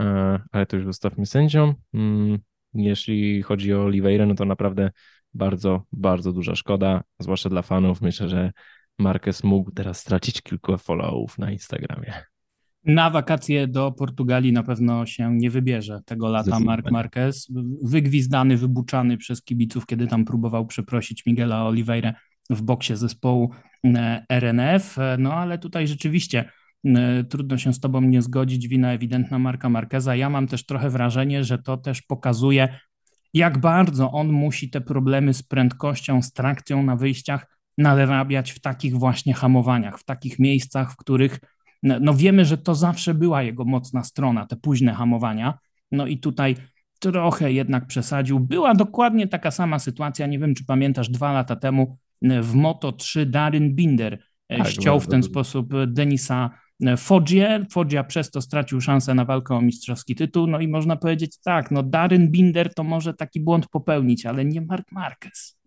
e, 0.00 0.38
ale 0.52 0.66
to 0.66 0.76
już 0.76 0.86
zostawmy 0.86 1.26
sędziom. 1.26 1.74
Mm, 1.94 2.38
jeśli 2.74 3.42
chodzi 3.42 3.74
o 3.74 3.82
Oliveira, 3.84 4.26
no 4.26 4.34
to 4.34 4.44
naprawdę 4.44 4.90
bardzo, 5.34 5.82
bardzo 5.92 6.32
duża 6.32 6.54
szkoda, 6.54 7.02
zwłaszcza 7.18 7.48
dla 7.48 7.62
fanów. 7.62 8.00
Myślę, 8.00 8.28
że 8.28 8.52
Marquez 8.98 9.44
mógł 9.44 9.70
teraz 9.70 10.00
stracić 10.00 10.42
kilku 10.42 10.78
followów 10.78 11.38
na 11.38 11.50
Instagramie. 11.50 12.29
Na 12.84 13.10
wakacje 13.10 13.66
do 13.66 13.92
Portugalii 13.92 14.52
na 14.52 14.62
pewno 14.62 15.06
się 15.06 15.36
nie 15.36 15.50
wybierze 15.50 16.00
tego 16.04 16.28
lata 16.28 16.60
Mark 16.60 16.90
Marquez. 16.90 17.48
Wygwizdany, 17.82 18.56
wybuczany 18.56 19.16
przez 19.16 19.42
kibiców, 19.42 19.86
kiedy 19.86 20.06
tam 20.06 20.24
próbował 20.24 20.66
przeprosić 20.66 21.26
Miguela 21.26 21.64
Oliveira 21.64 22.12
w 22.50 22.62
boksie 22.62 22.96
zespołu 22.96 23.50
e, 23.84 24.24
RNF. 24.28 24.96
No 25.18 25.34
ale 25.34 25.58
tutaj 25.58 25.86
rzeczywiście 25.86 26.50
e, 26.84 27.24
trudno 27.24 27.58
się 27.58 27.72
z 27.72 27.80
tobą 27.80 28.00
nie 28.00 28.22
zgodzić. 28.22 28.68
Wina 28.68 28.92
ewidentna 28.92 29.38
Marka 29.38 29.68
Marqueza. 29.68 30.16
Ja 30.16 30.30
mam 30.30 30.46
też 30.46 30.66
trochę 30.66 30.90
wrażenie, 30.90 31.44
że 31.44 31.58
to 31.58 31.76
też 31.76 32.02
pokazuje, 32.02 32.78
jak 33.34 33.58
bardzo 33.58 34.12
on 34.12 34.28
musi 34.28 34.70
te 34.70 34.80
problemy 34.80 35.34
z 35.34 35.42
prędkością, 35.42 36.22
z 36.22 36.32
trakcją 36.32 36.82
na 36.82 36.96
wyjściach 36.96 37.46
nadrabiać 37.78 38.50
w 38.50 38.60
takich 38.60 38.96
właśnie 38.96 39.34
hamowaniach, 39.34 39.98
w 39.98 40.04
takich 40.04 40.38
miejscach, 40.38 40.92
w 40.92 40.96
których 40.96 41.40
no, 41.82 41.98
no 42.00 42.14
wiemy, 42.14 42.44
że 42.44 42.58
to 42.58 42.74
zawsze 42.74 43.14
była 43.14 43.42
jego 43.42 43.64
mocna 43.64 44.04
strona, 44.04 44.46
te 44.46 44.56
późne 44.56 44.94
hamowania. 44.94 45.58
No 45.92 46.06
i 46.06 46.18
tutaj 46.18 46.56
trochę 46.98 47.52
jednak 47.52 47.86
przesadził. 47.86 48.40
Była 48.40 48.74
dokładnie 48.74 49.28
taka 49.28 49.50
sama 49.50 49.78
sytuacja, 49.78 50.26
nie 50.26 50.38
wiem 50.38 50.54
czy 50.54 50.64
pamiętasz, 50.64 51.08
dwa 51.08 51.32
lata 51.32 51.56
temu 51.56 51.98
w 52.22 52.54
Moto 52.54 52.92
3 52.92 53.26
Daryn 53.26 53.74
Binder 53.74 54.18
e, 54.48 54.58
tak, 54.58 54.68
ściął 54.68 55.00
w 55.00 55.06
ten 55.06 55.22
sposób 55.22 55.72
Denisa 55.86 56.50
e, 56.86 56.96
Foggia. 56.96 57.64
Foggia 57.72 58.04
przez 58.04 58.30
to 58.30 58.42
stracił 58.42 58.80
szansę 58.80 59.14
na 59.14 59.24
walkę 59.24 59.54
o 59.54 59.60
mistrzowski 59.60 60.14
tytuł. 60.14 60.46
No 60.46 60.60
i 60.60 60.68
można 60.68 60.96
powiedzieć 60.96 61.40
tak, 61.44 61.70
no 61.70 61.82
Daryn 61.82 62.30
Binder 62.30 62.74
to 62.74 62.84
może 62.84 63.14
taki 63.14 63.40
błąd 63.40 63.68
popełnić, 63.68 64.26
ale 64.26 64.44
nie 64.44 64.60
Mark 64.60 64.92
Marquez. 64.92 65.59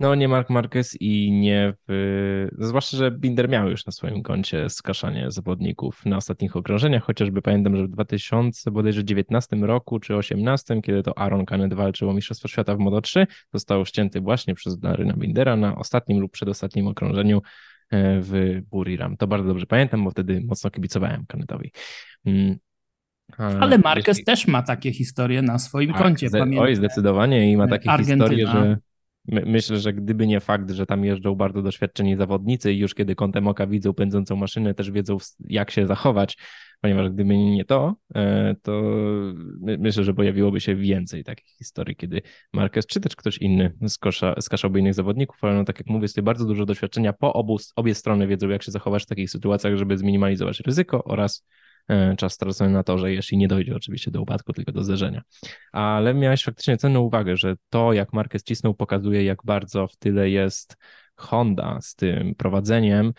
No 0.00 0.14
nie 0.14 0.28
Mark 0.28 0.50
Marquez 0.50 0.96
i 1.00 1.32
nie 1.32 1.74
w... 1.88 2.48
Zwłaszcza, 2.58 2.96
że 2.96 3.10
Binder 3.10 3.48
miał 3.48 3.70
już 3.70 3.86
na 3.86 3.92
swoim 3.92 4.22
koncie 4.22 4.68
skaszanie 4.68 5.30
zawodników 5.30 6.06
na 6.06 6.16
ostatnich 6.16 6.56
okrążeniach, 6.56 7.04
chociażby 7.04 7.42
pamiętam, 7.42 7.76
że 7.76 7.84
w 7.84 7.88
2019 7.88 9.56
roku 9.56 10.00
czy 10.00 10.12
2018, 10.12 10.82
kiedy 10.82 11.02
to 11.02 11.18
Aaron 11.18 11.44
Canet 11.46 11.74
walczył 11.74 12.10
o 12.10 12.14
Mistrzostwo 12.14 12.48
Świata 12.48 12.74
w 12.74 12.78
Moto3, 12.78 13.26
został 13.52 13.86
ścięty 13.86 14.20
właśnie 14.20 14.54
przez 14.54 14.78
Daryna 14.78 15.14
Bindera 15.16 15.56
na 15.56 15.76
ostatnim 15.76 16.20
lub 16.20 16.32
przedostatnim 16.32 16.86
okrążeniu 16.86 17.42
e, 17.90 18.20
w 18.20 18.60
Buriram. 18.70 19.16
To 19.16 19.26
bardzo 19.26 19.48
dobrze 19.48 19.66
pamiętam, 19.66 20.04
bo 20.04 20.10
wtedy 20.10 20.40
mocno 20.44 20.70
kibicowałem 20.70 21.26
Canetowi. 21.26 21.72
Mm, 22.26 22.56
ale 23.38 23.78
Marquez 23.78 24.18
Jeśli... 24.18 24.24
też 24.24 24.46
ma 24.46 24.62
takie 24.62 24.92
historie 24.92 25.42
na 25.42 25.58
swoim 25.58 25.92
tak, 25.92 26.02
koncie. 26.02 26.28
Oj, 26.58 26.76
zdecydowanie 26.76 27.52
i 27.52 27.56
ma 27.56 27.68
takie 27.68 27.90
Argentyna. 27.90 28.28
historie, 28.28 28.46
że 28.46 28.76
Myślę, 29.30 29.76
że 29.76 29.92
gdyby 29.92 30.26
nie 30.26 30.40
fakt, 30.40 30.70
że 30.70 30.86
tam 30.86 31.04
jeżdżą 31.04 31.34
bardzo 31.34 31.62
doświadczeni 31.62 32.16
zawodnicy 32.16 32.72
i 32.72 32.78
już 32.78 32.94
kiedy 32.94 33.14
kątem 33.14 33.48
oka 33.48 33.66
widzą 33.66 33.94
pędzącą 33.94 34.36
maszynę, 34.36 34.74
też 34.74 34.90
wiedzą 34.90 35.18
jak 35.40 35.70
się 35.70 35.86
zachować, 35.86 36.36
ponieważ 36.80 37.10
gdyby 37.10 37.38
nie 37.38 37.64
to, 37.64 37.96
e, 38.14 38.54
to 38.62 38.82
myślę, 39.62 40.04
że 40.04 40.14
pojawiłoby 40.14 40.60
się 40.60 40.76
więcej 40.76 41.24
takich 41.24 41.56
historii, 41.58 41.96
kiedy 41.96 42.22
Marquez 42.52 42.86
czy 42.86 43.00
też 43.00 43.16
ktoś 43.16 43.38
inny 43.38 43.72
skosza, 43.88 44.34
skaszałby 44.40 44.80
innych 44.80 44.94
zawodników, 44.94 45.44
ale 45.44 45.54
no 45.54 45.64
tak 45.64 45.78
jak 45.78 45.86
mówię, 45.86 46.02
jest 46.02 46.14
tutaj 46.14 46.24
bardzo 46.24 46.44
dużo 46.44 46.66
doświadczenia, 46.66 47.12
po 47.12 47.32
obu, 47.32 47.58
obie 47.76 47.94
strony 47.94 48.26
wiedzą 48.26 48.48
jak 48.48 48.62
się 48.62 48.72
zachować 48.72 49.02
w 49.02 49.06
takich 49.06 49.30
sytuacjach, 49.30 49.76
żeby 49.76 49.98
zminimalizować 49.98 50.60
ryzyko 50.60 51.04
oraz 51.04 51.46
czas 52.18 52.32
stracony 52.32 52.70
na 52.70 52.82
torze, 52.82 53.12
jeśli 53.12 53.38
nie 53.38 53.48
dojdzie 53.48 53.76
oczywiście 53.76 54.10
do 54.10 54.22
upadku, 54.22 54.52
tylko 54.52 54.72
do 54.72 54.84
zderzenia. 54.84 55.22
Ale 55.72 56.14
miałeś 56.14 56.44
faktycznie 56.44 56.76
cenną 56.76 57.00
uwagę, 57.00 57.36
że 57.36 57.56
to, 57.68 57.92
jak 57.92 58.12
Marquez 58.12 58.44
cisnął, 58.44 58.74
pokazuje, 58.74 59.24
jak 59.24 59.38
bardzo 59.44 59.86
w 59.86 59.96
tyle 59.96 60.30
jest 60.30 60.76
Honda 61.16 61.78
z 61.80 61.94
tym 61.94 62.34
prowadzeniem 62.34 63.12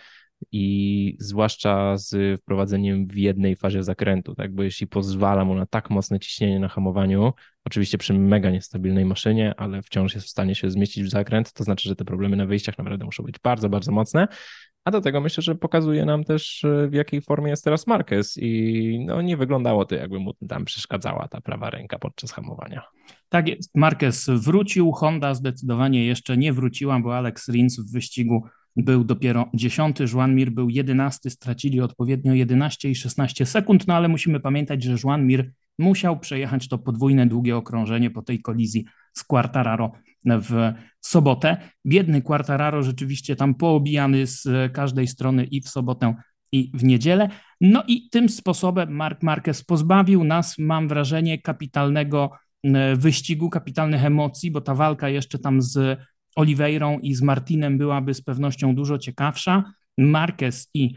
i 0.52 1.16
zwłaszcza 1.20 1.98
z 1.98 2.42
wprowadzeniem 2.42 3.08
w 3.08 3.16
jednej 3.16 3.56
fazie 3.56 3.84
zakrętu, 3.84 4.36
tak, 4.36 4.56
bo 4.56 4.64
jeśli 4.64 4.88
pozwala 4.88 5.46
mu 5.46 5.56
na 5.56 5.66
tak 5.66 5.89
mocne 5.89 6.20
ciśnienie 6.20 6.60
na 6.60 6.68
hamowaniu, 6.68 7.34
oczywiście 7.66 7.98
przy 7.98 8.14
mega 8.14 8.50
niestabilnej 8.50 9.06
maszynie, 9.06 9.54
ale 9.58 9.82
wciąż 9.82 10.16
jest 10.16 10.28
w 10.28 10.30
stanie 10.30 10.56
się 10.56 10.70
zmieścić 10.70 11.04
w 11.04 11.10
zakręt, 11.10 11.54
to 11.54 11.64
znaczy, 11.64 11.89
że 11.89 11.96
te 11.96 12.06
problemy 12.06 12.36
na 12.36 12.46
wyjściach 12.46 12.78
naprawdę 12.78 13.06
muszą 13.06 13.24
być 13.24 13.36
bardzo, 13.44 13.70
bardzo 13.70 13.92
mocne. 13.92 14.28
A 14.86 14.92
do 14.92 15.02
tego 15.02 15.22
myślę, 15.22 15.42
że 15.42 15.56
pokazuje 15.56 16.06
nam 16.06 16.24
też, 16.24 16.66
w 16.89 16.94
jakiej 16.94 17.22
formie 17.22 17.50
jest 17.50 17.64
teraz 17.64 17.88
Marquez 17.88 18.38
i 18.38 19.04
no, 19.06 19.22
nie 19.22 19.38
wyglądało 19.38 19.86
to, 19.86 19.96
jakby 19.96 20.20
mu 20.20 20.34
tam 20.34 20.66
przeszkadzała 20.66 21.28
ta 21.28 21.42
prawa 21.42 21.70
ręka 21.70 22.00
podczas 22.00 22.32
hamowania. 22.32 22.84
Tak 23.30 23.48
jest, 23.48 23.76
Marquez 23.76 24.30
wrócił, 24.30 24.92
Honda 24.92 25.34
zdecydowanie 25.34 26.06
jeszcze 26.06 26.38
nie 26.38 26.54
wróciła, 26.54 27.00
bo 27.00 27.18
Alex 27.18 27.50
Rins 27.50 27.80
w 27.80 27.92
wyścigu 27.94 28.44
był 28.76 29.03
dopiero 29.03 29.49
dziesiąty, 29.53 30.05
Juan 30.13 30.36
Mir 30.36 30.51
był 30.51 30.69
jedenasty, 30.69 31.30
stracili 31.30 31.82
odpowiednio 31.82 32.34
11 32.34 32.89
i 32.89 32.95
16 32.95 33.45
sekund, 33.45 33.88
no 33.88 33.93
ale 33.93 34.07
musimy 34.07 34.39
pamiętać, 34.39 34.84
że 34.84 34.95
Juan 35.03 35.28
Mir 35.28 35.51
musiał 35.80 36.19
przejechać 36.19 36.67
to 36.67 36.78
podwójne 36.78 37.28
długie 37.28 37.57
okrążenie 37.57 38.11
po 38.11 38.22
tej 38.22 38.41
kolizji 38.41 38.86
z 39.13 39.24
Quartararo 39.24 39.91
w 40.26 40.74
sobotę. 41.01 41.57
Biedny 41.86 42.22
Quartararo 42.22 42.84
rzeczywiście 42.84 43.36
tam 43.36 43.55
poobijany 43.55 44.28
z 44.28 44.47
każdej 44.74 45.07
strony 45.07 45.45
i 45.45 45.61
w 45.61 45.69
sobotę 45.69 46.15
i 46.51 46.72
w 46.74 46.84
niedzielę. 46.84 47.30
No 47.61 47.84
i 47.88 48.09
tym 48.09 48.30
sposobem 48.30 48.91
Mark 48.91 49.24
Marquez 49.24 49.63
pozbawił 49.63 50.24
nas, 50.24 50.57
mam 50.57 50.88
wrażenie, 50.88 51.41
kapitalnego 51.41 52.32
e, 52.63 52.95
wyścigu, 52.95 53.49
kapitalnych 53.49 54.05
emocji, 54.05 54.51
bo 54.51 54.61
ta 54.61 54.76
walka 54.76 55.09
jeszcze 55.09 55.39
tam 55.39 55.61
z 55.61 55.99
Oliveirą 56.36 57.00
i 57.00 57.16
z 57.16 57.22
Martinem 57.22 57.78
byłaby 57.78 58.14
z 58.14 58.22
pewnością 58.22 58.76
dużo 58.76 58.98
ciekawsza. 58.98 59.64
Marquez 59.98 60.70
i 60.74 60.94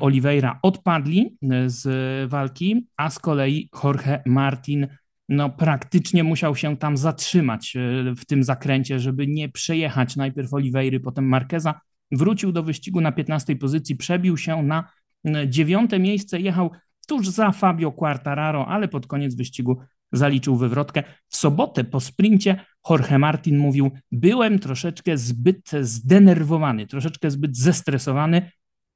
Oliveira 0.00 0.58
odpadli 0.62 1.36
z 1.66 2.30
walki, 2.30 2.86
a 2.96 3.10
z 3.10 3.18
kolei 3.18 3.68
Jorge 3.84 4.22
Martin 4.26 4.86
no, 5.28 5.50
praktycznie 5.50 6.24
musiał 6.24 6.56
się 6.56 6.76
tam 6.76 6.96
zatrzymać 6.96 7.76
e, 7.76 7.80
w 8.14 8.26
tym 8.26 8.44
zakręcie, 8.44 8.98
żeby 8.98 9.26
nie 9.26 9.48
przejechać 9.48 10.16
najpierw 10.16 10.54
Oliweiry, 10.54 11.00
potem 11.00 11.28
Marqueza. 11.28 11.80
Wrócił 12.12 12.52
do 12.52 12.62
wyścigu 12.62 13.00
na 13.00 13.12
15 13.12 13.56
pozycji, 13.56 13.96
przebił 13.96 14.36
się 14.36 14.62
na 14.62 14.88
dziewiąte 15.46 15.98
miejsce, 15.98 16.40
jechał 16.40 16.70
tuż 17.08 17.28
za 17.28 17.52
Fabio 17.52 17.92
Quartararo, 17.92 18.68
ale 18.68 18.88
pod 18.88 19.06
koniec 19.06 19.34
wyścigu 19.34 19.80
zaliczył 20.12 20.56
wywrotkę. 20.56 21.02
W 21.28 21.36
sobotę 21.36 21.84
po 21.84 22.00
sprincie 22.00 22.64
Jorge 22.90 23.18
Martin 23.18 23.58
mówił: 23.58 23.90
Byłem 24.12 24.58
troszeczkę 24.58 25.16
zbyt 25.16 25.70
zdenerwowany, 25.80 26.86
troszeczkę 26.86 27.30
zbyt 27.30 27.56
zestresowany. 27.56 28.50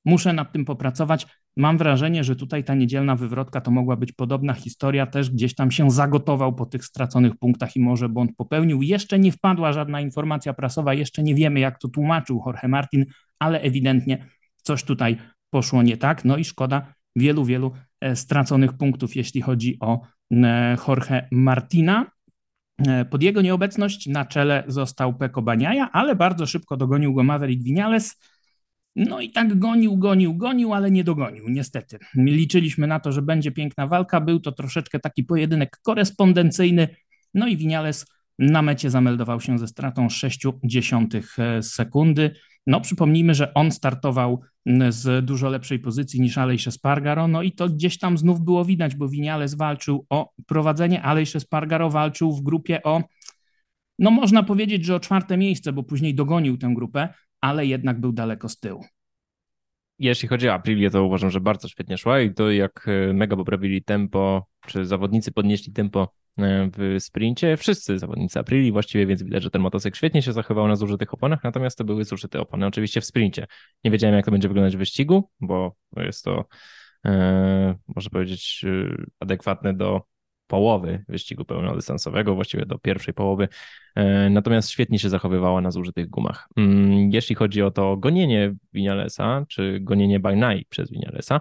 Muszę 0.05 0.32
nad 0.32 0.53
tym 0.53 0.64
popracować. 0.64 1.26
Mam 1.57 1.78
wrażenie, 1.78 2.24
że 2.24 2.36
tutaj 2.36 2.64
ta 2.64 2.74
niedzielna 2.74 3.16
wywrotka 3.16 3.61
to 3.61 3.70
mogła 3.70 3.97
być 3.97 4.12
podobna 4.12 4.55
historia, 4.55 5.07
też 5.07 5.30
gdzieś 5.30 5.55
tam 5.55 5.70
się 5.70 5.91
zagotował 5.91 6.55
po 6.55 6.66
tych 6.66 6.84
straconych 6.84 7.36
punktach 7.36 7.76
i 7.76 7.80
może 7.80 8.09
błąd 8.09 8.36
popełnił. 8.36 8.82
Jeszcze 8.82 9.18
nie 9.18 9.32
wpadła 9.32 9.72
żadna 9.72 10.01
informacja 10.01 10.55
prasowa, 10.55 10.95
jeszcze 10.95 11.22
nie 11.22 11.34
wiemy, 11.34 11.61
jak 11.61 11.78
to 11.78 11.89
tłumaczył 11.89 12.43
Jorge 12.47 12.68
Martin, 12.68 13.05
ale 13.39 13.61
ewidentnie 13.61 14.26
coś 14.62 14.82
tutaj 14.82 15.16
poszło 15.51 15.82
nie 15.82 15.97
tak. 15.97 16.24
No 16.24 16.36
i 16.36 16.45
szkoda 16.45 16.95
wielu, 17.16 17.45
wielu 17.45 17.72
e, 18.01 18.16
straconych 18.16 18.72
punktów, 18.72 19.16
jeśli 19.16 19.43
chodzi 19.43 19.76
o 19.80 20.01
e, 20.32 20.76
Jorge 20.89 21.28
Martina. 21.32 22.07
E, 22.86 23.04
pod 23.04 23.22
jego 23.22 23.42
nieobecność 23.42 24.06
na 24.06 24.24
czele 24.24 24.64
został 24.66 25.14
Peko 25.14 25.42
Baniaja, 25.42 25.92
ale 25.92 26.16
bardzo 26.16 26.46
szybko 26.46 26.76
dogonił 26.76 27.14
go 27.14 27.22
Maverick 27.22 27.62
Vinales. 27.62 28.16
No 28.96 29.20
i 29.20 29.30
tak 29.30 29.58
gonił, 29.58 29.96
gonił, 29.96 30.36
gonił, 30.36 30.74
ale 30.74 30.90
nie 30.90 31.04
dogonił, 31.04 31.48
niestety. 31.48 31.98
Liczyliśmy 32.14 32.86
na 32.86 33.00
to, 33.00 33.12
że 33.12 33.22
będzie 33.22 33.52
piękna 33.52 33.86
walka. 33.86 34.20
Był 34.20 34.40
to 34.40 34.52
troszeczkę 34.52 35.00
taki 35.00 35.24
pojedynek 35.24 35.78
korespondencyjny. 35.82 36.88
No 37.34 37.46
i 37.46 37.56
Vinales 37.56 38.06
na 38.38 38.62
mecie 38.62 38.90
zameldował 38.90 39.40
się 39.40 39.58
ze 39.58 39.66
stratą 39.68 40.06
0,6 40.06 41.62
sekundy. 41.62 42.34
No 42.68 42.80
przypomnijmy, 42.80 43.34
że 43.34 43.54
on 43.54 43.70
startował 43.70 44.40
z 44.88 45.24
dużo 45.24 45.48
lepszej 45.48 45.78
pozycji 45.78 46.20
niż 46.20 46.38
Alejsz 46.38 46.68
Spargaro, 46.70 47.28
no 47.28 47.42
i 47.42 47.52
to 47.52 47.68
gdzieś 47.68 47.98
tam 47.98 48.18
znów 48.18 48.40
było 48.40 48.64
widać, 48.64 48.94
bo 48.94 49.08
Winiales 49.08 49.54
walczył 49.54 50.06
o 50.10 50.30
prowadzenie, 50.46 51.02
Alejsz 51.02 51.32
Spargaro 51.38 51.90
walczył 51.90 52.32
w 52.32 52.42
grupie 52.42 52.82
o, 52.82 53.02
no 53.98 54.10
można 54.10 54.42
powiedzieć, 54.42 54.84
że 54.84 54.94
o 54.94 55.00
czwarte 55.00 55.36
miejsce, 55.36 55.72
bo 55.72 55.82
później 55.82 56.14
dogonił 56.14 56.58
tę 56.58 56.72
grupę, 56.74 57.08
ale 57.40 57.66
jednak 57.66 58.00
był 58.00 58.12
daleko 58.12 58.48
z 58.48 58.58
tyłu. 58.60 58.84
Jeśli 59.98 60.28
chodzi 60.28 60.48
o 60.48 60.54
Aprilię, 60.54 60.90
to 60.90 61.04
uważam, 61.04 61.30
że 61.30 61.40
bardzo 61.40 61.68
świetnie 61.68 61.98
szła 61.98 62.20
i 62.20 62.34
to 62.34 62.50
jak 62.50 62.86
e, 62.88 63.12
mega 63.12 63.36
poprawili 63.36 63.84
tempo, 63.84 64.46
czy 64.66 64.86
zawodnicy 64.86 65.32
podnieśli 65.32 65.72
tempo 65.72 66.12
w 66.72 66.97
sprincie, 66.99 67.57
wszyscy 67.57 67.99
zawodnicy 67.99 68.39
Aprili 68.39 68.72
właściwie, 68.72 69.07
więc 69.07 69.22
widać, 69.22 69.43
że 69.43 69.51
ten 69.51 69.62
motocykl 69.62 69.97
świetnie 69.97 70.22
się 70.22 70.32
zachował 70.32 70.68
na 70.68 70.76
zużytych 70.76 71.14
oponach, 71.14 71.45
natomiast 71.45 71.78
to 71.78 71.84
były 71.84 72.05
zużyte 72.05 72.41
opony 72.41 72.66
oczywiście 72.66 73.01
w 73.01 73.05
sprincie. 73.05 73.47
Nie 73.84 73.91
wiedziałem, 73.91 74.16
jak 74.16 74.24
to 74.24 74.30
będzie 74.30 74.49
wyglądać 74.49 74.76
w 74.76 74.78
wyścigu, 74.78 75.30
bo 75.41 75.76
jest 75.97 76.24
to, 76.24 76.45
e, 77.07 77.74
można 77.97 78.11
powiedzieć, 78.11 78.64
e, 78.66 79.05
adekwatne 79.20 79.74
do 79.74 80.03
połowy 80.47 81.05
wyścigu 81.09 81.45
pełnodystansowego, 81.45 82.34
właściwie 82.34 82.66
do 82.66 82.78
pierwszej 82.78 83.14
połowy, 83.14 83.49
e, 83.95 84.30
natomiast 84.30 84.70
świetnie 84.70 84.99
się 84.99 85.09
zachowywała 85.09 85.61
na 85.61 85.70
zużytych 85.70 86.11
gumach. 86.11 86.49
Mm, 86.57 87.11
jeśli 87.12 87.34
chodzi 87.34 87.62
o 87.62 87.70
to 87.70 87.97
gonienie 87.97 88.55
Vinalesa, 88.72 89.45
czy 89.49 89.78
gonienie 89.80 90.20
night 90.36 90.68
przez 90.68 90.91
Vinalesa, 90.91 91.41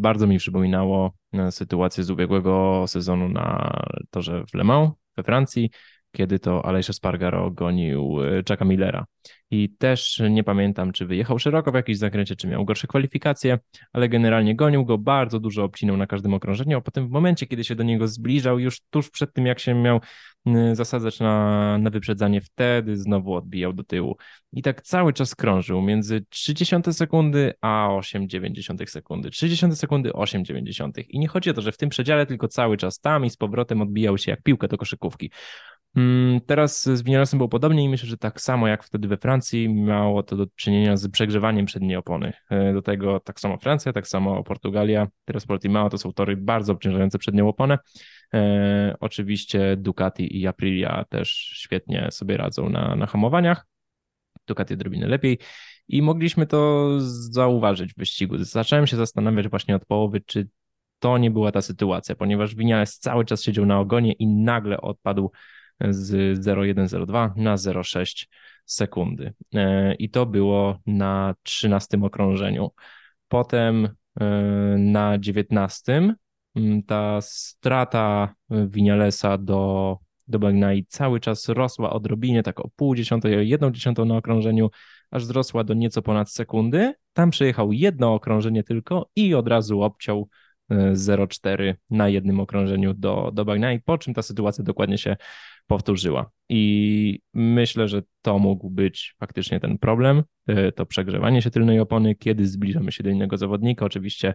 bardzo 0.00 0.26
mi 0.26 0.38
przypominało 0.38 1.12
e, 1.32 1.52
sytuację 1.52 2.04
z 2.04 2.10
ubiegłego 2.10 2.84
sezonu 2.86 3.28
na 3.28 3.72
torze 4.10 4.44
w 4.46 4.54
Le 4.54 4.64
Mans 4.64 4.90
we 5.16 5.22
Francji, 5.22 5.70
kiedy 6.12 6.38
to 6.38 6.64
Alejsze 6.64 6.92
Spargaro 6.92 7.50
gonił 7.50 8.22
e, 8.22 8.36
Chucka 8.36 8.64
Millera. 8.64 9.06
I 9.50 9.70
też 9.78 10.22
nie 10.30 10.44
pamiętam, 10.44 10.92
czy 10.92 11.06
wyjechał 11.06 11.38
szeroko 11.38 11.72
w 11.72 11.74
jakimś 11.74 11.98
zakręcie, 11.98 12.36
czy 12.36 12.48
miał 12.48 12.64
gorsze 12.64 12.86
kwalifikacje, 12.86 13.58
ale 13.92 14.08
generalnie 14.08 14.56
gonił 14.56 14.84
go, 14.84 14.98
bardzo 14.98 15.40
dużo 15.40 15.64
obcinał 15.64 15.96
na 15.96 16.06
każdym 16.06 16.34
okrążeniu, 16.34 16.78
a 16.78 16.80
potem 16.80 17.08
w 17.08 17.10
momencie, 17.10 17.46
kiedy 17.46 17.64
się 17.64 17.74
do 17.74 17.82
niego 17.82 18.08
zbliżał, 18.08 18.58
już 18.58 18.80
tuż 18.90 19.10
przed 19.10 19.32
tym, 19.34 19.46
jak 19.46 19.58
się 19.58 19.74
miał 19.74 20.00
zasadzać 20.72 21.20
na, 21.20 21.78
na 21.78 21.90
wyprzedzanie, 21.90 22.40
wtedy 22.40 22.96
znowu 22.96 23.34
odbijał 23.34 23.72
do 23.72 23.84
tyłu. 23.84 24.16
I 24.52 24.62
tak 24.62 24.82
cały 24.82 25.12
czas 25.12 25.34
krążył 25.34 25.82
między 25.82 26.24
30 26.28 26.76
sekundy 26.92 27.52
a 27.60 27.88
8,9 27.90 28.86
sekundy. 28.86 29.30
30 29.30 29.76
sekundy, 29.76 30.10
8,9. 30.10 31.04
I 31.08 31.18
nie 31.18 31.28
chodzi 31.28 31.50
o 31.50 31.54
to, 31.54 31.62
że 31.62 31.72
w 31.72 31.76
tym 31.76 31.88
przedziale, 31.88 32.26
tylko 32.26 32.48
cały 32.48 32.76
czas 32.76 33.00
tam 33.00 33.24
i 33.24 33.30
z 33.30 33.36
powrotem 33.36 33.82
odbijał 33.82 34.18
się 34.18 34.30
jak 34.30 34.42
piłkę 34.42 34.68
do 34.68 34.78
koszykówki. 34.78 35.30
Mm, 35.96 36.40
teraz 36.40 36.82
z 36.82 37.02
Vinalesem 37.02 37.38
było 37.38 37.48
podobnie 37.48 37.84
i 37.84 37.88
myślę, 37.88 38.08
że 38.08 38.16
tak 38.16 38.40
samo 38.40 38.68
jak 38.68 38.84
wtedy 38.84 39.08
we 39.08 39.16
Francji 39.16 39.68
miało 39.68 40.22
to 40.22 40.36
do 40.36 40.46
czynienia 40.56 40.96
z 40.96 41.10
przegrzewaniem 41.10 41.66
przedniej 41.66 41.96
opony. 41.96 42.32
E, 42.50 42.72
do 42.72 42.82
tego 42.82 43.20
tak 43.20 43.40
samo 43.40 43.58
Francja, 43.58 43.92
tak 43.92 44.08
samo 44.08 44.42
Portugalia, 44.44 45.06
teraz 45.24 45.46
Portimao 45.46 45.90
to 45.90 45.98
są 45.98 46.12
tory 46.12 46.36
bardzo 46.36 46.72
obciążające 46.72 47.18
przednią 47.18 47.48
oponę. 47.48 47.78
E, 48.34 48.94
oczywiście 49.00 49.76
Ducati 49.76 50.40
i 50.40 50.46
Aprilia 50.46 51.04
też 51.08 51.30
świetnie 51.56 52.08
sobie 52.10 52.36
radzą 52.36 52.68
na, 52.68 52.96
na 52.96 53.06
hamowaniach. 53.06 53.66
Ducati 54.46 54.74
odrobinę 54.74 55.08
lepiej 55.08 55.38
i 55.88 56.02
mogliśmy 56.02 56.46
to 56.46 56.90
zauważyć 57.30 57.94
w 57.94 57.98
wyścigu. 57.98 58.38
Zacząłem 58.38 58.86
się 58.86 58.96
zastanawiać 58.96 59.48
właśnie 59.48 59.76
od 59.76 59.84
połowy, 59.84 60.20
czy 60.26 60.48
to 60.98 61.18
nie 61.18 61.30
była 61.30 61.52
ta 61.52 61.62
sytuacja, 61.62 62.14
ponieważ 62.14 62.54
Vinales 62.54 62.98
cały 62.98 63.24
czas 63.24 63.42
siedział 63.42 63.66
na 63.66 63.80
ogonie 63.80 64.12
i 64.12 64.26
nagle 64.26 64.80
odpadł 64.80 65.30
z 65.90 66.38
0,102 66.44 67.34
na 67.36 67.56
0,6 67.56 68.26
sekundy. 68.64 69.32
E, 69.54 69.94
I 69.94 70.10
to 70.10 70.26
było 70.26 70.78
na 70.86 71.34
13 71.42 72.02
okrążeniu. 72.02 72.70
Potem 73.28 73.88
e, 74.20 74.24
na 74.78 75.18
19 75.18 76.14
mm, 76.54 76.82
ta 76.82 77.20
strata 77.20 78.34
Winialesa 78.50 79.38
do, 79.38 79.98
do 80.28 80.38
Bagnai 80.38 80.86
cały 80.88 81.20
czas 81.20 81.48
rosła 81.48 81.92
odrobinie, 81.92 82.42
tak 82.42 82.60
o 82.60 82.70
pół 82.76 82.94
dziesiątej, 82.94 83.48
jedną 83.48 83.70
dziesiątą 83.70 84.04
na 84.04 84.16
okrążeniu, 84.16 84.70
aż 85.10 85.22
wzrosła 85.22 85.64
do 85.64 85.74
nieco 85.74 86.02
ponad 86.02 86.30
sekundy. 86.30 86.94
Tam 87.12 87.30
przejechał 87.30 87.72
jedno 87.72 88.14
okrążenie 88.14 88.64
tylko 88.64 89.10
i 89.16 89.34
od 89.34 89.48
razu 89.48 89.82
obciął 89.82 90.28
0,4 90.70 91.62
e, 91.62 91.74
na 91.90 92.08
jednym 92.08 92.40
okrążeniu 92.40 92.94
do, 92.94 93.30
do 93.34 93.44
Bagnai, 93.44 93.80
po 93.80 93.98
czym 93.98 94.14
ta 94.14 94.22
sytuacja 94.22 94.64
dokładnie 94.64 94.98
się 94.98 95.16
powtórzyła. 95.66 96.30
I 96.48 97.20
myślę, 97.34 97.88
że 97.88 98.02
to 98.22 98.38
mógł 98.38 98.70
być 98.70 99.14
faktycznie 99.20 99.60
ten 99.60 99.78
problem, 99.78 100.22
e, 100.46 100.72
to 100.72 100.86
przegrzewanie 100.86 101.42
się 101.42 101.50
tylnej 101.50 101.80
opony, 101.80 102.14
kiedy 102.14 102.46
zbliżamy 102.46 102.92
się 102.92 103.02
do 103.02 103.10
innego 103.10 103.36
zawodnika. 103.36 103.84
Oczywiście 103.84 104.34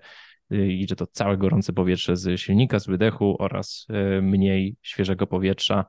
e, 0.51 0.67
idzie 0.67 0.95
to 0.95 1.07
całe 1.07 1.37
gorące 1.37 1.73
powietrze 1.73 2.15
z 2.15 2.39
silnika, 2.41 2.79
z 2.79 2.87
wydechu 2.87 3.35
oraz 3.39 3.87
e, 3.89 4.21
mniej 4.21 4.75
świeżego 4.81 5.27
powietrza 5.27 5.85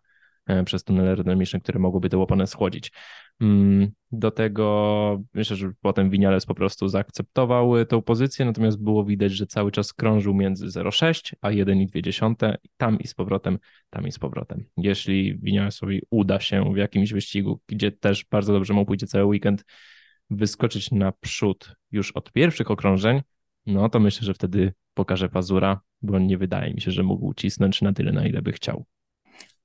przez 0.65 0.85
tunel 0.85 1.09
aerodynamiczny, 1.09 1.61
które 1.61 1.79
mogłyby 1.79 2.09
tę 2.09 2.19
oponę 2.19 2.47
schłodzić. 2.47 2.93
Mm, 3.41 3.91
do 4.13 4.31
tego 4.31 5.23
myślę, 5.35 5.57
że 5.57 5.73
potem 5.81 6.11
Winiales 6.11 6.47
po 6.47 6.55
prostu 6.55 6.89
zaakceptował 6.89 7.85
tą 7.85 8.03
pozycję, 8.03 8.45
natomiast 8.45 8.83
było 8.83 9.05
widać, 9.05 9.33
że 9.33 9.47
cały 9.47 9.73
czas 9.73 9.93
krążył 9.93 10.35
między 10.35 10.67
0,6 10.67 11.35
a 11.41 11.49
1,2, 11.49 12.55
tam 12.77 12.99
i 12.99 13.07
z 13.07 13.15
powrotem, 13.15 13.59
tam 13.91 14.07
i 14.07 14.13
z 14.13 14.19
powrotem. 14.19 14.65
Jeśli 14.77 15.39
Winialesowi 15.39 16.03
uda 16.11 16.41
się 16.41 16.73
w 16.73 16.77
jakimś 16.77 17.13
wyścigu, 17.13 17.61
gdzie 17.67 17.93
też 17.93 18.25
bardzo 18.31 18.53
dobrze 18.53 18.75
mu 18.75 18.87
pójdzie 18.87 19.07
cały 19.07 19.25
weekend, 19.25 19.65
wyskoczyć 20.31 20.91
naprzód 20.91 21.77
już 21.93 22.13
od 22.13 22.33
pierwszych 22.33 22.71
okrążeń, 22.71 23.21
no 23.67 23.89
to 23.89 24.01
myślę, 24.01 24.27
że 24.27 24.35
wtedy 24.35 24.73
pokaże 24.95 25.29
pazura, 25.29 25.81
bo 26.03 26.19
nie 26.19 26.39
wydaje 26.39 26.75
mi 26.75 26.81
się, 26.81 26.91
że 26.91 27.03
mógł 27.03 27.35
cisnąć 27.35 27.83
na 27.83 27.93
tyle, 27.93 28.13
na 28.13 28.27
ile 28.27 28.43
by 28.43 28.53
chciał. 28.53 28.87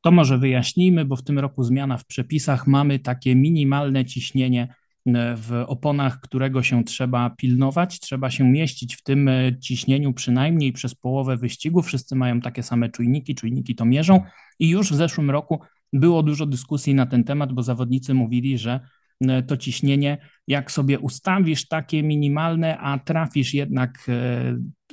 To 0.04 0.12
może 0.12 0.38
wyjaśnijmy, 0.38 1.06
bo 1.06 1.16
w 1.16 1.24
tym 1.24 1.40
roku 1.40 1.64
zmiana 1.64 1.98
w 1.98 2.06
przepisach 2.06 2.68
mamy 2.68 3.00
takie 3.00 3.36
minimalne 3.36 4.06
ciśnienie 4.06 4.64
e, 5.06 5.36
w 5.36 5.64
oponach, 5.68 6.20
którego 6.20 6.64
się 6.64 6.84
trzeba 6.84 7.30
pilnować. 7.30 8.00
Trzeba 8.00 8.30
się 8.30 8.44
mieścić 8.44 8.96
w 8.96 9.04
tym 9.04 9.28
e, 9.28 9.60
ciśnieniu 9.60 10.14
przynajmniej 10.14 10.74
przez 10.74 10.96
połowę 10.96 11.38
wyścigu. 11.38 11.82
Wszyscy 11.82 12.16
mają 12.16 12.42
takie 12.42 12.64
same 12.64 12.90
czujniki, 12.90 13.36
czujniki 13.36 13.76
to 13.76 13.86
mierzą 13.86 14.22
i 14.60 14.70
już 14.70 14.92
w 14.92 14.96
zeszłym 14.96 15.32
roku 15.32 15.60
było 15.94 16.24
dużo 16.24 16.46
dyskusji 16.46 16.96
na 16.96 17.06
ten 17.06 17.24
temat, 17.24 17.54
bo 17.54 17.64
zawodnicy 17.64 18.14
mówili, 18.14 18.58
że 18.58 18.80
e, 19.22 19.44
to 19.44 19.58
ciśnienie, 19.58 20.18
jak 20.48 20.72
sobie 20.72 21.00
ustawisz 21.00 21.68
takie 21.68 22.04
minimalne, 22.04 22.78
a 22.78 23.00
trafisz 23.00 23.54
jednak 23.54 24.08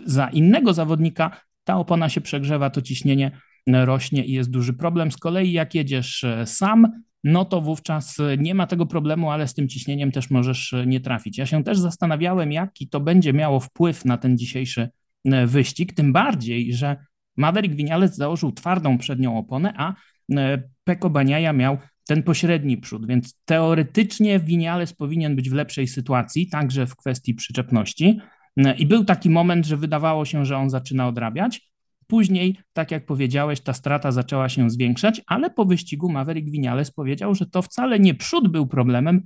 za 0.07 0.29
innego 0.29 0.73
zawodnika, 0.73 1.41
ta 1.65 1.77
opona 1.77 2.09
się 2.09 2.21
przegrzewa, 2.21 2.71
to 2.71 2.83
ciśnienie 2.83 3.31
rośnie 3.67 4.25
i 4.25 4.33
jest 4.33 4.51
duży 4.51 4.73
problem. 4.73 5.13
Z 5.13 5.17
kolei 5.17 5.53
jak 5.53 5.75
jedziesz 5.75 6.25
e, 6.25 6.47
sam, 6.47 7.03
no 7.25 7.45
to 7.45 7.61
wówczas 7.61 8.21
e, 8.21 8.37
nie 8.37 8.55
ma 8.55 8.67
tego 8.67 8.87
problemu, 8.87 9.31
ale 9.31 9.49
z 9.49 9.55
tym 9.55 9.69
ciśnieniem 9.69 10.13
też 10.13 10.31
możesz 10.31 10.73
e, 10.73 10.87
nie 10.87 11.01
trafić. 11.01 11.39
Ja 11.39 11.47
się 11.47 11.65
też 11.65 11.79
zastanawiałem, 11.79 12.53
jaki 12.53 12.89
to 12.89 13.01
będzie 13.01 13.33
miało 13.33 13.61
wpływ 13.61 14.05
na 14.05 14.19
ten 14.19 14.39
dzisiejszy 14.39 14.89
wyścig, 15.47 15.93
tym 15.93 16.13
bardziej, 16.13 16.73
że 16.73 16.97
Maverick 17.37 17.75
Vinales 17.75 18.17
założył 18.17 18.53
twardą 18.53 18.99
przednią 18.99 19.39
oponę, 19.39 19.75
a 19.77 19.95
Peko 20.85 21.11
Baniaja 21.11 21.53
miał 21.53 21.79
ten 22.09 22.23
pośredni 22.23 22.79
przód, 22.79 23.07
więc 23.07 23.35
teoretycznie 23.45 24.41
Vinales 24.41 24.93
powinien 24.93 25.37
być 25.37 25.51
w 25.51 25.53
lepszej 25.53 25.87
sytuacji, 25.87 26.49
także 26.49 26.87
w 26.87 26.97
kwestii 26.97 27.35
przyczepności. 27.35 28.21
I 28.79 28.87
był 28.87 29.05
taki 29.05 29.31
moment, 29.31 29.67
że 29.67 29.77
wydawało 29.77 30.25
się, 30.25 30.45
że 30.45 30.57
on 30.57 30.71
zaczyna 30.71 31.09
odrabiać, 31.09 31.70
Później, 32.11 32.59
tak 32.73 32.91
jak 32.91 33.07
powiedziałeś, 33.07 33.61
ta 33.61 33.73
strata 33.73 34.13
zaczęła 34.13 34.49
się 34.49 34.71
zwiększać, 34.71 35.21
ale 35.27 35.51
po 35.51 35.65
wyścigu 35.65 36.09
Maverick 36.09 36.51
Vinales 36.51 36.91
powiedział, 36.91 37.35
że 37.35 37.47
to 37.47 37.63
wcale 37.63 38.01
nie 38.01 38.15
przód 38.15 38.49
był 38.49 38.67
problemem, 38.67 39.23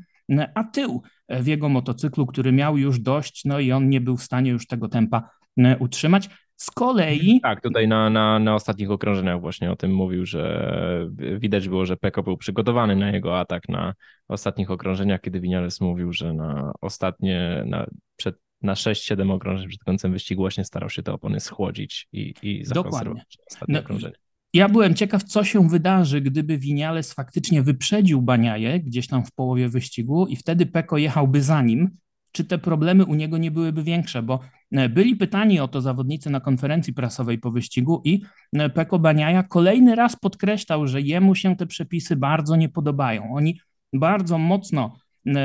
a 0.54 0.64
tył 0.64 1.02
w 1.28 1.46
jego 1.46 1.68
motocyklu, 1.68 2.26
który 2.26 2.52
miał 2.52 2.78
już 2.78 3.00
dość, 3.00 3.44
no 3.44 3.60
i 3.60 3.72
on 3.72 3.88
nie 3.88 4.00
był 4.00 4.16
w 4.16 4.22
stanie 4.22 4.50
już 4.50 4.66
tego 4.66 4.88
tempa 4.88 5.30
e, 5.58 5.78
utrzymać. 5.78 6.30
Z 6.56 6.70
kolei. 6.70 7.40
Tak, 7.42 7.60
tutaj 7.60 7.88
na, 7.88 8.10
na, 8.10 8.38
na 8.38 8.54
ostatnich 8.54 8.90
okrążeniach 8.90 9.40
właśnie 9.40 9.70
o 9.70 9.76
tym 9.76 9.94
mówił, 9.94 10.26
że 10.26 11.10
widać 11.38 11.68
było, 11.68 11.86
że 11.86 11.96
Peko 11.96 12.22
był 12.22 12.36
przygotowany 12.36 12.96
na 12.96 13.10
jego 13.10 13.38
atak 13.38 13.68
na 13.68 13.94
ostatnich 14.28 14.70
okrążeniach, 14.70 15.20
kiedy 15.20 15.40
Vinales 15.40 15.80
mówił, 15.80 16.12
że 16.12 16.32
na 16.32 16.72
ostatnie, 16.80 17.62
na, 17.66 17.86
przed 18.16 18.43
na 18.64 18.74
6-7 18.74 19.32
okrążeń 19.32 19.68
przed 19.68 19.84
końcem 19.84 20.12
wyścigu 20.12 20.42
właśnie 20.42 20.64
starał 20.64 20.90
się 20.90 21.02
te 21.02 21.12
opony 21.12 21.40
schłodzić 21.40 22.08
i, 22.12 22.34
i 22.42 22.64
zakonserwować 22.64 23.38
ostatnie 23.50 23.74
no, 23.74 23.80
okrążenie. 23.80 24.14
Ja 24.54 24.68
byłem 24.68 24.94
ciekaw, 24.94 25.24
co 25.24 25.44
się 25.44 25.68
wydarzy, 25.68 26.20
gdyby 26.20 26.58
Winiales 26.58 27.12
faktycznie 27.12 27.62
wyprzedził 27.62 28.22
Baniaje 28.22 28.80
gdzieś 28.80 29.06
tam 29.06 29.24
w 29.24 29.32
połowie 29.32 29.68
wyścigu 29.68 30.26
i 30.26 30.36
wtedy 30.36 30.66
Peko 30.66 30.98
jechałby 30.98 31.42
za 31.42 31.62
nim, 31.62 31.90
czy 32.32 32.44
te 32.44 32.58
problemy 32.58 33.04
u 33.04 33.14
niego 33.14 33.38
nie 33.38 33.50
byłyby 33.50 33.82
większe, 33.82 34.22
bo 34.22 34.40
e, 34.72 34.88
byli 34.88 35.16
pytani 35.16 35.60
o 35.60 35.68
to 35.68 35.80
zawodnicy 35.80 36.30
na 36.30 36.40
konferencji 36.40 36.92
prasowej 36.92 37.38
po 37.38 37.50
wyścigu 37.50 38.02
i 38.04 38.22
e, 38.52 38.70
Peko 38.70 38.98
Baniaja 38.98 39.42
kolejny 39.42 39.94
raz 39.94 40.16
podkreślał, 40.16 40.86
że 40.86 41.00
jemu 41.00 41.34
się 41.34 41.56
te 41.56 41.66
przepisy 41.66 42.16
bardzo 42.16 42.56
nie 42.56 42.68
podobają. 42.68 43.34
Oni 43.34 43.60
bardzo 43.92 44.38
mocno 44.38 44.96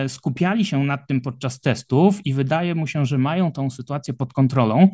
skupiali 0.07 0.65
się 0.65 0.83
nad 0.83 1.07
tym 1.07 1.21
podczas 1.21 1.59
testów 1.59 2.25
i 2.25 2.33
wydaje 2.33 2.75
mu 2.75 2.87
się, 2.87 3.05
że 3.05 3.17
mają 3.17 3.51
tą 3.51 3.69
sytuację 3.69 4.13
pod 4.13 4.33
kontrolą, 4.33 4.89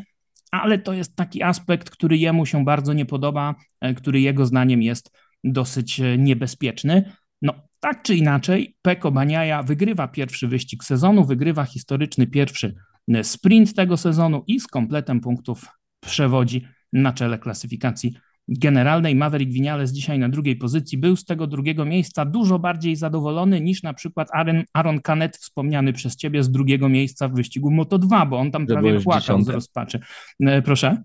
ale 0.51 0.79
to 0.79 0.93
jest 0.93 1.15
taki 1.15 1.43
aspekt, 1.43 1.89
który 1.89 2.17
jemu 2.17 2.45
się 2.45 2.65
bardzo 2.65 2.93
nie 2.93 3.05
podoba, 3.05 3.55
e, 3.81 3.93
który 3.93 4.21
jego 4.21 4.45
zdaniem 4.45 4.81
jest 4.81 5.11
dosyć 5.43 5.99
e, 5.99 6.17
niebezpieczny. 6.17 7.11
No, 7.41 7.53
tak 7.79 8.03
czy 8.03 8.15
inaczej, 8.15 8.75
Peko 8.81 9.11
Baniaja 9.11 9.63
wygrywa 9.63 10.07
pierwszy 10.07 10.47
wyścig 10.47 10.83
sezonu, 10.83 11.25
wygrywa 11.25 11.65
historyczny 11.65 12.27
pierwszy 12.27 12.75
sprint 13.23 13.75
tego 13.75 13.97
sezonu 13.97 14.43
i 14.47 14.59
z 14.59 14.67
kompletem 14.67 15.19
punktów 15.19 15.65
przewodzi 15.99 16.65
na 16.93 17.13
czele 17.13 17.39
klasyfikacji 17.39 18.17
generalnej. 18.47 19.15
Maverick 19.15 19.51
Vinales 19.51 19.91
dzisiaj 19.91 20.19
na 20.19 20.29
drugiej 20.29 20.55
pozycji 20.55 20.97
był 20.97 21.15
z 21.15 21.25
tego 21.25 21.47
drugiego 21.47 21.85
miejsca 21.85 22.25
dużo 22.25 22.59
bardziej 22.59 22.95
zadowolony 22.95 23.61
niż 23.61 23.83
na 23.83 23.93
przykład 23.93 24.27
Aaron, 24.33 24.63
Aaron 24.73 25.01
Canet, 25.01 25.37
wspomniany 25.37 25.93
przez 25.93 26.15
ciebie 26.15 26.43
z 26.43 26.51
drugiego 26.51 26.89
miejsca 26.89 27.27
w 27.27 27.33
wyścigu 27.33 27.71
Moto2, 27.71 28.29
bo 28.29 28.37
on 28.37 28.51
tam 28.51 28.67
prawie 28.67 28.99
płakał 29.01 29.21
dziesiąte? 29.21 29.43
z 29.43 29.49
rozpaczy. 29.49 29.99
E, 30.39 30.61
proszę? 30.61 31.03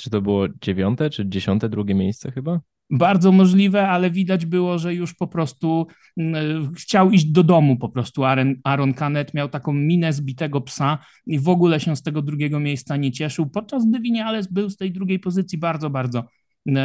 Czy 0.00 0.10
to 0.10 0.22
było 0.22 0.46
dziewiąte 0.62 1.10
czy 1.10 1.28
dziesiąte 1.28 1.68
drugie 1.68 1.94
miejsce 1.94 2.32
chyba? 2.32 2.60
Bardzo 2.90 3.32
możliwe, 3.32 3.88
ale 3.88 4.10
widać 4.10 4.46
było, 4.46 4.78
że 4.78 4.94
już 4.94 5.14
po 5.14 5.26
prostu 5.26 5.86
e, 6.18 6.24
chciał 6.76 7.10
iść 7.10 7.24
do 7.24 7.42
domu 7.42 7.76
po 7.76 7.88
prostu. 7.88 8.24
Aaron, 8.24 8.54
Aaron 8.64 8.94
Canet 8.94 9.34
miał 9.34 9.48
taką 9.48 9.72
minę 9.72 10.12
zbitego 10.12 10.60
psa 10.60 10.98
i 11.26 11.38
w 11.38 11.48
ogóle 11.48 11.80
się 11.80 11.96
z 11.96 12.02
tego 12.02 12.22
drugiego 12.22 12.60
miejsca 12.60 12.96
nie 12.96 13.12
cieszył, 13.12 13.46
podczas 13.46 13.86
gdy 13.86 14.00
Vinales 14.00 14.52
był 14.52 14.70
z 14.70 14.76
tej 14.76 14.92
drugiej 14.92 15.18
pozycji 15.18 15.58
bardzo, 15.58 15.90
bardzo 15.90 16.24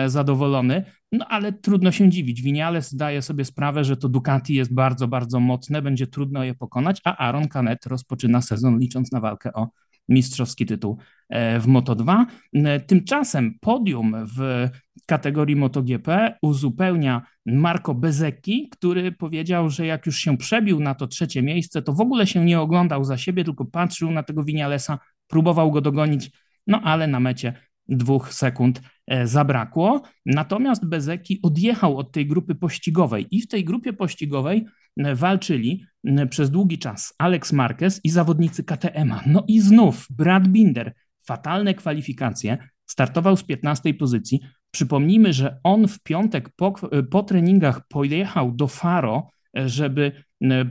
zadowolony, 0.07 0.83
no 1.11 1.25
ale 1.29 1.53
trudno 1.53 1.91
się 1.91 2.09
dziwić. 2.09 2.41
Vinales 2.41 2.91
zdaje 2.91 3.21
sobie 3.21 3.45
sprawę, 3.45 3.83
że 3.83 3.97
to 3.97 4.09
Ducati 4.09 4.53
jest 4.53 4.73
bardzo, 4.73 5.07
bardzo 5.07 5.39
mocne, 5.39 5.81
będzie 5.81 6.07
trudno 6.07 6.43
je 6.43 6.55
pokonać, 6.55 7.01
a 7.03 7.17
Aaron 7.17 7.47
Canet 7.47 7.85
rozpoczyna 7.85 8.41
sezon 8.41 8.79
licząc 8.79 9.11
na 9.11 9.19
walkę 9.19 9.53
o 9.53 9.69
mistrzowski 10.09 10.65
tytuł 10.65 10.97
e, 11.29 11.59
w 11.59 11.67
Moto2. 11.67 12.25
E, 12.53 12.79
tymczasem 12.79 13.59
podium 13.61 14.15
w 14.37 14.69
kategorii 15.05 15.55
MotoGP 15.55 16.37
uzupełnia 16.41 17.21
Marco 17.45 17.93
Bezecchi, 17.93 18.69
który 18.69 19.11
powiedział, 19.11 19.69
że 19.69 19.85
jak 19.85 20.05
już 20.05 20.17
się 20.17 20.37
przebił 20.37 20.79
na 20.79 20.95
to 20.95 21.07
trzecie 21.07 21.41
miejsce, 21.41 21.81
to 21.81 21.93
w 21.93 22.01
ogóle 22.01 22.27
się 22.27 22.45
nie 22.45 22.59
oglądał 22.59 23.03
za 23.03 23.17
siebie, 23.17 23.43
tylko 23.43 23.65
patrzył 23.65 24.11
na 24.11 24.23
tego 24.23 24.43
Vinalesa, 24.43 24.99
próbował 25.27 25.71
go 25.71 25.81
dogonić, 25.81 26.31
no 26.67 26.81
ale 26.81 27.07
na 27.07 27.19
mecie 27.19 27.53
dwóch 27.87 28.33
sekund 28.33 28.79
e, 28.79 28.81
zabrakło. 29.23 30.01
Natomiast 30.25 30.85
Bezeki 30.85 31.39
odjechał 31.43 31.97
od 31.97 32.11
tej 32.11 32.27
grupy 32.27 32.55
pościgowej 32.55 33.27
i 33.31 33.41
w 33.41 33.47
tej 33.47 33.63
grupie 33.63 33.93
pościgowej 33.93 34.65
e, 34.97 35.15
walczyli 35.15 35.85
przez 36.29 36.51
długi 36.51 36.79
czas 36.79 37.13
Alex 37.17 37.53
Marquez 37.53 38.01
i 38.03 38.09
zawodnicy 38.09 38.63
KTM-a. 38.63 39.23
No 39.25 39.43
i 39.47 39.59
znów 39.59 40.07
Brad 40.09 40.47
Binder, 40.47 40.93
fatalne 41.25 41.73
kwalifikacje, 41.73 42.57
startował 42.85 43.37
z 43.37 43.43
15 43.43 43.93
pozycji. 43.93 44.39
Przypomnijmy, 44.71 45.33
że 45.33 45.59
on 45.63 45.87
w 45.87 45.99
piątek 45.99 46.49
po, 46.55 46.73
e, 46.91 47.03
po 47.03 47.23
treningach 47.23 47.87
pojechał 47.87 48.51
do 48.51 48.67
Faro, 48.67 49.31
żeby 49.65 50.11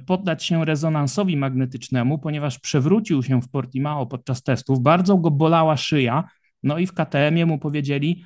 poddać 0.07 0.45
się 0.45 0.65
rezonansowi 0.65 1.37
magnetycznemu, 1.37 2.19
ponieważ 2.19 2.59
przewrócił 2.59 3.23
się 3.23 3.43
w 3.43 3.49
Portimao 3.49 4.07
podczas 4.07 4.43
testów. 4.43 4.81
Bardzo 4.81 5.17
go 5.17 5.31
bolała 5.31 5.77
szyja, 5.77 6.25
no 6.67 6.79
i 6.79 6.87
w 6.87 6.93
KTM-ie 6.93 7.47
mu 7.47 7.59
powiedzieli, 7.59 8.25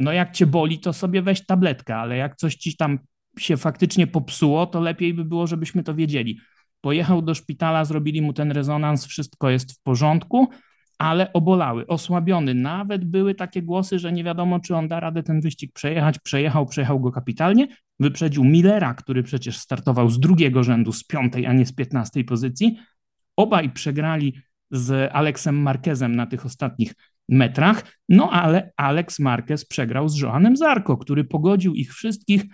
no 0.00 0.12
jak 0.12 0.32
cię 0.32 0.46
boli, 0.46 0.78
to 0.78 0.92
sobie 0.92 1.22
weź 1.22 1.46
tabletkę, 1.46 1.96
ale 1.96 2.16
jak 2.16 2.36
coś 2.36 2.54
ci 2.54 2.76
tam 2.76 2.98
się 3.38 3.56
faktycznie 3.56 4.06
popsuło, 4.06 4.66
to 4.66 4.80
lepiej 4.80 5.14
by 5.14 5.24
było, 5.24 5.46
żebyśmy 5.46 5.82
to 5.82 5.94
wiedzieli. 5.94 6.38
Pojechał 6.80 7.22
do 7.22 7.34
szpitala, 7.34 7.84
zrobili 7.84 8.22
mu 8.22 8.32
ten 8.32 8.52
rezonans, 8.52 9.06
wszystko 9.06 9.50
jest 9.50 9.72
w 9.72 9.82
porządku, 9.82 10.48
ale 10.98 11.32
obolały, 11.32 11.86
osłabiony. 11.86 12.54
Nawet 12.54 13.04
były 13.04 13.34
takie 13.34 13.62
głosy, 13.62 13.98
że 13.98 14.12
nie 14.12 14.24
wiadomo, 14.24 14.60
czy 14.60 14.76
on 14.76 14.88
da 14.88 15.00
radę 15.00 15.22
ten 15.22 15.40
wyścig 15.40 15.72
przejechać. 15.72 16.18
Przejechał, 16.18 16.66
przejechał 16.66 17.00
go 17.00 17.12
kapitalnie. 17.12 17.68
Wyprzedził 18.00 18.44
Millera, 18.44 18.94
który 18.94 19.22
przecież 19.22 19.58
startował 19.58 20.10
z 20.10 20.20
drugiego 20.20 20.62
rzędu, 20.62 20.92
z 20.92 21.04
piątej, 21.04 21.46
a 21.46 21.52
nie 21.52 21.66
z 21.66 21.72
piętnastej 21.72 22.24
pozycji. 22.24 22.76
Obaj 23.36 23.70
przegrali 23.70 24.34
z 24.70 25.10
Aleksem 25.12 25.62
Marquezem 25.62 26.16
na 26.16 26.26
tych 26.26 26.46
ostatnich 26.46 26.94
metrach. 27.28 27.82
No 28.08 28.30
ale 28.30 28.72
Alex 28.76 29.18
Marquez 29.18 29.64
przegrał 29.66 30.08
z 30.08 30.20
Joanem 30.20 30.56
Zarko, 30.56 30.96
który 30.96 31.24
pogodził 31.24 31.74
ich 31.74 31.94
wszystkich. 31.94 32.44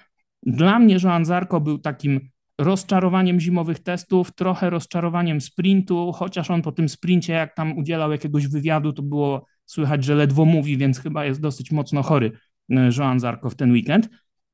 Dla 0.43 0.79
mnie 0.79 0.97
Joan 1.03 1.25
Zarko 1.25 1.61
był 1.61 1.79
takim 1.79 2.21
rozczarowaniem 2.59 3.41
zimowych 3.41 3.79
testów, 3.79 4.35
trochę 4.35 4.71
rozczarowaniem 4.71 5.41
sprintu, 5.41 6.13
chociaż 6.13 6.51
on 6.51 6.63
po 6.63 6.73
tym 6.73 6.89
sprincie, 6.89 7.33
jak 7.33 7.55
tam 7.55 7.79
udzielał 7.79 8.13
jakiegoś 8.13 8.49
wywiadu, 8.49 8.93
to 8.93 9.03
było 9.03 9.47
słychać, 9.67 10.05
że 10.05 10.15
ledwo 10.15 10.45
mówi, 10.45 10.77
więc 10.77 10.99
chyba 10.99 11.25
jest 11.25 11.41
dosyć 11.41 11.73
mocno 11.73 12.03
chory 12.03 12.33
e, 12.71 12.91
Joan 12.99 13.21
Zarko 13.21 13.51
w 13.51 13.55
ten 13.55 13.73
weekend, 13.73 14.09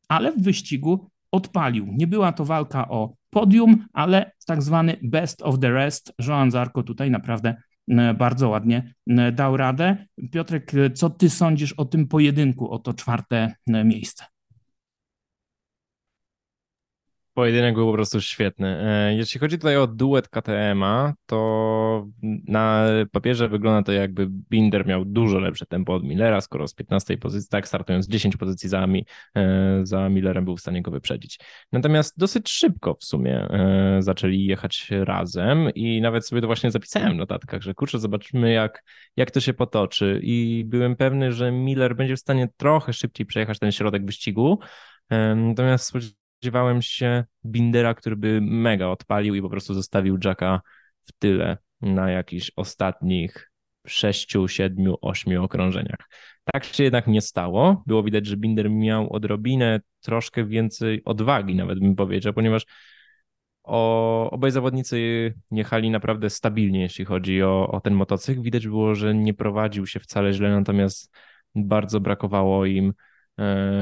ale 0.09 0.33
w 0.33 0.43
wyścigu 0.43 1.11
odpalił. 1.33 1.87
Nie 1.93 2.07
była 2.07 2.33
to 2.33 2.45
walka 2.45 2.89
o 2.89 3.15
podium, 3.31 3.87
ale 3.93 4.33
tak 4.47 4.63
zwany 4.63 4.97
best 5.03 5.43
of 5.43 5.59
the 5.59 5.71
rest. 5.71 6.13
Joan 6.29 6.51
Zarko 6.51 6.83
tutaj 6.83 7.11
naprawdę 7.11 7.55
bardzo 8.19 8.49
ładnie 8.49 8.95
e, 9.07 9.33
dał 9.33 9.57
radę. 9.57 10.07
Piotrek, 10.33 10.75
e, 10.75 10.91
co 10.91 11.11
ty 11.11 11.31
sądzisz 11.31 11.73
o 11.73 11.85
tym 11.85 12.09
pojedynku, 12.09 12.71
o 12.71 12.79
to 12.79 12.95
czwarte 12.95 13.55
miejsce? 13.67 14.25
Pojedynek 17.37 17.75
był 17.75 17.87
po 17.87 17.93
prostu 17.93 18.21
świetny. 18.21 18.69
E, 18.69 19.15
jeśli 19.15 19.41
chodzi 19.41 19.59
tutaj 19.59 19.77
o 19.77 19.87
duet 19.87 20.29
KTM-a, 20.29 21.15
to 21.27 22.07
na 22.49 22.87
papierze 23.13 23.49
wygląda 23.49 23.83
to 23.83 23.93
jakby 23.93 24.27
Binder 24.31 24.87
miał 24.87 25.05
dużo 25.05 25.39
lepsze 25.39 25.67
tempo 25.67 25.95
od 25.95 26.05
Millera, 26.05 26.41
skoro 26.41 26.69
z 26.69 26.75
15 26.75 27.19
pozycji, 27.19 27.49
tak 27.51 27.69
startując 27.69 28.09
10 28.09 28.37
pozycji 28.37 28.69
za, 28.69 28.87
e, 29.37 29.81
za 29.83 30.09
Millerem 30.09 30.45
był 30.45 30.57
w 30.57 30.61
stanie 30.61 30.83
go 30.83 30.91
wyprzedzić. 30.91 31.39
Natomiast 31.73 32.19
dosyć 32.19 32.51
szybko 32.51 32.95
w 32.95 33.05
sumie 33.05 33.49
e, 33.51 33.97
zaczęli 34.03 34.45
jechać 34.45 34.89
razem 34.91 35.71
i 35.75 36.01
nawet 36.01 36.27
sobie 36.27 36.41
to 36.41 36.47
właśnie 36.47 36.71
zapisałem 36.71 37.13
w 37.13 37.17
notatkach, 37.17 37.63
że 37.63 37.75
kurczę, 37.75 37.99
zobaczymy 37.99 38.53
jak, 38.53 38.85
jak 39.17 39.31
to 39.31 39.41
się 39.41 39.55
potoczy 39.55 40.21
i 40.23 40.65
byłem 40.67 40.97
pewny, 40.97 41.33
że 41.33 41.53
Miller 41.53 41.97
będzie 41.97 42.17
w 42.17 42.21
stanie 42.21 42.49
trochę 42.57 42.93
szybciej 42.93 43.27
przejechać 43.27 43.59
ten 43.59 43.73
środek 43.73 44.07
wyścigu, 44.07 44.59
natomiast 45.37 45.93
spodziewałem 46.37 46.83
się 46.83 47.25
Bindera, 47.47 47.95
który 47.95 48.17
by 48.17 48.41
mega 48.43 48.89
odpalił 48.89 49.35
i 49.35 49.43
po 49.43 49.51
prostu 49.51 49.75
zostawił 49.75 50.19
Jacka 50.25 50.61
w 51.03 51.13
tyle 51.13 51.59
na 51.81 52.11
jakichś 52.11 52.53
ostatnich 52.57 53.51
sześciu, 53.87 54.49
siedmiu, 54.49 54.97
ośmiu 55.01 55.45
okrążeniach. 55.45 56.09
Tak 56.45 56.65
się 56.65 56.85
jednak 56.85 57.07
nie 57.07 57.21
stało. 57.21 57.83
Było 57.87 58.03
widać, 58.03 58.27
że 58.27 58.37
Binder 58.37 58.71
miał 58.71 59.13
odrobinę 59.13 59.81
troszkę 60.01 60.45
więcej 60.45 61.03
odwagi, 61.05 61.55
nawet 61.55 61.79
bym 61.79 61.97
powiedział, 61.97 62.33
ponieważ 62.33 62.67
o, 63.63 64.31
obaj 64.31 64.51
zawodnicy 64.51 65.35
jechali 65.51 65.91
naprawdę 65.91 66.31
stabilnie, 66.31 66.81
jeśli 66.81 67.05
chodzi 67.05 67.43
o, 67.43 67.69
o 67.69 67.81
ten 67.81 67.95
motocykl. 67.95 68.43
Widać 68.43 68.69
było, 68.69 68.95
że 68.95 69.15
nie 69.15 69.35
prowadził 69.35 69.87
się 69.87 70.01
wcale 70.01 70.33
źle, 70.33 70.51
natomiast 70.51 71.17
bardzo 71.55 72.01
brakowało 72.01 72.67
im 72.67 72.93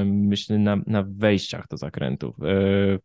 myślę, 0.05 0.59
na, 0.59 0.76
na 0.86 1.05
wejściach 1.09 1.68
do 1.68 1.76
zakrętów, 1.76 2.36
e, 2.42 2.98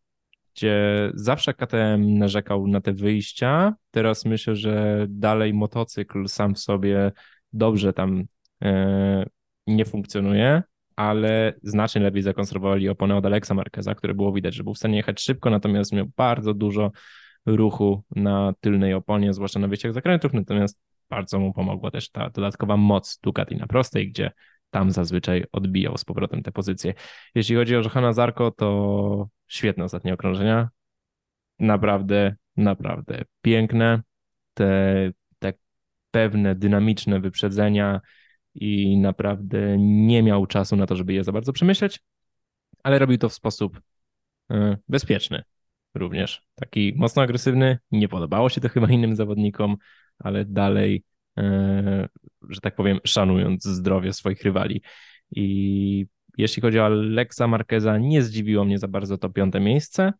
gdzie 0.55 1.11
zawsze 1.13 1.53
KTM 1.53 2.17
narzekał 2.17 2.67
na 2.67 2.81
te 2.81 2.93
wyjścia. 2.93 3.75
Teraz 3.91 4.25
myślę, 4.25 4.55
że 4.55 5.05
dalej 5.09 5.53
motocykl 5.53 6.27
sam 6.27 6.55
w 6.55 6.59
sobie 6.59 7.11
dobrze 7.53 7.93
tam 7.93 8.23
e, 8.63 9.25
nie 9.67 9.85
funkcjonuje, 9.85 10.63
ale 10.95 11.53
znacznie 11.63 12.01
lepiej 12.01 12.21
zakonserwowali 12.21 12.89
oponę 12.89 13.15
od 13.15 13.25
Alexa 13.25 13.53
Marqueza, 13.53 13.95
które 13.95 14.13
było 14.13 14.33
widać, 14.33 14.55
że 14.55 14.63
był 14.63 14.73
w 14.73 14.77
stanie 14.77 14.97
jechać 14.97 15.21
szybko, 15.21 15.49
natomiast 15.49 15.93
miał 15.93 16.05
bardzo 16.17 16.53
dużo 16.53 16.91
ruchu 17.45 18.03
na 18.15 18.53
tylnej 18.59 18.93
oponie, 18.93 19.33
zwłaszcza 19.33 19.59
na 19.59 19.67
wyjściach 19.67 19.93
zakrętów, 19.93 20.33
natomiast 20.33 20.79
bardzo 21.09 21.39
mu 21.39 21.53
pomogła 21.53 21.91
też 21.91 22.09
ta 22.09 22.29
dodatkowa 22.29 22.77
moc 22.77 23.19
Ducati 23.23 23.55
na 23.55 23.67
prostej, 23.67 24.09
gdzie 24.09 24.31
tam 24.69 24.91
zazwyczaj 24.91 25.45
odbijał 25.51 25.97
z 25.97 26.05
powrotem 26.05 26.43
te 26.43 26.51
pozycje. 26.51 26.93
Jeśli 27.35 27.55
chodzi 27.55 27.75
o 27.75 27.81
Johana 27.81 28.13
Zarko, 28.13 28.51
to 28.51 29.29
świetne 29.47 29.83
ostatnie 29.83 30.13
okrążenia. 30.13 30.69
Naprawdę, 31.59 32.35
naprawdę 32.57 33.23
piękne. 33.41 34.01
Te, 34.53 35.11
te 35.39 35.53
pewne, 36.11 36.55
dynamiczne 36.55 37.19
wyprzedzenia 37.19 38.01
i 38.55 38.97
naprawdę 38.97 39.77
nie 39.77 40.23
miał 40.23 40.45
czasu 40.45 40.75
na 40.75 40.85
to, 40.85 40.95
żeby 40.95 41.13
je 41.13 41.23
za 41.23 41.31
bardzo 41.31 41.53
przemyśleć, 41.53 41.99
ale 42.83 42.99
robił 42.99 43.17
to 43.17 43.29
w 43.29 43.33
sposób 43.33 43.81
e, 44.51 44.77
bezpieczny 44.87 45.43
również. 45.95 46.41
Taki 46.55 46.93
mocno 46.95 47.21
agresywny. 47.21 47.79
Nie 47.91 48.07
podobało 48.07 48.49
się 48.49 48.61
to 48.61 48.69
chyba 48.69 48.87
innym 48.87 49.15
zawodnikom, 49.15 49.77
ale 50.19 50.45
dalej 50.45 51.03
że 52.49 52.61
tak 52.61 52.75
powiem, 52.75 52.99
szanując 53.05 53.63
zdrowie 53.63 54.13
swoich 54.13 54.43
rywali. 54.43 54.81
I 55.31 56.05
jeśli 56.37 56.61
chodzi 56.61 56.79
o 56.79 56.85
Alexa 56.85 57.47
Marqueza, 57.47 57.97
nie 57.97 58.23
zdziwiło 58.23 58.65
mnie 58.65 58.79
za 58.79 58.87
bardzo 58.87 59.17
to 59.17 59.29
piąte 59.29 59.59
miejsce. 59.59 60.13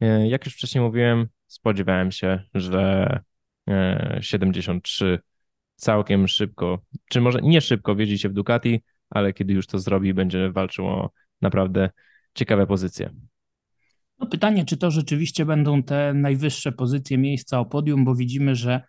E, 0.00 0.28
jak 0.28 0.44
już 0.44 0.54
wcześniej 0.54 0.84
mówiłem, 0.84 1.26
spodziewałem 1.46 2.12
się, 2.12 2.42
że 2.54 3.20
73 4.20 5.06
e, 5.06 5.18
całkiem 5.76 6.28
szybko, 6.28 6.82
czy 7.08 7.20
może 7.20 7.38
nie 7.42 7.60
szybko 7.60 7.96
wiedzi 7.96 8.18
się 8.18 8.28
w 8.28 8.32
Ducati, 8.32 8.82
ale 9.10 9.32
kiedy 9.32 9.52
już 9.52 9.66
to 9.66 9.78
zrobi, 9.78 10.14
będzie 10.14 10.52
walczył 10.52 10.86
o 10.86 11.10
naprawdę 11.40 11.90
ciekawe 12.34 12.66
pozycje. 12.66 13.10
No 14.18 14.26
pytanie, 14.26 14.64
czy 14.64 14.76
to 14.76 14.90
rzeczywiście 14.90 15.44
będą 15.44 15.82
te 15.82 16.14
najwyższe 16.14 16.72
pozycje 16.72 17.18
miejsca 17.18 17.60
o 17.60 17.66
podium, 17.66 18.04
bo 18.04 18.14
widzimy, 18.14 18.54
że 18.54 18.82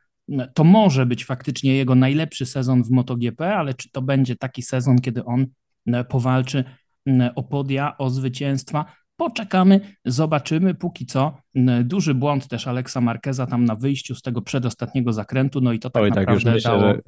to 0.53 0.63
może 0.63 1.05
być 1.05 1.25
faktycznie 1.25 1.75
jego 1.75 1.95
najlepszy 1.95 2.45
sezon 2.45 2.83
w 2.83 2.89
MotoGP, 2.89 3.55
ale 3.55 3.73
czy 3.73 3.91
to 3.91 4.01
będzie 4.01 4.35
taki 4.35 4.61
sezon, 4.61 4.97
kiedy 5.01 5.25
on 5.25 5.45
e, 5.87 6.03
powalczy 6.03 6.63
e, 7.07 7.31
o 7.35 7.43
podia, 7.43 7.97
o 7.97 8.09
zwycięstwa? 8.09 8.85
Poczekamy, 9.15 9.79
zobaczymy. 10.05 10.75
Póki 10.75 11.05
co 11.05 11.37
e, 11.55 11.83
duży 11.83 12.13
błąd 12.13 12.47
też 12.47 12.67
Aleksa 12.67 13.01
Marqueza 13.01 13.45
tam 13.45 13.65
na 13.65 13.75
wyjściu 13.75 14.15
z 14.15 14.21
tego 14.21 14.41
przedostatniego 14.41 15.13
zakrętu, 15.13 15.61
no 15.61 15.73
i 15.73 15.79
to 15.79 15.89
tak 15.89 16.03
Oj, 16.03 16.09
naprawdę 16.09 16.25
tak, 16.25 16.35
już 16.35 16.53
myślę, 16.53 16.71
dało... 16.71 16.93
Że 16.93 17.01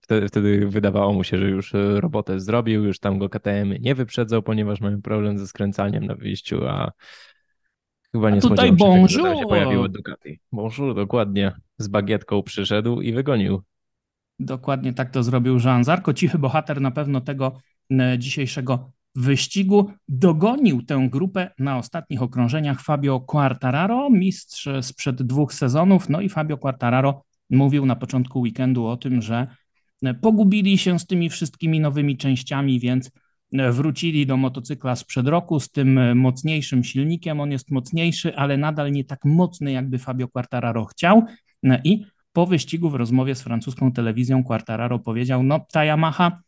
wtedy, 0.00 0.28
wtedy 0.28 0.68
wydawało 0.68 1.12
mu 1.12 1.24
się, 1.24 1.38
że 1.38 1.50
już 1.50 1.72
robotę 1.94 2.40
zrobił, 2.40 2.84
już 2.84 2.98
tam 2.98 3.18
go 3.18 3.28
KTM 3.28 3.74
nie 3.80 3.94
wyprzedzał, 3.94 4.42
ponieważ 4.42 4.80
mają 4.80 5.02
problem 5.02 5.38
ze 5.38 5.46
skręcaniem 5.46 6.06
na 6.06 6.14
wyjściu, 6.14 6.66
a 6.66 6.92
Chyba 8.12 8.30
nie 8.30 8.38
A 8.38 8.40
tutaj 8.40 8.72
bonjour. 8.72 9.08
Tego, 9.08 9.40
się 9.40 9.46
pojawiło 9.46 9.88
Ducati. 9.88 10.40
Bonjour, 10.52 10.94
dokładnie. 10.94 11.52
Z 11.78 11.88
bagietką 11.88 12.42
przyszedł 12.42 13.00
i 13.00 13.12
wygonił. 13.12 13.62
Dokładnie 14.38 14.92
tak 14.92 15.10
to 15.10 15.22
zrobił 15.22 15.58
Jean 15.64 15.84
Zarko. 15.84 16.14
Cichy 16.14 16.38
bohater 16.38 16.80
na 16.80 16.90
pewno 16.90 17.20
tego 17.20 17.58
e, 17.90 18.18
dzisiejszego 18.18 18.92
wyścigu. 19.14 19.90
Dogonił 20.08 20.82
tę 20.82 21.08
grupę 21.10 21.50
na 21.58 21.78
ostatnich 21.78 22.22
okrążeniach 22.22 22.82
Fabio 22.82 23.20
Quartararo, 23.20 24.10
mistrz 24.10 24.68
sprzed 24.80 25.22
dwóch 25.22 25.54
sezonów. 25.54 26.08
No 26.08 26.20
i 26.20 26.28
Fabio 26.28 26.58
Quartararo 26.58 27.22
mówił 27.50 27.86
na 27.86 27.96
początku 27.96 28.40
weekendu 28.40 28.86
o 28.86 28.96
tym, 28.96 29.22
że 29.22 29.46
e, 30.02 30.14
pogubili 30.14 30.78
się 30.78 30.98
z 30.98 31.06
tymi 31.06 31.30
wszystkimi 31.30 31.80
nowymi 31.80 32.16
częściami, 32.16 32.80
więc 32.80 33.10
wrócili 33.52 34.26
do 34.26 34.36
motocykla 34.36 34.96
sprzed 34.96 35.28
roku 35.28 35.60
z 35.60 35.70
tym 35.70 35.98
e, 35.98 36.14
mocniejszym 36.14 36.84
silnikiem. 36.84 37.40
On 37.40 37.50
jest 37.50 37.70
mocniejszy, 37.70 38.36
ale 38.36 38.56
nadal 38.56 38.92
nie 38.92 39.04
tak 39.04 39.24
mocny, 39.24 39.72
jakby 39.72 39.98
Fabio 39.98 40.28
Quartararo 40.28 40.84
chciał. 40.84 41.22
E, 41.64 41.80
I 41.84 42.06
po 42.32 42.46
wyścigu 42.46 42.90
w 42.90 42.94
rozmowie 42.94 43.34
z 43.34 43.42
francuską 43.42 43.92
telewizją 43.92 44.44
Quartararo 44.44 44.98
powiedział: 44.98 45.42
No, 45.42 45.66
ta 45.72 45.84
Yamaha 45.84 46.40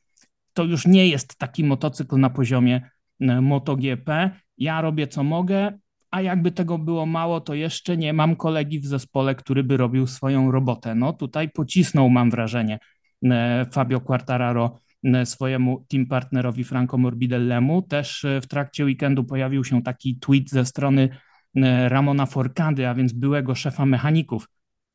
to 0.53 0.65
już 0.65 0.87
nie 0.87 1.09
jest 1.09 1.37
taki 1.37 1.65
motocykl 1.65 2.17
na 2.17 2.31
poziomie 2.31 2.91
e, 3.21 3.41
MotoGP. 3.41 4.31
Ja 4.59 4.81
robię 4.81 5.07
co 5.07 5.25
mogę, 5.25 5.79
a 6.11 6.23
jakby 6.23 6.53
tego 6.53 6.79
było 6.79 7.07
mało, 7.07 7.41
to 7.41 7.55
jeszcze 7.55 7.97
nie 7.97 8.13
mam 8.13 8.37
kolegi 8.37 8.81
w 8.81 8.87
zespole, 8.87 9.35
który 9.35 9.65
by 9.65 9.77
robił 9.77 10.07
swoją 10.07 10.51
robotę. 10.51 10.95
No 10.95 11.13
tutaj 11.13 11.51
pocisnął, 11.51 12.11
mam 12.11 12.31
wrażenie, 12.31 12.79
Fabio 13.73 14.01
Quartararo 14.01 14.79
E, 15.05 15.27
swojemu 15.27 15.87
team 15.89 16.07
partnerowi 16.07 16.65
Franco 16.65 16.99
Morbidellemu. 16.99 17.83
Też 17.83 18.25
e, 18.25 18.41
w 18.41 18.47
trakcie 18.47 18.85
weekendu 18.85 19.25
pojawił 19.25 19.65
się 19.65 19.83
taki 19.83 20.19
tweet 20.19 20.51
ze 20.51 20.65
strony 20.65 21.09
e, 21.57 21.89
Ramona 21.89 22.27
Forcady, 22.27 22.89
a 22.89 22.95
więc 22.95 23.13
byłego 23.13 23.55
szefa 23.55 23.87
mechaników. 23.87 24.49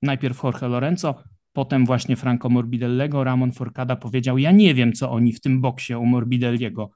Najpierw 0.03 0.43
Jorge 0.43 0.67
Lorenzo, 0.67 1.23
potem 1.53 1.85
właśnie 1.85 2.15
Franco 2.15 2.49
Morbidellego. 2.49 3.23
Ramon 3.23 3.51
Forcada 3.51 3.95
powiedział: 3.95 4.37
Ja 4.37 4.51
nie 4.51 4.73
wiem, 4.73 4.93
co 4.93 5.11
oni 5.11 5.33
w 5.33 5.41
tym 5.41 5.61
boksie 5.61 5.95
u 5.95 6.05
Morbidelliego 6.05 6.89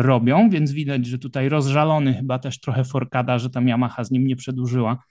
robią, 0.00 0.50
więc 0.50 0.72
widać, 0.72 1.06
że 1.06 1.18
tutaj 1.18 1.48
rozżalony 1.48 2.14
chyba 2.14 2.38
też 2.38 2.60
trochę 2.60 2.84
Forcada, 2.84 3.38
że 3.38 3.50
tam 3.50 3.68
Yamaha 3.68 4.04
z 4.04 4.10
nim 4.10 4.26
nie 4.26 4.36
przedłużyła 4.36 5.02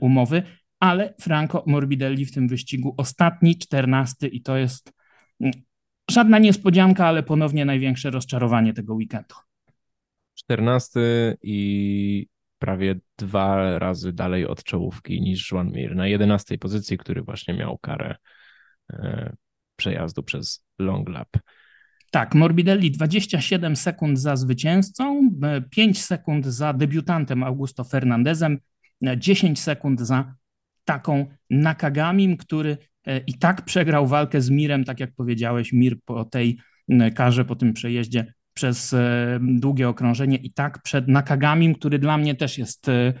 umowy, 0.00 0.42
ale 0.80 1.14
Franco 1.20 1.64
Morbidelli 1.66 2.26
w 2.26 2.32
tym 2.32 2.48
wyścigu 2.48 2.94
ostatni, 2.96 3.58
czternasty 3.58 4.28
i 4.28 4.42
to 4.42 4.56
jest 4.56 4.92
Żadna 6.10 6.38
niespodzianka, 6.38 7.06
ale 7.06 7.22
ponownie 7.22 7.64
największe 7.64 8.10
rozczarowanie 8.10 8.74
tego 8.74 8.94
weekendu. 8.94 9.34
14 10.34 11.00
i 11.42 12.26
prawie 12.64 12.94
dwa 13.18 13.78
razy 13.78 14.12
dalej 14.12 14.46
od 14.46 14.64
czołówki 14.64 15.20
niż 15.20 15.52
Juan 15.52 15.72
Mir 15.72 15.96
na 15.96 16.06
11 16.06 16.58
pozycji, 16.58 16.98
który 16.98 17.22
właśnie 17.22 17.54
miał 17.54 17.78
karę 17.78 18.16
e, 18.92 19.32
przejazdu 19.76 20.22
przez 20.22 20.66
long 20.78 21.08
lap. 21.08 21.28
Tak, 22.10 22.34
Morbidelli 22.34 22.90
27 22.90 23.76
sekund 23.76 24.18
za 24.18 24.36
zwycięzcą, 24.36 25.30
5 25.70 25.98
e, 25.98 26.00
sekund 26.00 26.46
za 26.46 26.72
debiutantem 26.72 27.42
Augusto 27.42 27.84
Fernandezem, 27.84 28.58
10 29.16 29.58
e, 29.58 29.62
sekund 29.62 30.00
za 30.00 30.34
taką 30.84 31.26
Nakagamim, 31.50 32.36
który 32.36 32.76
i 33.26 33.38
tak 33.38 33.64
przegrał 33.64 34.06
walkę 34.06 34.40
z 34.40 34.50
Mirem, 34.50 34.84
tak 34.84 35.00
jak 35.00 35.14
powiedziałeś, 35.14 35.72
Mir 35.72 35.96
po 36.04 36.24
tej 36.24 36.58
karze, 37.14 37.44
po 37.44 37.56
tym 37.56 37.72
przejeździe 37.72 38.34
przez 38.54 38.92
e, 38.92 39.38
długie 39.42 39.88
okrążenie 39.88 40.36
i 40.36 40.52
tak 40.52 40.82
przed 40.82 41.08
Nakagamim, 41.08 41.74
który 41.74 41.98
dla 41.98 42.18
mnie 42.18 42.34
też 42.34 42.58
jest 42.58 42.88
e, 42.88 43.12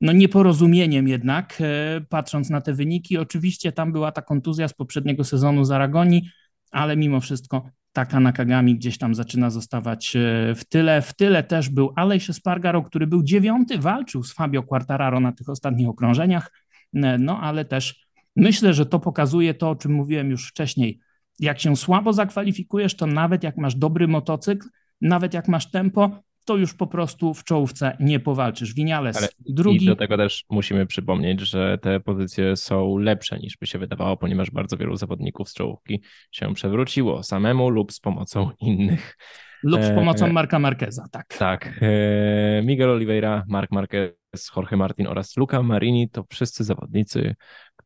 no 0.00 0.12
nieporozumieniem 0.12 1.08
jednak, 1.08 1.62
patrząc 2.08 2.50
na 2.50 2.60
te 2.60 2.74
wyniki. 2.74 3.18
Oczywiście 3.18 3.72
tam 3.72 3.92
była 3.92 4.12
ta 4.12 4.22
kontuzja 4.22 4.68
z 4.68 4.74
poprzedniego 4.74 5.24
sezonu 5.24 5.64
z 5.64 5.70
Aragonii, 5.70 6.30
ale 6.70 6.96
mimo 6.96 7.20
wszystko 7.20 7.70
Taka 7.92 8.20
Nakagami 8.20 8.76
gdzieś 8.76 8.98
tam 8.98 9.14
zaczyna 9.14 9.50
zostawać 9.50 10.16
e, 10.16 10.54
w 10.54 10.64
tyle. 10.64 11.02
W 11.02 11.14
tyle 11.14 11.42
też 11.42 11.68
był 11.68 11.92
Aleix 11.96 12.30
Espargaro, 12.30 12.82
który 12.82 13.06
był 13.06 13.22
dziewiąty, 13.22 13.78
walczył 13.78 14.22
z 14.22 14.32
Fabio 14.32 14.62
Quartararo 14.62 15.20
na 15.20 15.32
tych 15.32 15.48
ostatnich 15.48 15.88
okrążeniach, 15.88 16.52
e, 16.94 17.18
no 17.18 17.40
ale 17.40 17.64
też 17.64 18.06
myślę, 18.36 18.74
że 18.74 18.86
to 18.86 19.00
pokazuje 19.00 19.54
to, 19.54 19.70
o 19.70 19.76
czym 19.76 19.92
mówiłem 19.92 20.30
już 20.30 20.48
wcześniej. 20.48 21.00
Jak 21.40 21.60
się 21.60 21.76
słabo 21.76 22.12
zakwalifikujesz, 22.12 22.96
to 22.96 23.06
nawet 23.06 23.44
jak 23.44 23.56
masz 23.56 23.74
dobry 23.74 24.08
motocykl, 24.08 24.68
nawet 25.00 25.34
jak 25.34 25.48
masz 25.48 25.70
tempo, 25.70 26.22
to 26.44 26.56
już 26.56 26.74
po 26.74 26.86
prostu 26.86 27.34
w 27.34 27.44
czołówce 27.44 27.96
nie 28.00 28.20
powalczysz. 28.20 28.74
Winiales 28.74 29.16
Ale 29.16 29.28
drugi. 29.48 29.84
I 29.84 29.86
do 29.86 29.96
tego 29.96 30.16
też 30.16 30.44
musimy 30.50 30.86
przypomnieć, 30.86 31.40
że 31.40 31.78
te 31.78 32.00
pozycje 32.00 32.56
są 32.56 32.98
lepsze 32.98 33.38
niż 33.38 33.56
by 33.56 33.66
się 33.66 33.78
wydawało, 33.78 34.16
ponieważ 34.16 34.50
bardzo 34.50 34.76
wielu 34.76 34.96
zawodników 34.96 35.48
z 35.48 35.54
czołówki 35.54 36.00
się 36.32 36.54
przewróciło 36.54 37.22
samemu 37.22 37.70
lub 37.70 37.92
z 37.92 38.00
pomocą 38.00 38.50
innych. 38.60 39.16
Lub 39.62 39.84
z 39.84 39.90
pomocą 39.90 40.26
e... 40.26 40.32
Marka 40.32 40.58
Marqueza, 40.58 41.04
tak. 41.10 41.26
Tak. 41.38 41.80
E... 41.82 42.62
Miguel 42.62 42.90
Oliveira, 42.90 43.44
Mark 43.48 43.70
Marquez, 43.72 44.12
Jorge 44.56 44.76
Martin 44.76 45.06
oraz 45.06 45.36
Luca 45.36 45.62
Marini 45.62 46.10
to 46.10 46.24
wszyscy 46.30 46.64
zawodnicy, 46.64 47.34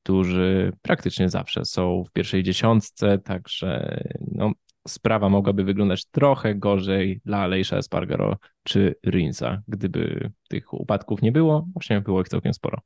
którzy 0.05 0.73
praktycznie 0.83 1.29
zawsze 1.29 1.65
są 1.65 2.05
w 2.09 2.13
pierwszej 2.13 2.43
dziesiątce, 2.43 3.19
także 3.19 4.01
no, 4.33 4.53
sprawa 4.89 5.29
mogłaby 5.29 5.65
wyglądać 5.65 6.05
trochę 6.05 6.55
gorzej 6.55 7.21
dla 7.25 7.39
Alejsza 7.39 7.77
Espargaro 7.77 8.37
czy 8.63 8.95
Rinsa, 9.07 9.63
gdyby 9.69 10.31
tych 10.49 10.75
upadków 10.75 11.23
nie 11.23 11.33
było, 11.33 11.69
właśnie 11.73 12.01
było 12.01 12.21
ich 12.21 12.29
całkiem 12.29 12.55
sporo. 12.55 12.81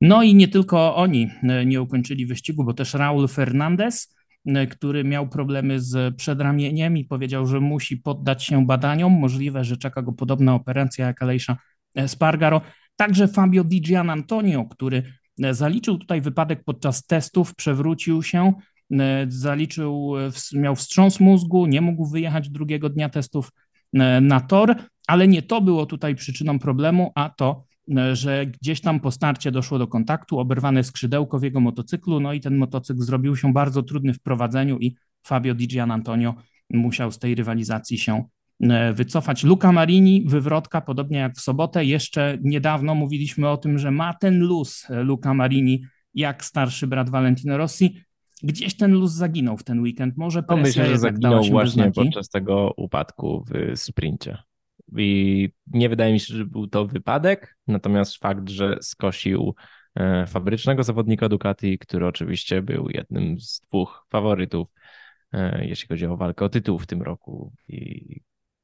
No 0.00 0.22
i 0.22 0.34
nie 0.34 0.48
tylko 0.48 0.96
oni 0.96 1.30
e, 1.42 1.66
nie 1.66 1.82
ukończyli 1.82 2.26
wyścigu, 2.26 2.64
bo 2.64 2.74
też 2.74 2.94
Raul 2.94 3.28
Fernandez, 3.28 4.16
e, 4.46 4.66
który 4.66 5.04
miał 5.04 5.28
problemy 5.28 5.80
z 5.80 6.16
przedramieniem 6.16 6.96
i 6.96 7.04
powiedział, 7.04 7.46
że 7.46 7.60
musi 7.60 7.96
poddać 7.96 8.44
się 8.44 8.66
badaniom. 8.66 9.12
Możliwe, 9.12 9.64
że 9.64 9.76
czeka 9.76 10.02
go 10.02 10.12
podobna 10.12 10.54
operacja 10.54 11.06
jak 11.06 11.22
Alejsza 11.22 11.56
Spargaro. 12.06 12.60
Także 12.96 13.28
Fabio 13.28 13.64
Di 13.64 13.80
Gian 13.80 14.10
Antonio, 14.10 14.64
który 14.64 15.19
zaliczył 15.50 15.98
tutaj 15.98 16.20
wypadek 16.20 16.64
podczas 16.64 17.06
testów, 17.06 17.54
przewrócił 17.54 18.22
się, 18.22 18.52
E, 18.98 19.26
zaliczył, 19.28 20.14
e, 20.18 20.30
miał 20.60 20.76
wstrząs 20.76 21.20
mózgu, 21.20 21.66
nie 21.66 21.80
mógł 21.80 22.06
wyjechać 22.06 22.50
drugiego 22.50 22.88
dnia 22.88 23.08
testów 23.08 23.52
e, 23.92 24.20
na 24.20 24.40
tor, 24.40 24.74
ale 25.06 25.28
nie 25.28 25.42
to 25.42 25.60
było 25.60 25.86
tutaj 25.86 26.14
przyczyną 26.14 26.58
problemu, 26.58 27.12
a 27.14 27.28
to, 27.28 27.64
że 28.12 28.46
gdzieś 28.46 28.80
tam 28.80 29.00
po 29.00 29.10
starcie 29.10 29.50
doszło 29.50 29.78
do 29.78 29.86
kontaktu, 29.86 30.38
oberwane 30.38 30.84
skrzydełko 30.84 31.38
w 31.38 31.42
jego 31.42 31.60
motocyklu, 31.60 32.20
no 32.20 32.32
i 32.32 32.40
ten 32.40 32.56
motocykl 32.56 33.00
zrobił 33.00 33.36
się 33.36 33.52
bardzo 33.52 33.82
trudny 33.82 34.14
w 34.14 34.20
prowadzeniu 34.20 34.78
i 34.78 34.96
Fabio 35.22 35.54
Di 35.54 35.68
Gian 35.68 35.90
Antonio 35.90 36.34
musiał 36.70 37.12
z 37.12 37.18
tej 37.18 37.34
rywalizacji 37.34 37.98
się 37.98 38.24
wycofać. 38.94 39.44
Luca 39.44 39.72
Marini, 39.72 40.24
wywrotka, 40.26 40.80
podobnie 40.80 41.18
jak 41.18 41.34
w 41.34 41.40
sobotę. 41.40 41.84
Jeszcze 41.84 42.38
niedawno 42.42 42.94
mówiliśmy 42.94 43.48
o 43.48 43.56
tym, 43.56 43.78
że 43.78 43.90
ma 43.90 44.14
ten 44.14 44.40
luz 44.40 44.86
Luca 44.90 45.34
Marini 45.34 45.82
jak 46.14 46.44
starszy 46.44 46.86
brat 46.86 47.10
Valentino 47.10 47.56
Rossi 47.56 48.04
gdzieś 48.42 48.76
ten 48.76 48.92
luz 48.92 49.12
zaginął 49.12 49.56
w 49.56 49.64
ten 49.64 49.80
weekend. 49.80 50.16
Może 50.16 50.42
presja 50.42 50.56
no 50.56 50.68
myślę, 50.68 50.86
że 50.86 50.98
zaginął 50.98 51.44
właśnie 51.44 51.92
podczas 51.92 52.28
tego 52.28 52.74
upadku 52.76 53.44
w 53.50 53.78
sprincie. 53.78 54.38
I 54.96 55.48
nie 55.66 55.88
wydaje 55.88 56.12
mi 56.12 56.20
się, 56.20 56.34
że 56.34 56.44
był 56.44 56.66
to 56.66 56.86
wypadek, 56.86 57.56
natomiast 57.66 58.16
fakt, 58.16 58.48
że 58.48 58.76
skosił 58.80 59.54
e, 59.94 60.26
fabrycznego 60.26 60.82
zawodnika 60.82 61.28
Ducati, 61.28 61.78
który 61.78 62.06
oczywiście 62.06 62.62
był 62.62 62.88
jednym 62.90 63.40
z 63.40 63.60
dwóch 63.60 64.06
faworytów, 64.08 64.68
e, 65.32 65.66
jeśli 65.66 65.88
chodzi 65.88 66.06
o 66.06 66.16
walkę 66.16 66.44
o 66.44 66.48
tytuł 66.48 66.78
w 66.78 66.86
tym 66.86 67.02
roku. 67.02 67.52
I 67.68 68.20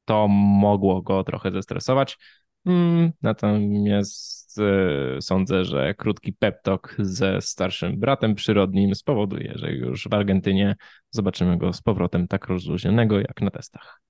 to 0.07 0.27
mogło 0.27 1.01
go 1.01 1.23
trochę 1.23 1.51
zestresować. 1.51 2.17
Mm, 2.65 3.11
natomiast 3.21 4.59
e, 4.59 5.21
sądzę, 5.21 5.65
że 5.65 5.93
krótki 5.93 6.33
peptok 6.33 6.95
ze 6.99 7.41
starszym 7.41 7.99
bratem 7.99 8.35
przyrodnim 8.35 8.95
spowoduje, 8.95 9.53
że 9.55 9.71
już 9.71 10.07
w 10.07 10.13
Argentynie 10.13 10.75
zobaczymy 11.09 11.57
go 11.57 11.73
z 11.73 11.81
powrotem 11.81 12.27
tak 12.27 12.47
rozluźnionego 12.47 13.19
jak 13.19 13.41
na 13.41 13.51
testach. 13.51 14.01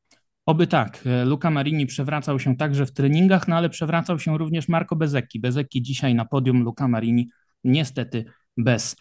Oby 0.46 0.68
tak. 0.68 1.04
Luca 1.26 1.50
Marini 1.50 1.86
przewracał 1.86 2.40
się 2.40 2.56
także 2.56 2.86
w 2.86 2.92
treningach, 2.92 3.48
no 3.48 3.56
ale 3.56 3.70
przewracał 3.70 4.20
się 4.20 4.38
również 4.38 4.68
Marco 4.68 4.96
Bezecchi. 4.96 5.40
Bezecchi 5.40 5.82
dzisiaj 5.82 6.16
na 6.16 6.26
podium, 6.26 6.64
Luca 6.64 6.88
Marini 6.88 7.30
niestety 7.64 8.26
bez 8.58 8.96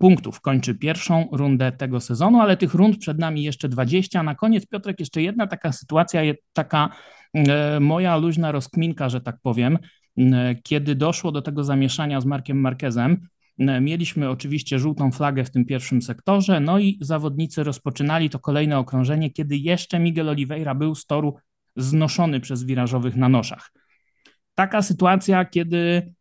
punktów. 0.00 0.40
Kończy 0.40 0.74
pierwszą 0.74 1.28
rundę 1.32 1.72
tego 1.72 2.00
sezonu, 2.00 2.40
ale 2.40 2.56
tych 2.56 2.74
rund 2.74 2.98
przed 2.98 3.18
nami 3.18 3.42
jeszcze 3.42 3.68
20. 3.68 4.22
Na 4.22 4.34
koniec, 4.34 4.66
Piotrek, 4.66 5.00
jeszcze 5.00 5.22
jedna 5.22 5.46
taka 5.46 5.72
sytuacja, 5.72 6.20
taka 6.52 6.90
E, 7.34 7.80
moja 7.80 8.16
luźna 8.16 8.52
rozkminka, 8.52 9.08
że 9.08 9.20
tak 9.20 9.36
powiem, 9.42 9.78
e, 10.18 10.54
kiedy 10.62 10.94
doszło 10.94 11.32
do 11.32 11.42
tego 11.42 11.64
zamieszania 11.64 12.20
z 12.20 12.24
Markiem 12.24 12.60
Marquezem, 12.60 13.28
e, 13.58 13.80
mieliśmy 13.80 14.30
oczywiście 14.30 14.78
żółtą 14.78 15.12
flagę 15.12 15.44
w 15.44 15.50
tym 15.50 15.64
pierwszym 15.64 16.02
sektorze, 16.02 16.60
no 16.60 16.78
i 16.78 16.98
zawodnicy 17.00 17.64
rozpoczynali 17.64 18.30
to 18.30 18.38
kolejne 18.38 18.78
okrążenie, 18.78 19.30
kiedy 19.30 19.56
jeszcze 19.56 19.98
Miguel 19.98 20.28
Oliveira 20.28 20.74
był 20.74 20.94
z 20.94 21.06
toru 21.06 21.36
znoszony 21.76 22.40
przez 22.40 22.64
wirażowych 22.64 23.16
na 23.16 23.28
noszach. 23.28 23.72
Taka 24.54 24.82
sytuacja, 24.82 25.44
kiedy 25.44 26.12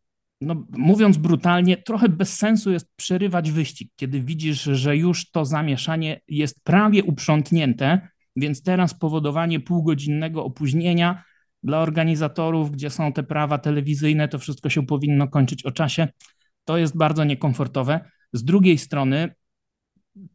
no, 0.45 0.65
mówiąc 0.69 1.17
brutalnie, 1.17 1.77
trochę 1.77 2.09
bez 2.09 2.37
sensu 2.37 2.71
jest 2.71 2.87
przerywać 2.95 3.51
wyścig, 3.51 3.91
kiedy 3.95 4.21
widzisz, 4.21 4.63
że 4.63 4.97
już 4.97 5.31
to 5.31 5.45
zamieszanie 5.45 6.21
jest 6.27 6.63
prawie 6.63 7.03
uprzątnięte, 7.03 8.07
więc 8.35 8.63
teraz 8.63 8.93
powodowanie 8.93 9.59
półgodzinnego 9.59 10.45
opóźnienia 10.45 11.23
dla 11.63 11.79
organizatorów, 11.79 12.71
gdzie 12.71 12.89
są 12.89 13.13
te 13.13 13.23
prawa 13.23 13.57
telewizyjne, 13.57 14.27
to 14.27 14.39
wszystko 14.39 14.69
się 14.69 14.85
powinno 14.85 15.27
kończyć 15.27 15.65
o 15.65 15.71
czasie. 15.71 16.07
To 16.65 16.77
jest 16.77 16.97
bardzo 16.97 17.23
niekomfortowe. 17.23 17.99
Z 18.33 18.43
drugiej 18.43 18.77
strony, 18.77 19.35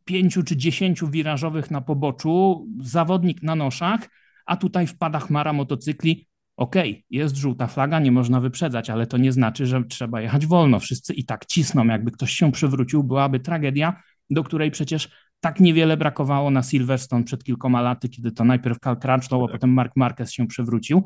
pięciu 0.04 0.42
czy 0.42 0.56
dziesięciu 0.56 1.08
wirażowych 1.08 1.70
na 1.70 1.80
poboczu, 1.80 2.66
zawodnik 2.80 3.42
na 3.42 3.56
noszach, 3.56 4.08
a 4.46 4.56
tutaj 4.56 4.86
wpada 4.86 5.18
chmara 5.18 5.52
motocykli. 5.52 6.26
Okej, 6.58 6.90
okay, 6.90 7.02
jest 7.10 7.36
żółta 7.36 7.66
flaga, 7.66 7.98
nie 7.98 8.12
można 8.12 8.40
wyprzedzać, 8.40 8.90
ale 8.90 9.06
to 9.06 9.18
nie 9.18 9.32
znaczy, 9.32 9.66
że 9.66 9.84
trzeba 9.84 10.20
jechać 10.20 10.46
wolno. 10.46 10.80
Wszyscy 10.80 11.14
i 11.14 11.24
tak 11.24 11.46
cisną. 11.46 11.86
Jakby 11.86 12.10
ktoś 12.10 12.32
się 12.32 12.52
przewrócił, 12.52 13.04
byłaby 13.04 13.40
tragedia, 13.40 14.02
do 14.30 14.44
której 14.44 14.70
przecież 14.70 15.08
tak 15.40 15.60
niewiele 15.60 15.96
brakowało 15.96 16.50
na 16.50 16.62
Silverstone 16.62 17.24
przed 17.24 17.44
kilkoma 17.44 17.80
laty, 17.80 18.08
kiedy 18.08 18.32
to 18.32 18.44
najpierw 18.44 18.78
Cal 18.78 18.96
Crutchlow, 18.96 19.42
a 19.42 19.46
tak. 19.46 19.52
potem 19.52 19.70
Mark 19.70 19.92
Marquez 19.96 20.32
się 20.32 20.46
przewrócił. 20.46 21.04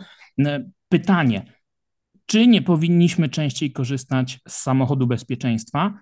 Pytanie, 0.88 1.52
czy 2.26 2.46
nie 2.46 2.62
powinniśmy 2.62 3.28
częściej 3.28 3.72
korzystać 3.72 4.40
z 4.48 4.52
samochodu 4.52 5.06
bezpieczeństwa? 5.06 5.94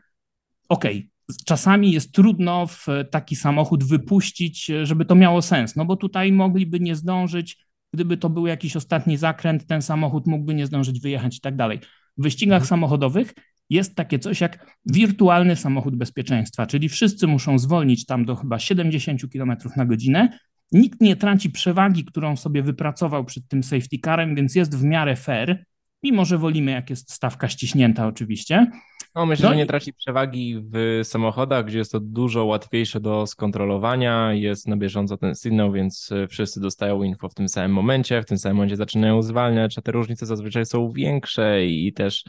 Okej, 0.68 1.10
okay. 1.28 1.36
czasami 1.46 1.92
jest 1.92 2.12
trudno 2.12 2.66
w 2.66 2.86
taki 3.10 3.36
samochód 3.36 3.84
wypuścić, 3.84 4.70
żeby 4.82 5.04
to 5.04 5.14
miało 5.14 5.42
sens, 5.42 5.76
no 5.76 5.84
bo 5.84 5.96
tutaj 5.96 6.32
mogliby 6.32 6.80
nie 6.80 6.96
zdążyć, 6.96 7.69
gdyby 7.94 8.16
to 8.16 8.30
był 8.30 8.46
jakiś 8.46 8.76
ostatni 8.76 9.16
zakręt, 9.16 9.66
ten 9.66 9.82
samochód 9.82 10.26
mógłby 10.26 10.54
nie 10.54 10.66
zdążyć 10.66 11.00
wyjechać 11.00 11.36
i 11.36 11.40
tak 11.40 11.56
dalej. 11.56 11.80
W 12.18 12.22
wyścigach 12.22 12.62
mhm. 12.62 12.68
samochodowych 12.68 13.34
jest 13.70 13.94
takie 13.94 14.18
coś 14.18 14.40
jak 14.40 14.76
wirtualny 14.86 15.56
samochód 15.56 15.96
bezpieczeństwa, 15.96 16.66
czyli 16.66 16.88
wszyscy 16.88 17.26
muszą 17.26 17.58
zwolnić 17.58 18.06
tam 18.06 18.24
do 18.24 18.36
chyba 18.36 18.58
70 18.58 19.20
km 19.32 19.56
na 19.76 19.86
godzinę. 19.86 20.38
Nikt 20.72 21.00
nie 21.00 21.16
traci 21.16 21.50
przewagi, 21.50 22.04
którą 22.04 22.36
sobie 22.36 22.62
wypracował 22.62 23.24
przed 23.24 23.48
tym 23.48 23.62
safety 23.62 23.96
carem, 24.04 24.34
więc 24.34 24.54
jest 24.54 24.76
w 24.76 24.84
miarę 24.84 25.16
fair, 25.16 25.64
mimo 26.02 26.24
że 26.24 26.38
wolimy, 26.38 26.70
jak 26.70 26.90
jest 26.90 27.12
stawka 27.12 27.48
ściśnięta, 27.48 28.06
oczywiście. 28.06 28.66
No, 29.14 29.26
myślę, 29.26 29.44
no 29.44 29.50
że 29.50 29.56
nie 29.56 29.66
traci 29.66 29.92
przewagi 29.92 30.62
w 30.72 31.00
samochodach, 31.02 31.64
gdzie 31.64 31.78
jest 31.78 31.92
to 31.92 32.00
dużo 32.00 32.44
łatwiejsze 32.44 33.00
do 33.00 33.26
skontrolowania, 33.26 34.32
jest 34.34 34.68
na 34.68 34.76
bieżąco 34.76 35.16
ten 35.16 35.34
sygnał, 35.34 35.72
więc 35.72 36.10
wszyscy 36.28 36.60
dostają 36.60 37.02
info 37.02 37.28
w 37.28 37.34
tym 37.34 37.48
samym 37.48 37.72
momencie, 37.72 38.22
w 38.22 38.26
tym 38.26 38.38
samym 38.38 38.56
momencie 38.56 38.76
zaczynają 38.76 39.22
zwalniać, 39.22 39.78
a 39.78 39.82
te 39.82 39.92
różnice 39.92 40.26
zazwyczaj 40.26 40.66
są 40.66 40.92
większe 40.92 41.66
i 41.66 41.92
też 41.92 42.24
E, 42.24 42.28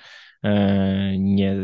nie, 1.20 1.56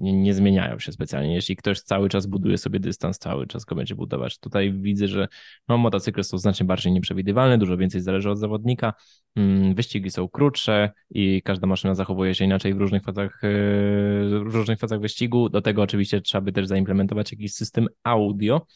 nie, 0.00 0.12
nie 0.12 0.34
zmieniają 0.34 0.78
się 0.78 0.92
specjalnie. 0.92 1.34
Jeśli 1.34 1.56
ktoś 1.56 1.80
cały 1.80 2.08
czas 2.08 2.26
buduje 2.26 2.58
sobie 2.58 2.80
dystans, 2.80 3.18
cały 3.18 3.46
czas 3.46 3.64
go 3.64 3.74
będzie 3.74 3.94
budować. 3.94 4.38
Tutaj 4.38 4.72
widzę, 4.72 5.08
że 5.08 5.28
no, 5.68 5.78
motocykle 5.78 6.24
są 6.24 6.38
znacznie 6.38 6.66
bardziej 6.66 6.92
nieprzewidywalne, 6.92 7.58
dużo 7.58 7.76
więcej 7.76 8.00
zależy 8.00 8.30
od 8.30 8.38
zawodnika, 8.38 8.92
mm, 9.36 9.74
wyścigi 9.74 10.10
są 10.10 10.28
krótsze 10.28 10.90
i 11.10 11.42
każda 11.42 11.66
maszyna 11.66 11.94
zachowuje 11.94 12.34
się 12.34 12.44
inaczej 12.44 12.74
w 12.74 12.78
różnych 12.78 13.02
fazach, 13.02 13.44
e, 13.44 13.48
w 14.28 14.54
różnych 14.54 14.78
fazach 14.78 15.00
wyścigu. 15.00 15.48
Do 15.48 15.62
tego 15.62 15.82
oczywiście 15.82 16.20
trzeba 16.20 16.42
by 16.42 16.52
też 16.52 16.66
zaimplementować 16.66 17.32
jakiś 17.32 17.54
system 17.54 17.88
audio, 18.02 18.66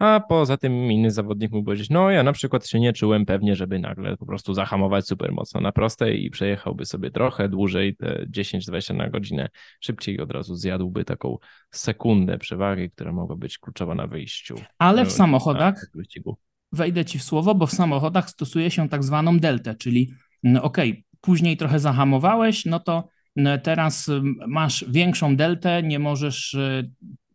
a 0.00 0.20
poza 0.28 0.56
tym 0.56 0.92
inny 0.92 1.10
zawodnik 1.10 1.52
mógł 1.52 1.64
powiedzieć, 1.64 1.90
no 1.90 2.10
ja 2.10 2.22
na 2.22 2.32
przykład 2.32 2.68
się 2.68 2.80
nie 2.80 2.92
czułem 2.92 3.26
pewnie, 3.26 3.56
żeby 3.56 3.78
nagle 3.78 4.16
po 4.16 4.26
prostu 4.26 4.54
zahamować 4.54 5.06
super 5.06 5.32
mocno 5.32 5.60
na 5.60 5.72
prostej 5.72 6.24
i 6.24 6.30
przejechałby 6.30 6.86
sobie 6.86 7.10
trochę 7.10 7.48
dłużej, 7.48 7.96
te 7.96 8.26
10-20 8.26 8.94
na 8.94 9.10
godzinę 9.10 9.48
szybciej 9.80 10.14
i 10.14 10.20
od 10.20 10.30
razu 10.30 10.54
zjadłby 10.54 11.04
taką 11.04 11.38
sekundę 11.70 12.38
przewagi, 12.38 12.90
która 12.90 13.12
mogła 13.12 13.36
być 13.36 13.58
kluczowa 13.58 13.94
na 13.94 14.06
wyjściu. 14.06 14.54
Ale 14.78 15.04
w 15.04 15.12
samochodach, 15.12 15.86
wejdę 16.72 17.04
ci 17.04 17.18
w 17.18 17.22
słowo, 17.22 17.54
bo 17.54 17.66
w 17.66 17.72
samochodach 17.72 18.30
stosuje 18.30 18.70
się 18.70 18.88
tak 18.88 19.04
zwaną 19.04 19.38
deltę, 19.38 19.74
czyli 19.74 20.12
no 20.42 20.62
ok, 20.62 20.76
później 21.20 21.56
trochę 21.56 21.78
zahamowałeś, 21.78 22.64
no 22.64 22.80
to 22.80 23.08
teraz 23.62 24.10
masz 24.48 24.84
większą 24.88 25.36
deltę, 25.36 25.82
nie 25.82 25.98
możesz 25.98 26.54
y, 26.54 26.90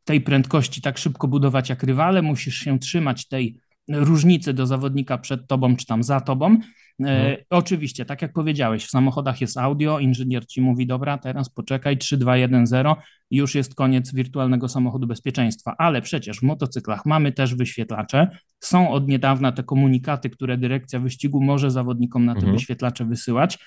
tej 0.05 0.21
prędkości 0.21 0.81
tak 0.81 0.97
szybko 0.97 1.27
budować 1.27 1.69
jak 1.69 1.83
rywale, 1.83 2.21
musisz 2.21 2.57
się 2.57 2.79
trzymać 2.79 3.27
tej 3.27 3.59
różnicy 3.89 4.53
do 4.53 4.65
zawodnika 4.65 5.17
przed 5.17 5.47
tobą 5.47 5.75
czy 5.75 5.85
tam 5.85 6.03
za 6.03 6.21
tobą. 6.21 6.57
E, 6.99 7.03
mhm. 7.03 7.37
oczywiście, 7.49 8.05
tak 8.05 8.21
jak 8.21 8.33
powiedziałeś, 8.33 8.85
w 8.85 8.89
samochodach 8.89 9.41
jest 9.41 9.57
audio, 9.57 9.99
inżynier 9.99 10.45
ci 10.45 10.61
mówi, 10.61 10.87
dobra, 10.87 11.17
teraz 11.17 11.49
poczekaj, 11.49 11.97
3, 11.97 12.17
2, 12.17 12.37
1, 12.37 12.67
0, 12.67 12.97
już 13.31 13.55
jest 13.55 13.75
koniec 13.75 14.13
wirtualnego 14.13 14.67
samochodu 14.67 15.07
bezpieczeństwa, 15.07 15.75
ale 15.77 16.01
przecież 16.01 16.39
w 16.39 16.43
motocyklach 16.43 17.05
mamy 17.05 17.31
też 17.31 17.55
wyświetlacze, 17.55 18.27
są 18.59 18.91
od 18.91 19.07
niedawna 19.07 19.51
te 19.51 19.63
komunikaty, 19.63 20.29
które 20.29 20.57
dyrekcja 20.57 20.99
wyścigu 20.99 21.43
może 21.43 21.71
zawodnikom 21.71 22.25
na 22.25 22.33
te 22.33 22.39
mhm. 22.39 22.53
wyświetlacze 22.55 23.05
wysyłać, 23.05 23.57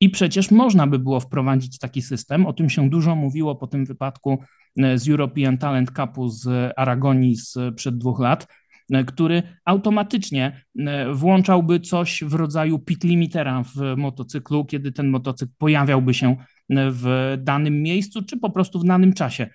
i 0.00 0.10
przecież 0.10 0.50
można 0.50 0.86
by 0.86 0.98
było 0.98 1.20
wprowadzić 1.20 1.78
taki 1.78 2.02
system. 2.02 2.46
O 2.46 2.52
tym 2.52 2.70
się 2.70 2.90
dużo 2.90 3.14
mówiło 3.14 3.56
po 3.56 3.66
tym 3.66 3.84
wypadku 3.84 4.38
e, 4.78 4.98
z 4.98 5.08
European 5.08 5.58
Talent 5.58 5.90
Cupu 5.96 6.28
z 6.28 6.72
Aragonii 6.76 7.36
sprzed 7.36 7.98
dwóch 7.98 8.20
lat, 8.20 8.46
e, 8.90 9.04
który 9.04 9.42
automatycznie 9.64 10.62
e, 10.78 11.12
włączałby 11.12 11.80
coś 11.80 12.24
w 12.26 12.34
rodzaju 12.34 12.78
pit 12.78 13.04
limitera 13.04 13.62
w 13.62 13.96
motocyklu, 13.96 14.64
kiedy 14.64 14.92
ten 14.92 15.08
motocykl 15.08 15.52
pojawiałby 15.58 16.14
się 16.14 16.36
w 16.70 17.36
danym 17.38 17.82
miejscu, 17.82 18.22
czy 18.22 18.36
po 18.36 18.50
prostu 18.50 18.80
w 18.80 18.84
danym 18.84 19.12
czasie. 19.12 19.50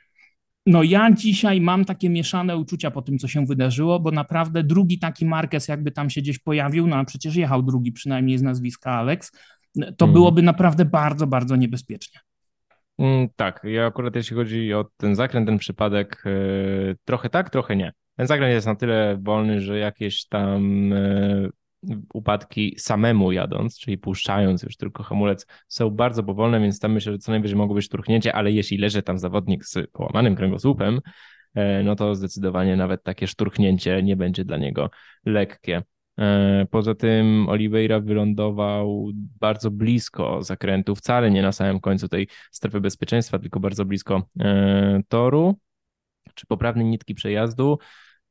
No 0.66 0.84
ja 0.84 1.12
dzisiaj 1.12 1.62
mam 1.62 1.86
takie 1.86 2.10
mieszane 2.10 2.58
uczucia 2.58 2.92
po 2.92 3.02
tym, 3.02 3.18
co 3.18 3.28
się 3.28 3.46
wydarzyło, 3.46 4.00
bo 4.00 4.12
naprawdę 4.12 4.64
drugi 4.64 5.00
taki 5.00 5.26
Marquez 5.26 5.68
jakby 5.68 5.92
tam 5.92 6.10
się 6.10 6.22
gdzieś 6.22 6.40
pojawił, 6.40 6.88
no 6.88 6.96
a 6.96 7.06
przecież 7.06 7.36
jechał 7.36 7.64
drugi 7.64 7.92
przynajmniej 7.92 8.38
z 8.38 8.42
nazwiska 8.42 8.92
Alex, 8.92 9.32
to 9.98 10.06
mm. 10.06 10.14
byłoby 10.14 10.42
naprawdę 10.42 10.86
bardzo, 10.86 11.28
bardzo 11.28 11.56
niebezpiecznie. 11.56 12.20
Mm, 12.98 13.28
tak, 13.36 13.62
ja 13.64 13.86
akurat 13.86 14.16
jeśli 14.16 14.36
chodzi 14.36 14.74
o 14.74 14.86
ten 14.98 15.16
zakręt, 15.16 15.48
ten 15.48 15.58
przypadek, 15.58 16.24
yy, 16.26 16.96
trochę 17.06 17.30
tak, 17.30 17.50
trochę 17.50 17.76
nie. 17.76 17.94
Ten 18.16 18.28
zakręt 18.28 18.54
jest 18.54 18.68
na 18.68 18.76
tyle 18.76 19.18
wolny, 19.22 19.62
że 19.62 19.78
jakieś 19.78 20.28
tam 20.28 20.90
yy, 20.90 21.52
upadki 22.14 22.76
samemu 22.78 23.32
jadąc, 23.32 23.80
czyli 23.80 23.98
puszczając 23.98 24.64
już 24.64 24.78
tylko 24.78 25.04
hamulec, 25.04 25.48
są 25.68 25.90
bardzo 25.90 26.24
powolne, 26.24 26.60
więc 26.60 26.80
tam 26.80 26.92
myślę, 26.92 27.12
że 27.12 27.18
co 27.18 27.32
najwyżej 27.32 27.58
mogło 27.58 27.76
być 27.76 27.86
szturchnięcie, 27.86 28.36
ale 28.36 28.52
jeśli 28.52 28.78
leży 28.78 29.04
tam 29.04 29.18
zawodnik 29.18 29.66
z 29.66 29.92
połamanym 29.92 30.36
kręgosłupem, 30.36 31.00
yy, 31.56 31.64
no 31.84 31.96
to 31.96 32.16
zdecydowanie 32.16 32.76
nawet 32.76 33.04
takie 33.04 33.28
szturchnięcie 33.28 34.04
nie 34.04 34.16
będzie 34.16 34.46
dla 34.46 34.58
niego 34.58 34.90
lekkie. 35.26 35.84
E, 36.20 36.66
poza 36.72 36.96
tym 36.96 37.50
Oliveira 37.50 38.00
wylądował 38.00 39.12
bardzo 39.40 39.72
blisko 39.72 40.44
zakrętu, 40.44 40.96
wcale 40.96 41.32
nie 41.32 41.42
na 41.42 41.52
samym 41.52 41.80
końcu 41.80 42.08
tej 42.08 42.28
strefy 42.52 42.82
bezpieczeństwa, 42.82 43.40
tylko 43.40 43.60
bardzo 43.60 43.86
blisko 43.86 44.24
e, 44.40 45.02
toru, 45.08 45.60
czy 46.36 46.46
poprawnej 46.48 46.86
nitki 46.86 47.16
przejazdu. 47.16 47.78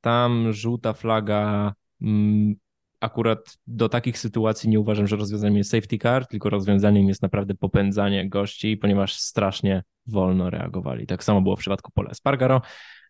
Tam 0.01 0.53
żółta 0.53 0.93
flaga 0.93 1.73
mm, 2.03 2.55
akurat 3.01 3.59
do 3.67 3.89
takich 3.89 4.19
sytuacji 4.19 4.71
nie 4.71 4.81
uważam, 4.81 5.07
że 5.07 5.17
rozwiązaniem 5.17 5.57
jest 5.57 5.71
safety 5.71 5.99
car, 5.99 6.27
tylko 6.27 6.51
rozwiązaniem 6.51 7.09
jest 7.09 7.23
naprawdę 7.23 7.55
popędzanie 7.55 8.29
gości, 8.29 8.77
ponieważ 8.77 9.15
strasznie 9.15 9.83
wolno 10.07 10.51
reagowali. 10.51 11.07
Tak 11.07 11.25
samo 11.25 11.43
było 11.43 11.57
w 11.57 11.61
przypadku 11.61 11.93
Pola 11.95 12.15
Spargaro 12.15 12.63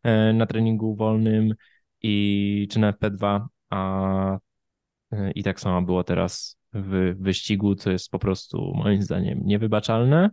e, 0.02 0.32
na 0.32 0.46
treningu 0.46 0.94
wolnym 0.94 1.54
i 2.02 2.68
czy 2.70 2.78
na 2.78 2.92
P2, 2.92 3.46
a 3.70 4.38
I 5.34 5.42
tak 5.42 5.60
samo 5.60 5.82
było 5.82 6.04
teraz 6.04 6.60
w 6.72 7.14
wyścigu, 7.18 7.74
co 7.74 7.90
jest 7.90 8.10
po 8.10 8.18
prostu 8.18 8.72
moim 8.74 9.02
zdaniem 9.02 9.40
niewybaczalne 9.44 10.30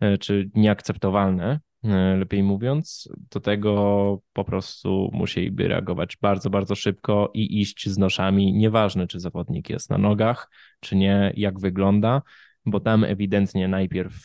e, 0.00 0.18
czy 0.18 0.50
nieakceptowalne, 0.54 1.60
e, 1.84 2.16
lepiej 2.16 2.42
mówiąc. 2.42 3.08
Do 3.30 3.40
tego 3.40 4.22
po 4.32 4.44
prostu 4.44 5.10
musieliby 5.12 5.68
reagować 5.68 6.16
bardzo, 6.16 6.50
bardzo 6.50 6.74
szybko 6.74 7.30
i 7.34 7.60
iść 7.60 7.88
z 7.88 7.98
noszami, 7.98 8.52
nieważne 8.52 9.06
czy 9.06 9.20
zawodnik 9.20 9.70
jest 9.70 9.90
na 9.90 9.98
nogach, 9.98 10.50
czy 10.80 10.96
nie, 10.96 11.32
jak 11.36 11.60
wygląda, 11.60 12.22
bo 12.66 12.80
tam 12.80 13.04
ewidentnie 13.04 13.68
najpierw 13.68 14.24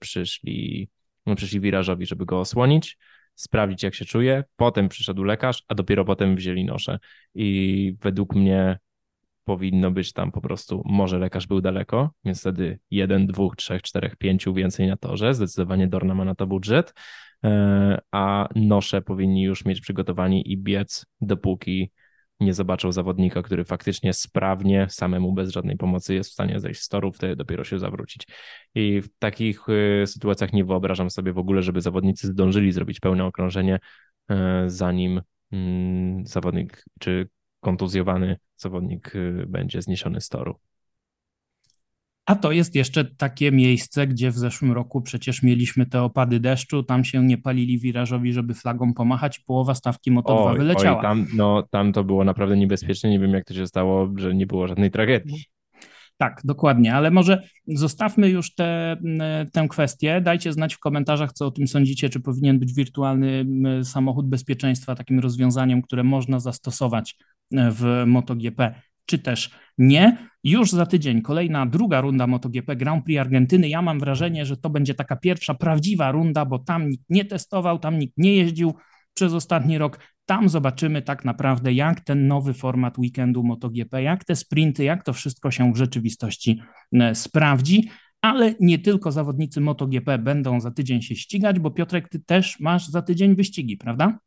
przyszli, 0.00 0.88
no, 1.26 1.34
przyszli 1.34 1.60
wirażowi, 1.60 2.06
żeby 2.06 2.26
go 2.26 2.40
osłonić, 2.40 2.98
sprawdzić, 3.34 3.82
jak 3.82 3.94
się 3.94 4.04
czuje. 4.04 4.44
Potem 4.56 4.88
przyszedł 4.88 5.24
lekarz, 5.24 5.64
a 5.68 5.74
dopiero 5.74 6.04
potem 6.04 6.36
wzięli 6.36 6.64
nosze. 6.64 6.98
I 7.34 7.96
według 8.00 8.34
mnie 8.34 8.78
powinno 9.48 9.90
być 9.90 10.12
tam 10.12 10.32
po 10.32 10.40
prostu, 10.40 10.82
może 10.84 11.18
lekarz 11.18 11.46
był 11.46 11.60
daleko, 11.60 12.10
więc 12.24 12.40
wtedy 12.40 12.78
jeden, 12.90 13.26
dwóch, 13.26 13.56
trzech, 13.56 13.82
czterech, 13.82 14.16
pięciu 14.16 14.54
więcej 14.54 14.86
na 14.86 14.96
torze. 14.96 15.34
Zdecydowanie 15.34 15.88
Dorna 15.88 16.14
ma 16.14 16.24
na 16.24 16.34
to 16.34 16.46
budżet, 16.46 16.94
e, 17.44 17.98
a 18.12 18.48
nosze 18.54 19.02
powinni 19.02 19.42
już 19.42 19.64
mieć 19.64 19.80
przygotowani 19.80 20.52
i 20.52 20.58
biec, 20.58 21.06
dopóki 21.20 21.92
nie 22.40 22.54
zobaczą 22.54 22.92
zawodnika, 22.92 23.42
który 23.42 23.64
faktycznie 23.64 24.12
sprawnie, 24.12 24.86
samemu 24.90 25.32
bez 25.32 25.50
żadnej 25.50 25.76
pomocy 25.76 26.14
jest 26.14 26.30
w 26.30 26.32
stanie 26.32 26.60
zejść 26.60 26.80
z 26.80 26.88
toru, 26.88 27.12
wtedy 27.12 27.36
dopiero 27.36 27.64
się 27.64 27.78
zawrócić. 27.78 28.26
I 28.74 29.00
w 29.00 29.08
takich 29.18 29.60
e, 30.02 30.06
sytuacjach 30.06 30.52
nie 30.52 30.64
wyobrażam 30.64 31.10
sobie 31.10 31.32
w 31.32 31.38
ogóle, 31.38 31.62
żeby 31.62 31.80
zawodnicy 31.80 32.26
zdążyli 32.26 32.72
zrobić 32.72 33.00
pełne 33.00 33.24
okrążenie, 33.24 33.78
e, 34.30 34.64
zanim 34.66 35.20
mm, 35.52 36.26
zawodnik 36.26 36.84
czy 37.00 37.28
kontuzjowany 37.60 38.36
zawodnik 38.56 39.14
y, 39.14 39.46
będzie 39.48 39.82
zniesiony 39.82 40.20
z 40.20 40.28
toru. 40.28 40.54
A 42.26 42.34
to 42.34 42.52
jest 42.52 42.74
jeszcze 42.74 43.04
takie 43.04 43.52
miejsce, 43.52 44.06
gdzie 44.06 44.30
w 44.30 44.38
zeszłym 44.38 44.72
roku 44.72 45.02
przecież 45.02 45.42
mieliśmy 45.42 45.86
te 45.86 46.02
opady 46.02 46.40
deszczu, 46.40 46.82
tam 46.82 47.04
się 47.04 47.24
nie 47.24 47.38
palili 47.38 47.78
wirażowi, 47.78 48.32
żeby 48.32 48.54
flagą 48.54 48.94
pomachać, 48.94 49.38
połowa 49.38 49.74
stawki 49.74 50.12
Moto2 50.12 50.58
wyleciała. 50.58 50.96
Oj, 50.96 51.02
tam, 51.02 51.26
no, 51.34 51.64
tam 51.70 51.92
to 51.92 52.04
było 52.04 52.24
naprawdę 52.24 52.56
niebezpieczne, 52.56 53.10
nie 53.10 53.20
wiem 53.20 53.30
jak 53.30 53.44
to 53.44 53.54
się 53.54 53.66
stało, 53.66 54.08
że 54.16 54.34
nie 54.34 54.46
było 54.46 54.68
żadnej 54.68 54.90
tragedii. 54.90 55.44
Tak, 56.16 56.40
dokładnie, 56.44 56.94
ale 56.94 57.10
może 57.10 57.42
zostawmy 57.66 58.28
już 58.28 58.54
te, 58.54 58.96
tę 59.52 59.68
kwestię. 59.68 60.20
Dajcie 60.20 60.52
znać 60.52 60.74
w 60.74 60.78
komentarzach, 60.78 61.32
co 61.32 61.46
o 61.46 61.50
tym 61.50 61.68
sądzicie, 61.68 62.08
czy 62.08 62.20
powinien 62.20 62.58
być 62.58 62.74
wirtualny 62.74 63.46
samochód 63.84 64.28
bezpieczeństwa 64.28 64.94
takim 64.94 65.20
rozwiązaniem, 65.20 65.82
które 65.82 66.04
można 66.04 66.40
zastosować 66.40 67.16
w 67.52 68.02
MotoGP, 68.06 68.74
czy 69.06 69.18
też 69.18 69.50
nie. 69.78 70.28
Już 70.44 70.70
za 70.70 70.86
tydzień 70.86 71.22
kolejna 71.22 71.66
druga 71.66 72.00
runda 72.00 72.26
MotoGP 72.26 72.76
Grand 72.76 73.04
Prix 73.04 73.20
Argentyny. 73.20 73.68
Ja 73.68 73.82
mam 73.82 74.00
wrażenie, 74.00 74.46
że 74.46 74.56
to 74.56 74.70
będzie 74.70 74.94
taka 74.94 75.16
pierwsza 75.16 75.54
prawdziwa 75.54 76.12
runda, 76.12 76.44
bo 76.44 76.58
tam 76.58 76.88
nikt 76.88 77.04
nie 77.10 77.24
testował, 77.24 77.78
tam 77.78 77.98
nikt 77.98 78.18
nie 78.18 78.34
jeździł 78.34 78.74
przez 79.14 79.32
ostatni 79.32 79.78
rok. 79.78 79.98
Tam 80.26 80.48
zobaczymy 80.48 81.02
tak 81.02 81.24
naprawdę, 81.24 81.72
jak 81.72 82.00
ten 82.00 82.26
nowy 82.26 82.54
format 82.54 82.98
weekendu 82.98 83.44
MotoGP, 83.44 84.02
jak 84.02 84.24
te 84.24 84.36
sprinty, 84.36 84.84
jak 84.84 85.04
to 85.04 85.12
wszystko 85.12 85.50
się 85.50 85.72
w 85.72 85.76
rzeczywistości 85.76 86.60
e, 86.92 87.14
sprawdzi. 87.14 87.88
Ale 88.20 88.54
nie 88.60 88.78
tylko 88.78 89.12
zawodnicy 89.12 89.60
MotoGP 89.60 90.18
będą 90.18 90.60
za 90.60 90.70
tydzień 90.70 91.02
się 91.02 91.16
ścigać, 91.16 91.58
bo 91.58 91.70
Piotrek, 91.70 92.08
ty 92.08 92.20
też 92.20 92.60
masz 92.60 92.88
za 92.88 93.02
tydzień 93.02 93.34
wyścigi, 93.34 93.76
prawda? 93.76 94.18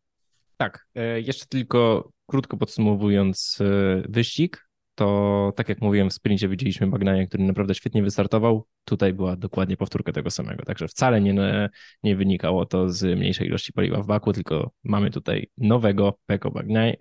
Tak, 0.62 0.88
e, 0.95 1.22
jeszcze 1.22 1.45
tylko 1.45 2.12
krótko 2.28 2.57
podsumowując 2.57 3.59
e, 3.62 4.03
wyścig, 4.09 4.68
to 4.95 5.53
tak 5.55 5.70
jak 5.70 5.82
mówiłem 5.82 6.09
w 6.09 6.14
sprincie 6.14 6.47
widzieliśmy 6.47 6.88
Magnaja, 6.88 7.28
który 7.28 7.43
naprawdę 7.43 7.76
świetnie 7.76 8.03
wystartował. 8.03 8.68
Tutaj 8.86 9.14
była 9.14 9.36
dokładnie 9.36 9.78
powtórka 9.78 10.12
tego 10.12 10.32
samego, 10.32 10.64
także 10.64 10.88
wcale 10.88 11.22
nie, 11.22 11.70
nie 12.03 12.16
wynikało 12.16 12.66
to 12.66 12.89
z 12.89 13.20
mniejszej 13.20 13.47
ilości 13.47 13.74
paliwa 13.74 14.01
w 14.01 14.05
baku, 14.05 14.34
tylko 14.34 14.72
mamy 14.84 15.12
tutaj 15.12 15.49
nowego 15.57 16.20
Peko 16.26 16.51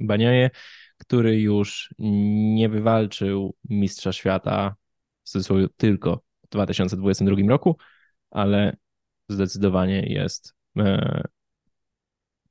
Baniaje, 0.00 0.50
który 0.98 1.40
już 1.40 1.94
nie 1.98 2.68
wywalczył 2.68 3.54
mistrza 3.68 4.12
świata 4.12 4.74
w 5.24 5.28
cudzysłowie 5.28 5.66
tylko 5.76 6.20
w 6.44 6.48
2022 6.48 7.36
roku, 7.48 7.76
ale 8.30 8.76
zdecydowanie 9.28 10.00
jest 10.00 10.54
e, 10.78 11.22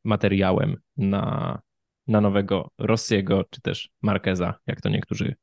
materiałem 0.04 0.76
na, 0.98 1.60
na 2.08 2.22
nowego 2.22 2.72
Rossiego, 2.78 3.44
czy 3.50 3.62
też 3.62 3.90
Marqueza, 4.02 4.54
jak 4.68 4.82
to 4.82 4.90
niektórzy 4.90 5.36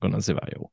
go 0.00 0.08
nazywają. 0.08 0.68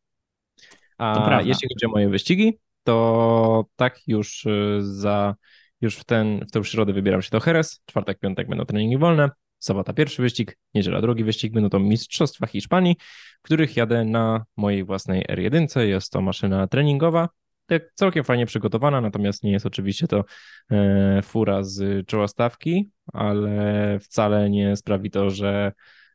A 0.97 1.41
jeśli 1.45 1.69
chodzi 1.69 1.85
o 1.85 1.89
moje 1.89 2.09
wyścigi, 2.09 2.59
to 2.83 3.65
tak 3.75 4.07
już 4.07 4.45
y, 4.45 4.79
za 4.81 5.35
już 5.81 5.97
w, 5.97 6.03
ten, 6.03 6.45
w 6.47 6.51
tę 6.51 6.63
środę 6.63 6.93
wybieram 6.93 7.21
się 7.21 7.29
do 7.31 7.41
Jerez, 7.47 7.81
czwartek, 7.85 8.19
piątek 8.19 8.49
będą 8.49 8.65
treningi 8.65 8.97
wolne, 8.97 9.29
sobota 9.59 9.93
pierwszy 9.93 10.21
wyścig, 10.21 10.57
niedziela 10.73 11.01
drugi 11.01 11.23
wyścig, 11.23 11.53
będą 11.53 11.69
to 11.69 11.79
Mistrzostwa 11.79 12.47
Hiszpanii, 12.47 12.95
w 13.39 13.41
których 13.41 13.77
jadę 13.77 14.05
na 14.05 14.45
mojej 14.57 14.83
własnej 14.83 15.25
R1. 15.25 15.79
Jest 15.79 16.11
to 16.11 16.21
maszyna 16.21 16.67
treningowa, 16.67 17.29
całkiem 17.93 18.23
fajnie 18.23 18.45
przygotowana, 18.45 19.01
natomiast 19.01 19.43
nie 19.43 19.51
jest 19.51 19.65
oczywiście 19.65 20.07
to 20.07 20.25
e, 20.71 21.21
fura 21.21 21.63
z 21.63 22.07
czoła 22.07 22.27
stawki, 22.27 22.91
ale 23.13 23.99
wcale 23.99 24.49
nie 24.49 24.75
sprawi 24.75 25.11
to, 25.11 25.29
że 25.29 25.71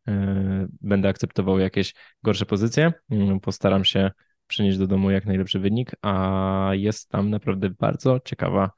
e, 0.08 0.66
będę 0.80 1.08
akceptował 1.08 1.58
jakieś 1.58 1.94
gorsze 2.22 2.46
pozycje. 2.46 2.92
Mm, 3.10 3.40
postaram 3.40 3.84
się 3.84 4.10
przynieść 4.46 4.78
do 4.78 4.86
domu 4.86 5.10
jak 5.10 5.26
najlepszy 5.26 5.58
wynik, 5.58 5.92
a 6.02 6.70
jest 6.72 7.08
tam 7.08 7.30
naprawdę 7.30 7.70
bardzo 7.70 8.20
ciekawa 8.24 8.70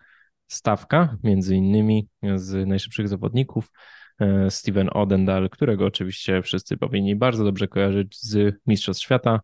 stawka, 0.46 1.16
między 1.22 1.56
innymi 1.56 2.08
z 2.34 2.68
najszybszych 2.68 3.08
zawodników. 3.08 3.72
E, 4.20 4.50
Steven 4.50 4.90
Odendal, 4.92 5.50
którego 5.50 5.86
oczywiście 5.86 6.42
wszyscy 6.42 6.76
powinni 6.76 7.16
bardzo 7.16 7.44
dobrze 7.44 7.68
kojarzyć 7.68 8.20
z 8.20 8.56
Mistrzostw 8.66 9.02
Świata 9.02 9.40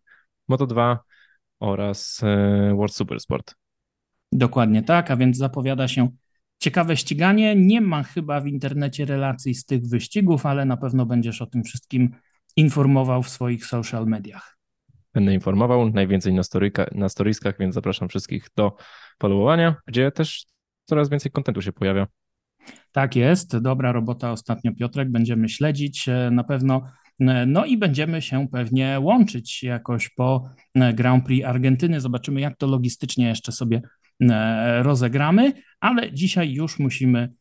Moto2 0.49 0.97
oraz 1.59 2.21
e, 2.23 2.73
World 2.75 2.93
Supersport. 2.93 3.55
Dokładnie 4.31 4.83
tak, 4.83 5.11
a 5.11 5.17
więc 5.17 5.37
zapowiada 5.37 5.87
się 5.87 6.09
ciekawe 6.59 6.97
ściganie. 6.97 7.55
Nie 7.55 7.81
ma 7.81 8.03
chyba 8.03 8.41
w 8.41 8.47
internecie 8.47 9.05
relacji 9.05 9.55
z 9.55 9.65
tych 9.65 9.87
wyścigów, 9.87 10.45
ale 10.45 10.65
na 10.65 10.77
pewno 10.77 11.05
będziesz 11.05 11.41
o 11.41 11.45
tym 11.45 11.63
wszystkim 11.63 12.15
informował 12.55 13.23
w 13.23 13.29
swoich 13.29 13.65
social 13.65 14.05
mediach. 14.05 14.57
Będę 15.13 15.33
informował, 15.33 15.89
najwięcej 15.89 16.33
na, 16.33 16.43
storyka, 16.43 16.85
na 16.91 17.09
storiskach, 17.09 17.55
więc 17.59 17.75
zapraszam 17.75 18.09
wszystkich 18.09 18.49
do 18.55 18.75
followowania, 19.21 19.75
gdzie 19.87 20.11
też 20.11 20.45
coraz 20.85 21.09
więcej 21.09 21.31
kontentu 21.31 21.61
się 21.61 21.73
pojawia. 21.73 22.07
Tak 22.91 23.15
jest, 23.15 23.57
dobra 23.57 23.91
robota 23.91 24.31
ostatnio 24.31 24.71
Piotrek, 24.75 25.11
będziemy 25.11 25.49
śledzić 25.49 26.09
e, 26.09 26.31
na 26.31 26.43
pewno, 26.43 26.81
no 27.47 27.65
i 27.65 27.77
będziemy 27.77 28.21
się 28.21 28.47
pewnie 28.51 28.97
łączyć 29.01 29.63
jakoś 29.63 30.09
po 30.09 30.49
e, 30.75 30.93
Grand 30.93 31.25
Prix 31.25 31.45
Argentyny, 31.45 32.01
zobaczymy 32.01 32.41
jak 32.41 32.57
to 32.57 32.67
logistycznie 32.67 33.27
jeszcze 33.27 33.51
sobie 33.51 33.81
rozegramy, 34.81 35.53
ale 35.79 36.13
dzisiaj 36.13 36.53
już 36.53 36.79
musimy 36.79 37.33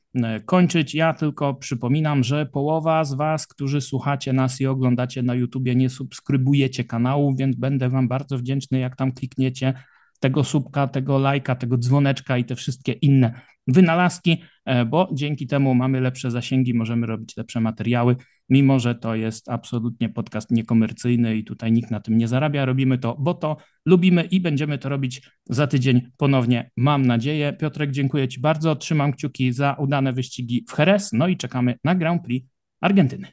kończyć. 0.45 0.95
Ja 0.95 1.14
tylko 1.14 1.55
przypominam, 1.55 2.24
że 2.24 2.47
połowa 2.47 3.05
z 3.05 3.14
Was, 3.14 3.47
którzy 3.47 3.81
słuchacie 3.81 4.33
nas 4.33 4.61
i 4.61 4.66
oglądacie 4.66 5.22
na 5.22 5.35
YouTubie, 5.35 5.74
nie 5.74 5.91
subskrybujecie 5.91 6.85
kanału, 6.85 7.37
więc 7.37 7.57
będę 7.57 7.89
Wam 7.89 8.09
bardzo 8.09 8.39
wdzięczny, 8.39 8.79
jak 8.79 8.97
tam 8.97 9.12
klikniecie 9.12 9.74
tego 10.20 10.45
subka, 10.45 10.89
tego 10.89 11.18
lajka, 11.18 11.55
tego 11.55 11.79
dzwoneczka 11.79 12.39
i 12.39 12.45
te 12.45 12.57
wszystkie 12.57 12.93
inne 12.93 13.41
wynalazki, 13.66 14.43
e, 14.64 14.85
bo 14.85 15.09
dzięki 15.12 15.47
temu 15.47 15.74
mamy 15.74 16.01
lepsze 16.01 16.31
zasięgi, 16.31 16.74
możemy 16.74 17.07
robić 17.07 17.37
lepsze 17.37 17.61
materiały, 17.61 18.16
mimo 18.49 18.78
że 18.78 18.94
to 18.94 19.14
jest 19.14 19.49
absolutnie 19.49 20.09
podcast 20.09 20.51
niekomercyjny 20.51 21.36
i 21.36 21.44
tutaj 21.44 21.72
nikt 21.72 21.90
na 21.90 22.01
tym 22.01 22.18
nie 22.18 22.28
zarabia. 22.28 22.64
Robimy 22.64 22.99
to, 22.99 23.16
bo 23.18 23.34
to 23.34 23.57
lubimy 23.86 24.24
i 24.24 24.40
będziemy 24.40 24.78
to 24.78 24.88
robić 24.88 25.30
za 25.47 25.66
tydzień 25.66 26.01
ponownie, 26.16 26.70
mam 26.76 27.07
nadzieję. 27.07 27.53
Piotrek, 27.53 27.90
dziękuję 27.90 28.28
Ci 28.28 28.40
bardzo. 28.40 28.76
Trzymam 28.76 29.12
kciuki 29.12 29.53
za 29.53 29.76
udane 29.78 30.12
wyścigi 30.12 30.64
w 30.68 30.78
Jerez, 30.78 31.12
no 31.12 31.28
i 31.28 31.36
czekamy 31.36 31.78
na 31.84 31.94
Grand 31.94 32.24
Prix 32.24 32.49
Argentyny. 32.80 33.28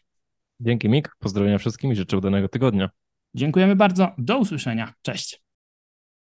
Dzięki 0.59 0.89
Mik, 0.89 1.16
pozdrowienia 1.20 1.57
wszystkim 1.57 1.91
i 1.91 1.95
życzę 1.95 2.18
udanego 2.18 2.49
tygodnia. 2.49 2.89
Dziękujemy 3.36 3.76
bardzo, 3.76 4.11
do 4.18 4.38
usłyszenia, 4.38 4.93
cześć. 5.01 5.43